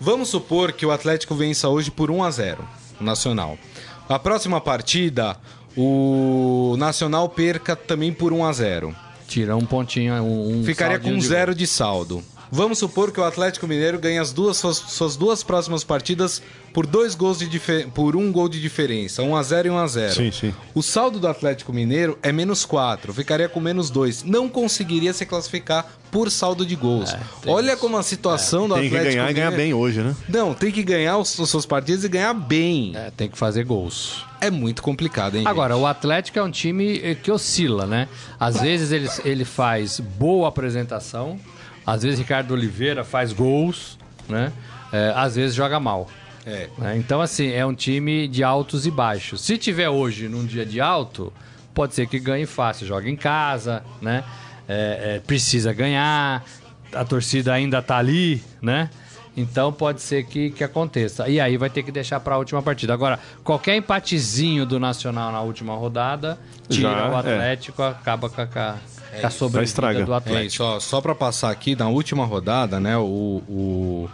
Vamos 0.00 0.30
supor 0.30 0.72
que 0.72 0.86
o 0.86 0.90
Atlético 0.90 1.34
vença 1.34 1.68
hoje 1.68 1.90
por 1.90 2.10
1 2.10 2.24
a 2.24 2.30
0 2.30 2.66
o 2.98 3.04
Nacional. 3.04 3.58
A 4.08 4.18
próxima 4.18 4.58
partida, 4.60 5.36
o 5.76 6.74
Nacional 6.78 7.28
perca 7.28 7.76
também 7.76 8.12
por 8.12 8.32
1 8.32 8.44
a 8.44 8.52
0 8.52 8.94
Tira 9.28 9.54
um 9.56 9.64
pontinho, 9.64 10.14
um, 10.14 10.60
um 10.60 10.64
Ficaria 10.64 10.98
com 10.98 11.16
de 11.16 11.24
zero 11.24 11.54
de 11.54 11.66
saldo. 11.66 12.22
Vamos 12.52 12.78
supor 12.78 13.12
que 13.12 13.20
o 13.20 13.24
Atlético 13.24 13.66
Mineiro 13.66 13.98
ganhe 13.98 14.18
as 14.18 14.32
duas, 14.32 14.56
suas, 14.56 14.76
suas 14.76 15.16
duas 15.16 15.42
próximas 15.42 15.84
partidas 15.84 16.42
por 16.72 16.86
dois 16.86 17.14
gols 17.14 17.38
de 17.38 17.48
por 17.94 18.16
um 18.16 18.30
gol 18.32 18.48
de 18.48 18.60
diferença, 18.60 19.22
1 19.22 19.36
a 19.36 19.42
0 19.42 19.68
e 19.68 19.70
1 19.70 19.78
a 19.78 19.86
0. 19.86 20.14
Sim, 20.14 20.30
sim. 20.32 20.54
O 20.74 20.82
saldo 20.82 21.18
do 21.20 21.28
Atlético 21.28 21.72
Mineiro 21.72 22.18
é 22.22 22.32
menos 22.32 22.64
4, 22.64 23.12
ficaria 23.14 23.48
com 23.48 23.60
menos 23.60 23.88
2. 23.90 24.24
Não 24.24 24.48
conseguiria 24.48 25.12
se 25.12 25.24
classificar 25.26 25.86
por 26.10 26.30
saldo 26.30 26.66
de 26.66 26.74
gols. 26.74 27.14
tem 27.40 27.52
Olha 27.52 27.72
isso. 27.72 27.80
como 27.80 27.96
a 27.96 28.02
situação 28.02 28.68
do 28.68 28.74
Tem 28.74 28.88
que 28.88 28.96
Atlético 28.96 29.14
ganhar 29.16 29.30
e 29.30 29.34
ganhar 29.34 29.50
Mineiro- 29.52 29.72
bem 29.72 29.80
hoje, 29.80 30.00
né? 30.00 30.16
Não, 30.28 30.52
tem 30.54 30.72
que 30.72 30.82
ganhar 30.82 31.18
os, 31.18 31.38
os 31.38 31.48
seus 31.50 31.64
partidos 31.66 32.04
e 32.04 32.08
ganhar 32.08 32.34
bem. 32.34 32.92
É, 32.96 33.10
tem 33.16 33.28
que 33.28 33.38
fazer 33.38 33.64
gols. 33.64 34.24
É 34.40 34.50
muito 34.50 34.82
complicado, 34.82 35.36
hein? 35.36 35.44
Agora, 35.46 35.74
gente? 35.74 35.82
o 35.82 35.86
Atlético 35.86 36.38
é 36.38 36.42
um 36.42 36.50
time 36.50 36.98
eh, 37.02 37.14
que 37.14 37.30
oscila, 37.30 37.86
né? 37.86 38.08
Às 38.40 38.60
vezes 38.60 38.90
ele, 38.90 39.08
ele 39.24 39.44
faz 39.44 40.00
boa 40.00 40.48
apresentação, 40.48 41.38
às 41.86 42.02
vezes 42.02 42.18
Ricardo 42.18 42.52
Oliveira 42.52 43.04
faz 43.04 43.32
gols, 43.32 43.98
né? 44.28 44.52
É, 44.92 45.12
às 45.14 45.36
vezes 45.36 45.54
joga 45.54 45.78
mal. 45.78 46.08
É. 46.46 46.68
né? 46.78 46.96
Então, 46.96 47.20
assim, 47.20 47.52
é 47.52 47.64
um 47.64 47.74
time 47.74 48.26
de 48.26 48.42
altos 48.42 48.86
e 48.86 48.90
baixos. 48.90 49.40
Se 49.40 49.58
tiver 49.58 49.88
hoje 49.88 50.28
num 50.28 50.44
dia 50.44 50.64
de 50.64 50.80
alto, 50.80 51.32
pode 51.74 51.94
ser 51.94 52.06
que 52.06 52.18
ganhe 52.18 52.46
fácil. 52.46 52.86
Joga 52.86 53.08
em 53.08 53.16
casa, 53.16 53.82
né? 54.00 54.24
É, 54.68 55.16
é, 55.16 55.20
precisa 55.20 55.72
ganhar, 55.72 56.44
a 56.92 57.04
torcida 57.04 57.52
ainda 57.52 57.82
tá 57.82 57.96
ali, 57.96 58.42
né? 58.62 58.88
Então 59.36 59.72
pode 59.72 60.00
ser 60.00 60.24
que, 60.24 60.50
que 60.50 60.62
aconteça. 60.62 61.28
E 61.28 61.40
aí 61.40 61.56
vai 61.56 61.70
ter 61.70 61.82
que 61.82 61.92
deixar 61.92 62.20
para 62.20 62.34
a 62.34 62.38
última 62.38 62.62
partida. 62.62 62.92
Agora, 62.92 63.18
qualquer 63.42 63.76
empatezinho 63.76 64.66
do 64.66 64.78
Nacional 64.78 65.32
na 65.32 65.40
última 65.40 65.74
rodada, 65.74 66.38
tira 66.68 66.90
Já, 66.90 67.10
o 67.10 67.14
é. 67.14 67.18
Atlético, 67.18 67.82
acaba 67.82 68.28
com 68.28 68.40
a, 68.40 68.76
com 69.18 69.24
a, 69.24 69.28
a 69.28 69.30
sobrevida 69.30 70.04
do 70.04 70.12
É, 70.12 70.16
Atlético. 70.16 70.56
só, 70.64 70.80
só 70.80 71.00
para 71.00 71.14
passar 71.14 71.50
aqui, 71.50 71.74
na 71.74 71.88
última 71.88 72.24
rodada, 72.24 72.78
né, 72.78 72.96
o, 72.96 73.42
o, 73.48 74.08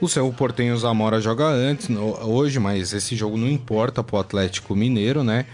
o 0.00 0.08
Cerro 0.08 0.32
Portenho 0.32 0.76
Zamora 0.76 1.20
joga 1.20 1.44
antes, 1.46 1.88
no- 1.88 2.18
hoje, 2.28 2.58
mas 2.58 2.92
esse 2.92 3.14
jogo 3.16 3.36
não 3.36 3.48
importa 3.48 4.02
pro 4.02 4.18
Atlético 4.18 4.74
Mineiro, 4.76 5.22
né? 5.24 5.46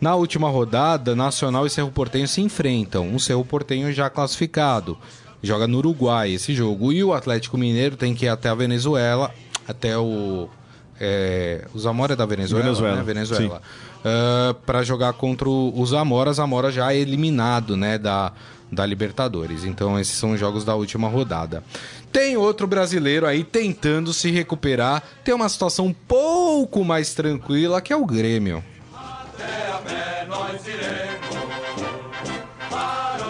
Na 0.00 0.14
última 0.14 0.48
rodada, 0.50 1.16
Nacional 1.16 1.66
e 1.66 1.70
Cerro 1.70 1.90
Portenho 1.90 2.28
se 2.28 2.40
enfrentam. 2.42 3.14
O 3.14 3.18
Cerro 3.18 3.44
Portenho 3.44 3.90
já 3.92 4.10
classificado, 4.10 4.96
joga 5.42 5.66
no 5.66 5.78
Uruguai 5.78 6.32
esse 6.32 6.54
jogo. 6.54 6.92
E 6.92 7.02
o 7.02 7.14
Atlético 7.14 7.56
Mineiro 7.56 7.96
tem 7.96 8.14
que 8.14 8.26
ir 8.26 8.28
até 8.28 8.48
a 8.50 8.54
Venezuela, 8.54 9.32
até 9.66 9.96
o... 9.96 10.48
É, 11.00 11.66
o 11.74 11.78
Zamora 11.78 12.12
é 12.14 12.16
da 12.16 12.24
Venezuela, 12.24 12.64
Venezuela, 12.64 12.96
né? 12.96 13.02
Venezuela. 13.02 13.62
Para 14.64 14.82
jogar 14.82 15.12
contra 15.14 15.48
o 15.48 15.78
o 15.78 15.86
Zamora, 15.86 16.32
Zamora 16.32 16.70
já 16.70 16.92
é 16.92 16.96
eliminado, 16.98 17.76
né, 17.76 17.98
da, 17.98 18.32
da 18.70 18.84
Libertadores. 18.84 19.64
Então 19.64 19.98
esses 19.98 20.16
são 20.16 20.32
os 20.32 20.40
jogos 20.40 20.64
da 20.64 20.74
última 20.74 21.08
rodada. 21.08 21.62
Tem 22.12 22.36
outro 22.36 22.66
brasileiro 22.66 23.26
aí 23.26 23.44
tentando 23.44 24.12
se 24.12 24.30
recuperar, 24.30 25.02
tem 25.24 25.34
uma 25.34 25.48
situação 25.48 25.86
um 25.86 25.92
pouco 25.92 26.84
mais 26.84 27.14
tranquila 27.14 27.80
que 27.80 27.92
é 27.92 27.96
o 27.96 28.06
Grêmio. 28.06 28.64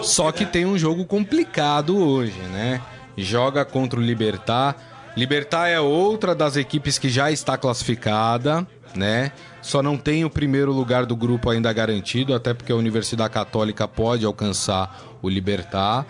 Só 0.03 0.31
que 0.31 0.45
tem 0.45 0.65
um 0.65 0.77
jogo 0.77 1.05
complicado 1.05 1.97
hoje, 1.97 2.39
né? 2.53 2.81
Joga 3.17 3.65
contra 3.65 3.99
o 3.99 4.03
Libertar. 4.03 4.96
Libertar 5.17 5.67
é 5.67 5.79
outra 5.79 6.35
das 6.35 6.55
equipes 6.55 6.99
que 6.99 7.09
já 7.09 7.31
está 7.31 7.57
classificada, 7.57 8.67
né? 8.95 9.31
Só 9.63 9.81
não 9.81 9.97
tem 9.97 10.23
o 10.23 10.29
primeiro 10.29 10.71
lugar 10.71 11.07
do 11.07 11.15
grupo 11.15 11.49
ainda 11.49 11.73
garantido, 11.73 12.35
até 12.35 12.53
porque 12.53 12.71
a 12.71 12.75
Universidade 12.75 13.33
Católica 13.33 13.87
pode 13.87 14.23
alcançar 14.23 14.95
o 15.19 15.27
Libertar. 15.27 16.05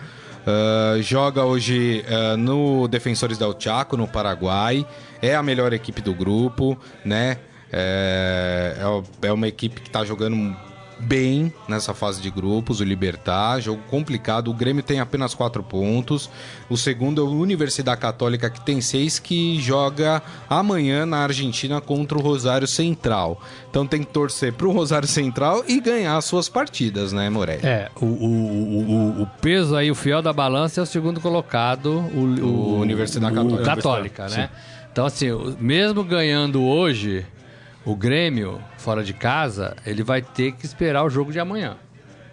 Ah, 0.46 1.00
joga 1.00 1.42
hoje 1.42 2.04
ah, 2.06 2.36
no 2.36 2.86
Defensores 2.86 3.38
del 3.38 3.56
Chaco, 3.58 3.96
no 3.96 4.06
Paraguai. 4.06 4.86
É 5.22 5.34
a 5.34 5.42
melhor 5.42 5.72
equipe 5.72 6.02
do 6.02 6.12
grupo, 6.12 6.78
né? 7.02 7.38
É, 7.72 8.76
é 8.78 9.28
é 9.28 9.32
uma 9.32 9.48
equipe 9.48 9.80
que 9.80 9.88
está 9.88 10.04
jogando 10.04 10.54
bem 11.00 11.52
nessa 11.68 11.94
fase 11.94 12.20
de 12.20 12.30
grupos, 12.30 12.80
o 12.80 12.84
Libertar, 12.84 13.60
jogo 13.60 13.80
complicado. 13.88 14.48
O 14.50 14.54
Grêmio 14.54 14.82
tem 14.82 15.00
apenas 15.00 15.34
quatro 15.34 15.62
pontos. 15.62 16.28
O 16.68 16.76
segundo 16.76 17.20
é 17.20 17.24
o 17.24 17.30
Universidade 17.30 18.00
Católica, 18.00 18.50
que 18.50 18.60
tem 18.60 18.80
seis, 18.80 19.18
que 19.18 19.60
joga 19.60 20.22
amanhã 20.48 21.06
na 21.06 21.18
Argentina 21.18 21.80
contra 21.80 22.18
o 22.18 22.20
Rosário 22.20 22.66
Central. 22.66 23.40
Então 23.70 23.86
tem 23.86 24.00
que 24.02 24.12
torcer 24.12 24.52
pro 24.52 24.72
Rosário 24.72 25.08
Central 25.08 25.64
e 25.68 25.80
ganhar 25.80 26.16
as 26.16 26.24
suas 26.24 26.48
partidas, 26.48 27.12
né, 27.12 27.28
Morelli? 27.30 27.66
É, 27.66 27.88
o, 28.00 28.04
o, 28.04 28.08
o, 28.08 28.90
o- 29.18 29.22
o 29.22 29.26
peso 29.40 29.76
aí, 29.76 29.90
o 29.90 29.94
fiel 29.94 30.20
da 30.22 30.32
balança 30.32 30.80
é 30.80 30.82
o 30.82 30.86
segundo 30.86 31.20
colocado, 31.20 31.90
o, 32.14 32.44
O 32.44 32.80
Universidade 32.80 33.32
o 33.38 33.42
Católica. 33.42 33.64
Católica, 33.64 34.28
né? 34.28 34.50
Então, 34.92 35.06
assim, 35.06 35.30
o- 35.30 35.56
mesmo 35.60 36.02
ganhando 36.02 36.62
hoje, 36.62 37.24
o 37.84 37.96
Grêmio, 37.96 38.62
fora 38.76 39.02
de 39.02 39.12
casa, 39.12 39.76
ele 39.86 40.02
vai 40.02 40.22
ter 40.22 40.52
que 40.52 40.66
esperar 40.66 41.04
o 41.04 41.10
jogo 41.10 41.32
de 41.32 41.40
amanhã. 41.40 41.76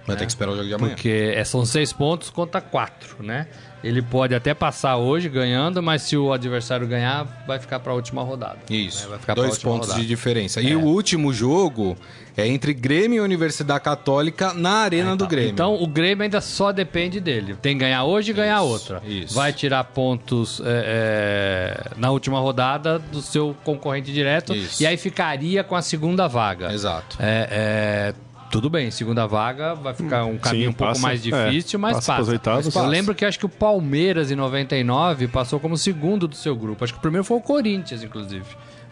Vai 0.06 0.16
ter 0.16 0.26
que 0.26 0.32
esperar 0.32 0.52
o 0.52 0.56
jogo 0.56 0.68
de 0.68 0.74
amanhã. 0.74 0.94
Porque 0.94 1.34
é, 1.36 1.44
são 1.44 1.66
seis 1.66 1.92
pontos 1.92 2.30
contra 2.30 2.62
quatro, 2.62 3.24
né? 3.24 3.48
Ele 3.86 4.02
pode 4.02 4.34
até 4.34 4.52
passar 4.56 4.98
hoje 4.98 5.30
ganhando, 5.30 5.82
mas 5.82 6.02
se 6.02 6.18
o 6.18 6.34
adversário 6.34 6.88
ganhar, 6.88 7.44
vai 7.46 7.60
ficar 7.60 7.80
para 7.80 7.92
a 7.92 7.96
última 7.96 8.24
rodada. 8.24 8.58
Isso, 8.68 9.04
né? 9.04 9.10
Vai 9.12 9.20
ficar 9.20 9.36
dois 9.36 9.60
pontos 9.60 9.90
rodada. 9.90 10.02
de 10.02 10.08
diferença. 10.08 10.60
E 10.60 10.76
o 10.76 10.82
último 10.82 11.32
jogo 11.32 11.96
é 12.36 12.48
entre 12.48 12.74
Grêmio 12.74 13.18
e 13.18 13.20
Universidade 13.20 13.84
Católica 13.84 14.54
na 14.56 14.78
Arena 14.78 15.16
do 15.16 15.28
Grêmio. 15.28 15.52
Então 15.52 15.76
o 15.76 15.86
Grêmio 15.86 16.24
ainda 16.24 16.42
só 16.42 16.72
depende 16.72 17.20
dele. 17.20 17.56
Tem 17.62 17.76
que 17.76 17.82
ganhar 17.82 18.04
hoje 18.04 18.32
e 18.32 18.34
ganhar 18.34 18.62
outra. 18.62 19.04
isso. 19.06 19.36
Vai 19.36 19.54
tirar 19.54 19.84
pontos 19.84 20.60
é, 20.66 21.86
é, 21.86 21.92
na 21.96 22.10
última 22.10 22.40
rodada 22.40 22.98
do 22.98 23.22
seu 23.22 23.56
concorrente 23.64 24.12
direto 24.12 24.56
Isso. 24.56 24.82
e 24.82 24.88
aí 24.88 24.98
ficaria 24.98 25.64
com 25.64 25.76
a 25.76 25.82
segunda 25.82 26.28
vaga. 26.28 26.74
Exato. 26.74 27.18
É, 27.20 27.48
é, 27.52 28.14
tudo 28.50 28.70
bem, 28.70 28.90
segunda 28.92 29.26
vaga 29.26 29.76
vai 29.76 29.94
ficar 29.94 30.26
um 30.26 30.38
caminho 30.38 30.70
um 30.70 30.74
pouco 30.74 30.94
passa, 30.94 31.02
mais 31.02 31.22
difícil, 31.22 31.78
é, 31.78 31.82
mas 31.82 31.96
passa 31.96 32.12
passa. 32.12 32.16
pras 32.16 32.30
oitavas. 32.30 32.66
Eu 32.66 32.72
Passa. 32.72 32.88
lembro 32.88 33.16
que 33.16 33.26
acho 33.26 33.40
que 33.40 33.46
o 33.46 33.50
Palmeiras 33.50 34.32
em 34.32 34.36
99 34.36 35.28
passou 35.28 35.60
como 35.60 35.78
segundo 35.78 36.28
do 36.28 36.36
seu 36.36 36.56
grupo. 36.56 36.84
Acho 36.84 36.94
que 36.94 37.00
o 37.00 37.02
primeiro 37.02 37.24
foi 37.24 37.38
o 37.38 37.42
Corinthians, 37.42 38.04
inclusive. 38.04 38.46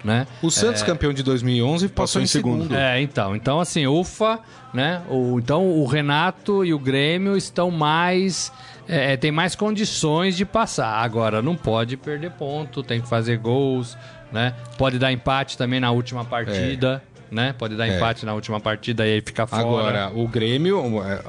Né? 0.03 0.27
O 0.41 0.51
Santos, 0.51 0.83
campeão 0.83 1.13
de 1.13 1.23
2011, 1.23 1.87
passou, 1.87 2.21
em 2.21 2.25
segundo. 2.25 2.75
É, 2.75 3.01
então. 3.01 3.33
Então, 3.37 3.61
assim, 3.61 3.87
ufa, 3.87 4.37
né? 4.73 5.01
O, 5.09 5.39
então, 5.39 5.65
o 5.65 5.85
Renato 5.85 6.65
e 6.65 6.73
o 6.73 6.79
Grêmio 6.79 7.37
estão 7.37 7.71
mais. 7.71 8.51
É, 8.85 9.15
tem 9.15 9.31
mais 9.31 9.55
condições 9.55 10.35
de 10.35 10.43
passar. 10.43 10.97
Agora, 10.97 11.41
não 11.41 11.55
pode 11.55 11.95
perder 11.95 12.31
ponto, 12.31 12.83
tem 12.83 12.99
que 12.99 13.07
fazer 13.07 13.37
gols, 13.37 13.97
né? 14.29 14.53
Pode 14.77 14.99
dar 14.99 15.09
empate 15.09 15.57
também 15.57 15.79
na 15.79 15.91
última 15.91 16.25
partida, 16.25 17.01
né? 17.33 17.53
Pode 17.57 17.75
dar 17.75 17.87
É. 17.87 17.97
empate 17.97 18.25
na 18.25 18.33
última 18.33 18.59
partida 18.59 19.05
e 19.05 19.13
aí 19.15 19.21
ficar 19.21 19.47
fora. 19.47 19.61
Agora, 19.61 20.11
o 20.15 20.27
Grêmio, 20.27 21.01
é, 21.03 21.23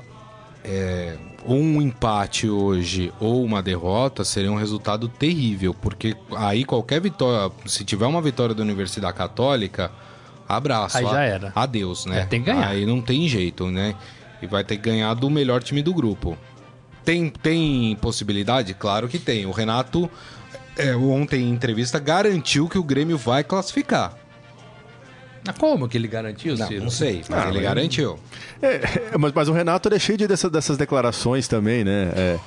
é, 0.64 1.16
um 1.46 1.80
empate 1.82 2.48
hoje 2.48 3.12
ou 3.20 3.44
uma 3.44 3.62
derrota 3.62 4.24
seria 4.24 4.50
um 4.50 4.56
resultado 4.56 5.08
terrível, 5.08 5.74
porque 5.74 6.16
aí 6.36 6.64
qualquer 6.64 7.00
vitória, 7.00 7.52
se 7.66 7.84
tiver 7.84 8.06
uma 8.06 8.22
vitória 8.22 8.54
da 8.54 8.62
Universidade 8.62 9.16
Católica, 9.16 9.90
abraço. 10.48 10.98
Aí 10.98 11.04
já 11.04 11.22
era. 11.22 11.52
Adeus, 11.54 12.06
né? 12.06 12.20
É, 12.20 12.24
tem 12.24 12.40
que 12.40 12.50
ganhar. 12.50 12.68
Aí 12.68 12.86
não 12.86 13.00
tem 13.00 13.28
jeito, 13.28 13.70
né? 13.70 13.94
E 14.40 14.46
vai 14.46 14.62
ter 14.64 14.76
que 14.76 14.82
ganhar 14.82 15.14
do 15.14 15.28
melhor 15.30 15.62
time 15.62 15.82
do 15.82 15.92
grupo. 15.92 16.36
Tem, 17.04 17.28
tem 17.28 17.96
possibilidade? 18.00 18.72
Claro 18.74 19.08
que 19.08 19.18
tem. 19.18 19.44
O 19.44 19.50
Renato, 19.50 20.10
é, 20.78 20.96
ontem 20.96 21.42
em 21.42 21.50
entrevista, 21.50 21.98
garantiu 21.98 22.68
que 22.68 22.78
o 22.78 22.82
Grêmio 22.82 23.18
vai 23.18 23.44
classificar. 23.44 24.16
Mas 25.46 25.58
como 25.58 25.88
que 25.88 25.96
ele 25.98 26.08
garantiu, 26.08 26.56
Não, 26.56 26.66
Ciro? 26.66 26.82
não 26.84 26.90
sei, 26.90 27.22
mas 27.28 27.38
Ah, 27.38 27.44
ele 27.48 27.54
mas- 27.54 27.62
garantiu. 27.62 28.18
É, 28.62 28.68
é, 29.12 29.18
mas, 29.18 29.32
mas 29.32 29.48
o 29.48 29.52
Renato 29.52 29.88
ele 29.88 29.96
é 29.96 29.98
cheio 29.98 30.16
de 30.16 30.26
dessa- 30.26 30.48
dessas 30.48 30.76
declarações 30.78 31.46
também, 31.46 31.84
né? 31.84 32.10
É, 32.16 32.38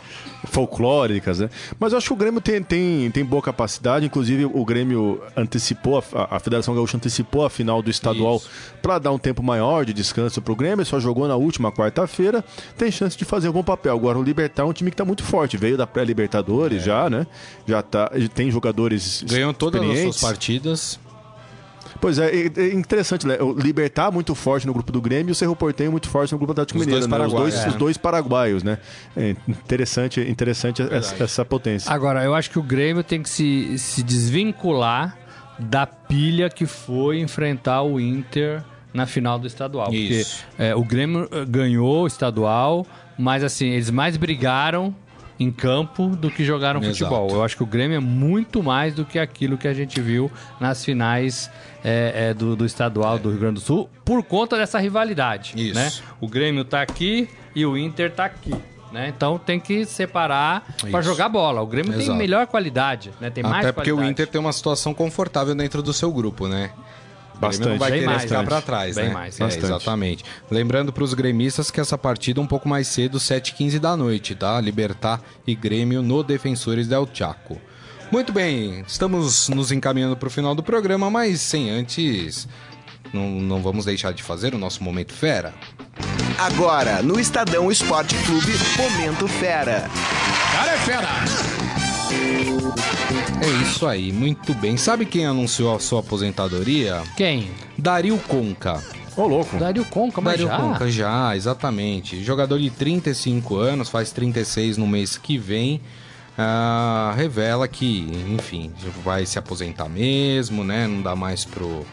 folclóricas, 0.48 1.40
né? 1.40 1.50
Mas 1.80 1.92
eu 1.92 1.98
acho 1.98 2.08
que 2.08 2.14
o 2.14 2.16
Grêmio 2.16 2.42
tem, 2.42 2.62
tem, 2.64 3.12
tem 3.12 3.24
boa 3.26 3.42
capacidade. 3.42 4.06
Inclusive, 4.06 4.46
o 4.46 4.66
Grêmio 4.66 5.22
antecipou, 5.36 6.04
a, 6.14 6.36
a 6.38 6.40
Federação 6.40 6.74
Gaúcha 6.74 6.98
antecipou 6.98 7.46
a 7.46 7.50
final 7.50 7.82
do 7.82 7.90
estadual 7.90 8.42
para 8.82 8.98
dar 9.00 9.12
um 9.12 9.18
tempo 9.20 9.44
maior 9.44 9.86
de 9.86 9.94
descanso 9.94 10.42
pro 10.42 10.56
Grêmio. 10.56 10.86
Só 10.86 11.00
jogou 11.00 11.28
na 11.28 11.36
última 11.36 11.72
quarta-feira. 11.72 12.44
Tem 12.78 12.90
chance 12.92 13.18
de 13.18 13.26
fazer 13.26 13.50
um 13.50 13.52
bom 13.54 13.64
papel. 13.64 13.94
Agora, 13.96 14.18
o 14.18 14.24
Libertar 14.24 14.64
é 14.64 14.66
um 14.66 14.74
time 14.74 14.90
que 14.92 14.98
tá 14.98 15.06
muito 15.06 15.24
forte. 15.24 15.58
Veio 15.58 15.78
da 15.78 15.86
pré-Libertadores 15.86 16.84
já, 16.84 17.10
né? 17.10 17.28
Já 17.68 17.82
tá, 17.82 18.10
tem 18.34 18.50
jogadores 18.50 19.24
Ganhou 19.28 19.54
todas 19.54 19.82
as 19.82 19.86
suas 19.88 19.98
experientes. 19.98 20.22
partidas. 20.22 21.00
Pois 22.00 22.20
é, 22.20 22.30
é, 22.30 22.52
é 22.56 22.74
interessante, 22.74 23.26
né? 23.28 23.38
O 23.42 23.54
Libertar 23.54 24.12
muito 24.12 24.34
forte 24.36 24.66
no 24.68 24.74
grupo 24.74 24.92
do 24.92 25.02
Grêmio 25.02 25.30
e 25.30 25.34
o 25.34 25.36
Cerro 25.36 25.56
Porteño 25.56 25.92
muito 25.92 26.10
forte 26.10 26.32
no 26.32 26.38
grupo 26.38 26.54
do 26.54 26.62
Atlético 26.62 26.80
Os 26.80 26.86
Mineiro. 26.86 27.08
dois 27.08 27.20
né? 27.20 27.26
Os, 27.26 27.34
dois, 27.34 27.54
paraguaios, 27.54 27.74
os 27.74 27.80
dois 27.80 27.98
paraguaios, 27.98 28.64
né? 28.64 28.78
É 29.16 29.36
interessante, 29.48 30.22
interessante 30.22 30.82
essa, 30.82 31.24
essa 31.24 31.46
potência. 31.46 31.92
Agora, 31.92 32.24
eu 32.24 32.34
acho 32.34 32.50
que 32.50 32.60
o 32.60 32.64
Grêmio 32.64 33.04
tem 33.04 33.22
que 33.22 33.30
se, 33.30 33.78
se 33.78 34.04
desvincular 34.04 35.18
da 35.60 35.88
pilha 35.88 36.50
que 36.50 36.66
foi 36.66 37.20
enfrentar 37.20 37.82
o 37.82 38.00
Inter 38.00 38.64
na 38.94 39.06
final 39.06 39.38
do 39.40 39.48
estadual. 39.48 39.94
Isso. 39.94 40.46
Porque 40.50 40.64
é, 40.64 40.76
o 40.76 40.84
Grêmio 40.84 41.28
eh, 41.32 41.46
ganhou 41.46 42.04
o 42.04 42.08
estadual, 42.08 42.86
mas 43.18 43.44
assim, 43.44 43.70
eles 43.70 43.90
mais 43.90 44.18
brigaram 44.18 44.96
em 45.40 45.52
campo 45.52 46.08
do 46.08 46.32
que 46.32 46.44
jogaram 46.44 46.82
Exato. 46.82 46.98
futebol. 46.98 47.30
Eu 47.30 47.44
acho 47.44 47.56
que 47.56 47.64
o 47.64 47.66
Grêmio 47.66 47.98
é 47.98 48.00
muito 48.00 48.64
mais 48.64 48.96
do 48.96 49.06
que 49.06 49.20
aquilo 49.20 49.58
que 49.58 49.68
a 49.68 49.74
gente 49.74 50.02
viu 50.02 50.32
nas 50.60 50.84
finais 50.84 51.50
é, 51.84 52.30
é, 52.30 52.34
do, 52.34 52.56
do 52.56 52.66
estadual 52.66 53.18
do 53.20 53.30
Rio 53.30 53.40
Grande 53.40 53.56
do 53.56 53.60
Sul, 53.62 53.90
por 54.04 54.24
conta 54.24 54.58
dessa 54.58 54.80
rivalidade. 54.80 55.54
Isso. 55.56 55.76
Né? 55.76 55.92
O 56.20 56.28
Grêmio 56.28 56.66
tá 56.66 56.82
aqui 56.82 57.30
e 57.56 57.66
o 57.66 57.78
Inter 57.78 58.12
tá 58.12 58.26
aqui. 58.26 58.54
Né? 58.92 59.12
Então 59.16 59.38
tem 59.38 59.60
que 59.60 59.86
separar 59.86 60.66
para 60.90 61.02
jogar 61.02 61.28
bola. 61.28 61.62
O 61.62 61.68
Grêmio 61.68 61.92
tem 61.92 62.04
Exato. 62.04 62.18
melhor 62.18 62.48
qualidade, 62.48 63.12
né? 63.20 63.30
Tem 63.30 63.44
mais 63.44 63.66
Até 63.66 63.72
porque 63.72 63.92
qualidade. 63.92 64.10
o 64.10 64.12
Inter 64.12 64.28
tem 64.28 64.40
uma 64.40 64.54
situação 64.54 64.94
confortável 64.94 65.54
dentro 65.54 65.82
do 65.82 65.92
seu 65.92 66.12
grupo, 66.12 66.48
né? 66.48 66.72
Bastante. 67.40 67.70
não 67.70 67.78
vai 67.78 67.92
Bem 67.92 68.00
querer 68.00 68.12
mais, 68.12 68.24
ficar 68.24 68.44
pra 68.44 68.62
trás, 68.62 68.96
Bem 68.96 69.10
né? 69.10 69.14
mais. 69.14 69.40
É, 69.40 69.46
exatamente. 69.46 70.26
Lembrando 70.50 70.92
pros 70.92 71.14
gremistas 71.14 71.70
que 71.70 71.80
essa 71.80 71.98
partida 71.98 72.40
é 72.40 72.44
um 72.44 72.48
pouco 72.48 72.68
mais 72.68 72.88
cedo, 72.88 73.20
7h15 73.20 73.78
da 73.78 73.96
noite, 73.96 74.34
tá? 74.34 74.60
Libertar 74.60 75.22
e 75.46 75.54
Grêmio 75.54 76.02
no 76.02 76.24
Defensores 76.24 76.88
del 76.88 77.08
Chaco. 77.14 77.62
Muito 78.12 78.32
bem, 78.32 78.84
estamos 78.88 79.50
nos 79.50 79.72
encaminhando 79.72 80.16
pro 80.16 80.30
final 80.30 80.56
do 80.56 80.64
programa, 80.64 81.10
mas 81.10 81.42
sem 81.42 81.70
antes... 81.70 82.48
Não, 83.14 83.30
não 83.30 83.62
vamos 83.62 83.86
deixar 83.86 84.12
de 84.14 84.22
fazer 84.22 84.54
o 84.54 84.58
nosso 84.58 84.84
Momento 84.84 85.14
Fera. 85.14 85.54
Agora, 86.38 87.02
no 87.02 87.20
Estadão 87.20 87.72
Esporte 87.72 88.16
Clube, 88.26 88.52
Momento 88.78 89.28
Fera. 89.28 89.90
Cara 90.52 90.72
é 90.72 90.78
fera! 90.78 91.08
É 93.42 93.64
isso 93.64 93.88
aí, 93.88 94.12
muito 94.12 94.54
bem. 94.54 94.78
Sabe 94.78 95.06
quem 95.06 95.26
anunciou 95.26 95.76
a 95.76 95.80
sua 95.80 96.00
aposentadoria? 96.00 97.02
Quem? 97.16 97.50
Dario 97.78 98.18
Conca. 98.28 98.84
Ô, 99.16 99.26
louco. 99.26 99.58
Dario 99.58 99.86
Conca, 99.86 100.22
mas 100.22 100.40
Dario 100.40 100.48
já? 100.48 100.58
Conca 100.58 100.92
já, 100.92 101.36
exatamente. 101.36 102.24
Jogador 102.24 102.60
de 102.60 102.70
35 102.70 103.56
anos, 103.56 103.90
faz 103.90 104.12
36 104.12 104.78
no 104.78 104.88
mês 104.88 105.18
que 105.18 105.38
vem. 105.38 105.82
Ah, 106.38 107.14
revela 107.18 107.68
que, 107.68 108.08
enfim, 108.30 108.72
vai 109.04 109.26
se 109.26 109.40
aposentar 109.40 109.90
mesmo, 109.90 110.64
né? 110.64 110.88
Não 110.88 111.02
dá 111.02 111.16
mais 111.16 111.44
pro, 111.46 111.86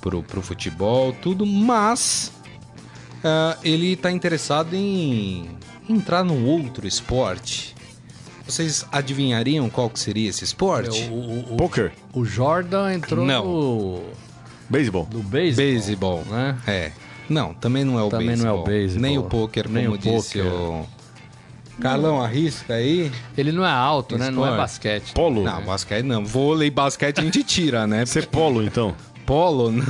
pro, 0.00 0.22
pro 0.22 0.42
futebol, 0.42 1.12
tudo, 1.12 1.46
mas 1.46 2.32
ah, 3.22 3.56
ele 3.62 3.94
tá 3.96 4.10
interessado 4.10 4.74
em 4.74 5.48
entrar 5.88 6.24
num 6.24 6.46
outro 6.46 6.86
esporte. 6.86 7.74
Vocês 8.46 8.86
adivinhariam 8.92 9.68
qual 9.68 9.90
que 9.90 9.98
seria 9.98 10.28
esse 10.30 10.44
esporte? 10.44 11.08
O, 11.10 11.14
o, 11.14 11.54
o, 11.54 11.56
Poker. 11.56 11.92
o 12.12 12.24
Jordan 12.24 12.92
entrou 12.94 13.24
Não. 13.26 13.44
no, 13.44 14.02
Beisebol. 14.70 15.08
no 15.12 15.20
beisebol. 15.22 15.64
Beisebol, 15.66 16.24
né? 16.30 16.56
É. 16.66 16.92
Não, 17.28 17.52
também 17.54 17.84
não 17.84 17.98
é 17.98 18.02
o 18.04 18.08
Também 18.08 18.28
não 18.28 18.32
é 18.34 18.36
beisebol. 18.36 18.60
o 18.60 18.64
beisebol. 18.64 19.02
Nem 19.02 19.18
o 19.18 19.22
pôquer, 19.24 19.68
Nem 19.68 19.84
como 19.86 19.96
o 19.96 19.98
disse 19.98 20.38
pôquer. 20.38 20.46
o... 20.46 20.86
Carlão, 21.80 22.22
arrisca 22.22 22.74
aí? 22.74 23.10
Ele 23.36 23.52
não 23.52 23.64
é 23.64 23.70
alto, 23.70 24.16
né? 24.16 24.30
Não 24.30 24.42
é 24.44 24.48
Esporte. 24.50 24.56
basquete. 24.56 25.12
Polo. 25.12 25.42
Não, 25.44 25.62
basquete 25.62 26.02
não. 26.04 26.24
Vôlei, 26.24 26.70
basquete 26.70 27.20
a 27.20 27.22
gente 27.22 27.42
tira, 27.44 27.86
né? 27.86 28.04
Você 28.06 28.22
polo, 28.22 28.62
então. 28.62 28.94
Polo, 29.26 29.70
não. 29.72 29.84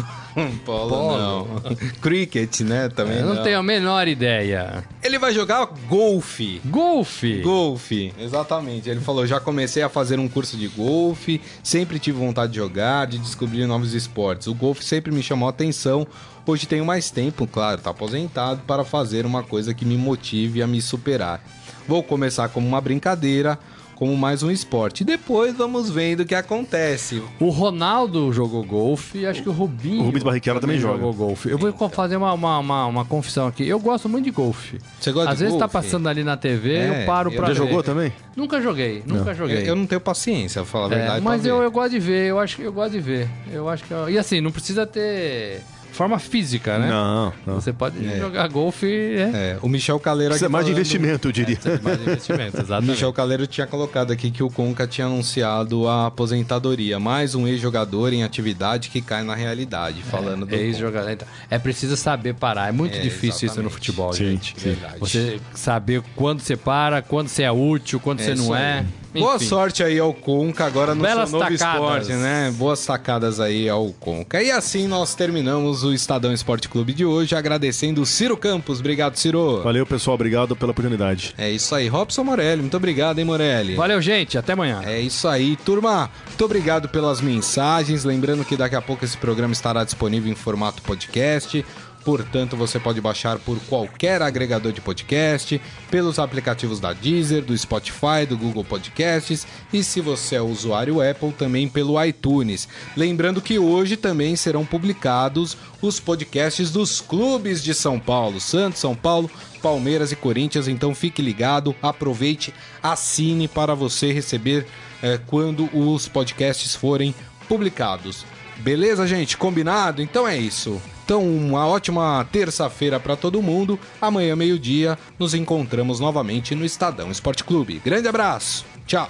Polo, 0.64 0.88
Polo. 0.90 1.18
não. 1.18 1.60
Cricket, 2.00 2.60
né? 2.60 2.88
Também 2.88 3.18
Eu 3.18 3.26
não. 3.26 3.34
não 3.36 3.42
tenho 3.42 3.58
a 3.58 3.62
menor 3.62 4.08
ideia. 4.08 4.82
Ele 5.02 5.18
vai 5.18 5.32
jogar 5.32 5.66
golfe. 5.88 6.60
Golfe. 6.64 7.40
Golfe, 7.42 8.12
exatamente. 8.18 8.88
Ele 8.90 9.00
falou: 9.00 9.26
já 9.26 9.38
comecei 9.38 9.82
a 9.82 9.88
fazer 9.88 10.18
um 10.18 10.28
curso 10.28 10.56
de 10.56 10.68
golfe, 10.68 11.40
sempre 11.62 11.98
tive 11.98 12.18
vontade 12.18 12.52
de 12.52 12.58
jogar, 12.58 13.06
de 13.06 13.18
descobrir 13.18 13.66
novos 13.66 13.94
esportes. 13.94 14.46
O 14.46 14.54
golfe 14.54 14.84
sempre 14.84 15.12
me 15.12 15.22
chamou 15.22 15.46
a 15.46 15.50
atenção. 15.50 16.06
Hoje 16.46 16.66
tenho 16.66 16.84
mais 16.84 17.10
tempo, 17.10 17.46
claro, 17.46 17.80
tá 17.80 17.90
aposentado, 17.90 18.60
para 18.66 18.84
fazer 18.84 19.26
uma 19.26 19.42
coisa 19.42 19.74
que 19.74 19.84
me 19.84 19.96
motive 19.96 20.62
a 20.62 20.66
me 20.66 20.80
superar. 20.80 21.42
Vou 21.88 22.02
começar 22.02 22.48
como 22.48 22.66
uma 22.66 22.80
brincadeira, 22.80 23.58
como 23.94 24.14
mais 24.16 24.42
um 24.42 24.50
esporte. 24.50 25.04
Depois 25.04 25.54
vamos 25.56 25.88
vendo 25.88 26.20
o 26.20 26.24
que 26.26 26.34
acontece. 26.34 27.22
O 27.40 27.48
Ronaldo 27.48 28.30
jogou 28.32 28.62
golfe 28.64 29.18
e 29.20 29.26
acho 29.26 29.42
que 29.42 29.48
o 29.48 29.52
Rubinho. 29.52 30.02
O 30.02 30.04
Rubens 30.06 30.22
Barrichello 30.24 30.60
também 30.60 30.78
joga. 30.78 30.94
jogou 30.98 31.14
golfe. 31.14 31.48
Eu 31.48 31.56
vou 31.56 31.72
fazer 31.88 32.16
uma, 32.16 32.32
uma, 32.32 32.58
uma, 32.58 32.86
uma 32.86 33.04
confissão 33.04 33.46
aqui. 33.46 33.66
Eu 33.66 33.78
gosto 33.78 34.08
muito 34.08 34.24
de 34.24 34.30
golfe. 34.32 34.78
Você 35.00 35.12
gosta 35.12 35.30
Às 35.30 35.38
de 35.38 35.44
vezes 35.44 35.58
tá 35.58 35.66
golfe? 35.66 35.72
passando 35.72 36.08
ali 36.08 36.22
na 36.24 36.36
TV, 36.36 36.74
É, 36.74 37.02
eu 37.02 37.06
paro 37.06 37.30
eu 37.30 37.36
pra 37.36 37.46
Já 37.46 37.52
ver. 37.62 37.68
jogou 37.68 37.82
também? 37.82 38.12
Nunca 38.36 38.60
joguei, 38.60 39.02
nunca 39.06 39.30
Eu, 39.30 39.34
joguei. 39.34 39.70
eu 39.70 39.74
não 39.76 39.86
tenho 39.86 40.00
paciência, 40.00 40.60
pra 40.62 40.70
falar 40.70 40.86
a 40.92 40.94
É, 40.94 40.98
verdade. 40.98 41.20
mas 41.24 41.46
eu, 41.46 41.62
eu 41.62 41.70
gosto 41.70 41.92
de 41.92 41.98
ver, 42.00 42.26
eu 42.30 42.38
acho 42.38 42.56
que 42.56 42.62
eu 42.64 42.72
gosto 42.72 42.92
de 42.92 43.00
ver. 43.00 43.28
Eu 43.50 43.68
acho 43.68 43.82
que 43.84 43.92
eu- 43.92 44.10
e 44.10 44.18
assim, 44.18 44.40
não 44.42 44.50
precisa 44.52 44.84
ter 44.86 45.62
forma 45.96 46.18
física, 46.18 46.78
né? 46.78 46.88
Não, 46.88 47.32
não. 47.46 47.54
Você 47.56 47.72
pode 47.72 47.96
É. 48.06 48.18
jogar 48.18 48.46
golfe, 48.48 48.86
é. 48.86 49.30
É, 49.34 49.58
o 49.62 49.68
Michel 49.68 49.98
Caleiro 49.98 50.32
aqui 50.34 50.40
Precisa 50.40 50.48
mais 50.50 50.66
de 50.66 50.72
investimento, 50.72 51.28
eu 51.28 51.32
diria. 51.32 51.58
Mais 51.82 52.00
investimento, 52.00 52.56
O 52.58 52.60
exatamente. 52.60 52.90
Michel 52.90 53.12
Caleiro 53.12 53.46
tinha 53.46 53.66
colocado 53.66 54.10
aqui 54.12 54.30
que 54.30 54.42
o 54.42 54.50
Conca 54.50 54.86
tinha 54.86 55.06
anunciado 55.06 55.88
a 55.88 56.06
aposentadoria. 56.06 57.00
Mais 57.00 57.34
um 57.34 57.46
ex-jogador 57.46 58.12
em 58.12 58.22
atividade 58.22 58.88
que 58.90 59.00
cai 59.00 59.22
na 59.24 59.34
realidade, 59.34 60.02
falando 60.02 60.44
do 60.46 60.54
É 60.54 60.58
ex-jogador. 60.58 61.10
Então, 61.10 61.26
É 61.50 61.58
preciso 61.58 61.96
saber 61.96 62.34
parar. 62.34 62.68
É 62.68 62.72
muito 62.72 62.96
É, 62.96 63.00
difícil 63.00 63.46
isso 63.46 63.62
no 63.62 63.68
exatamente. 63.68 63.72
futebol, 63.74 64.12
Sim, 64.12 64.24
gente. 64.32 64.54
sim. 64.60 64.70
Verdade. 64.70 64.98
Você 65.00 65.40
saber 65.54 66.02
quando 66.14 66.40
você 66.40 66.56
para, 66.56 67.02
quando 67.02 67.28
você 67.28 67.42
é 67.44 67.50
útil, 67.52 67.98
quando 68.00 68.20
você 68.20 68.32
isso 68.32 68.44
não 68.44 68.52
aí. 68.54 68.84
Boa 69.20 69.36
Enfim. 69.36 69.46
sorte 69.46 69.82
aí 69.82 69.98
ao 69.98 70.12
Conca 70.14 70.64
agora 70.64 70.94
no 70.94 71.02
Belas 71.02 71.30
seu 71.30 71.38
novo 71.38 71.50
tacadas. 71.56 71.76
esporte, 72.06 72.12
né? 72.12 72.52
Boas 72.56 72.78
sacadas 72.78 73.40
aí 73.40 73.68
ao 73.68 73.88
Conca. 73.92 74.42
E 74.42 74.50
assim 74.50 74.86
nós 74.86 75.14
terminamos 75.14 75.84
o 75.84 75.92
Estadão 75.92 76.32
Esporte 76.32 76.68
Clube 76.68 76.92
de 76.92 77.04
hoje, 77.04 77.34
agradecendo 77.34 78.02
o 78.02 78.06
Ciro 78.06 78.36
Campos. 78.36 78.80
Obrigado, 78.80 79.16
Ciro. 79.16 79.62
Valeu, 79.62 79.86
pessoal. 79.86 80.14
Obrigado 80.14 80.54
pela 80.56 80.72
oportunidade. 80.72 81.34
É 81.38 81.50
isso 81.50 81.74
aí. 81.74 81.88
Robson 81.88 82.24
Morelli, 82.24 82.62
muito 82.62 82.76
obrigado, 82.76 83.18
hein, 83.18 83.24
Morelli? 83.24 83.74
Valeu, 83.74 84.00
gente. 84.00 84.38
Até 84.38 84.52
amanhã. 84.52 84.82
É 84.84 85.00
isso 85.00 85.26
aí, 85.28 85.56
turma. 85.56 86.10
Muito 86.26 86.44
obrigado 86.44 86.88
pelas 86.88 87.20
mensagens. 87.20 88.04
Lembrando 88.04 88.44
que 88.44 88.56
daqui 88.56 88.74
a 88.76 88.82
pouco 88.82 89.04
esse 89.04 89.16
programa 89.16 89.52
estará 89.52 89.84
disponível 89.84 90.30
em 90.30 90.34
formato 90.34 90.82
podcast. 90.82 91.64
Portanto, 92.06 92.56
você 92.56 92.78
pode 92.78 93.00
baixar 93.00 93.36
por 93.40 93.58
qualquer 93.68 94.22
agregador 94.22 94.70
de 94.70 94.80
podcast, 94.80 95.60
pelos 95.90 96.20
aplicativos 96.20 96.78
da 96.78 96.92
Deezer, 96.92 97.44
do 97.44 97.58
Spotify, 97.58 98.24
do 98.28 98.38
Google 98.38 98.62
Podcasts 98.62 99.44
e 99.72 99.82
se 99.82 100.00
você 100.00 100.36
é 100.36 100.40
usuário 100.40 101.00
Apple, 101.00 101.32
também 101.32 101.68
pelo 101.68 102.00
iTunes. 102.04 102.68
Lembrando 102.96 103.42
que 103.42 103.58
hoje 103.58 103.96
também 103.96 104.36
serão 104.36 104.64
publicados 104.64 105.56
os 105.82 105.98
podcasts 105.98 106.70
dos 106.70 107.00
clubes 107.00 107.60
de 107.60 107.74
São 107.74 107.98
Paulo, 107.98 108.40
Santos, 108.40 108.78
São 108.78 108.94
Paulo, 108.94 109.28
Palmeiras 109.60 110.12
e 110.12 110.16
Corinthians. 110.16 110.68
Então 110.68 110.94
fique 110.94 111.20
ligado, 111.20 111.74
aproveite, 111.82 112.54
assine 112.80 113.48
para 113.48 113.74
você 113.74 114.12
receber 114.12 114.64
eh, 115.02 115.18
quando 115.26 115.68
os 115.76 116.06
podcasts 116.06 116.72
forem 116.72 117.12
publicados. 117.48 118.24
Beleza, 118.58 119.06
gente? 119.06 119.36
Combinado? 119.36 120.02
Então 120.02 120.26
é 120.26 120.36
isso. 120.36 120.80
Então, 121.04 121.22
uma 121.22 121.66
ótima 121.66 122.26
terça-feira 122.32 122.98
para 122.98 123.14
todo 123.14 123.40
mundo. 123.40 123.78
Amanhã, 124.00 124.34
meio-dia, 124.34 124.98
nos 125.18 125.34
encontramos 125.34 126.00
novamente 126.00 126.54
no 126.54 126.64
Estadão 126.64 127.10
Esporte 127.12 127.44
Clube. 127.44 127.80
Grande 127.84 128.08
abraço. 128.08 128.66
Tchau. 128.86 129.08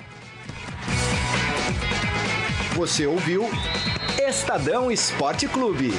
Você 2.75 3.07
ouviu 3.07 3.49
Estadão 4.29 4.91
Esporte 4.91 5.49
Clube. 5.49 5.95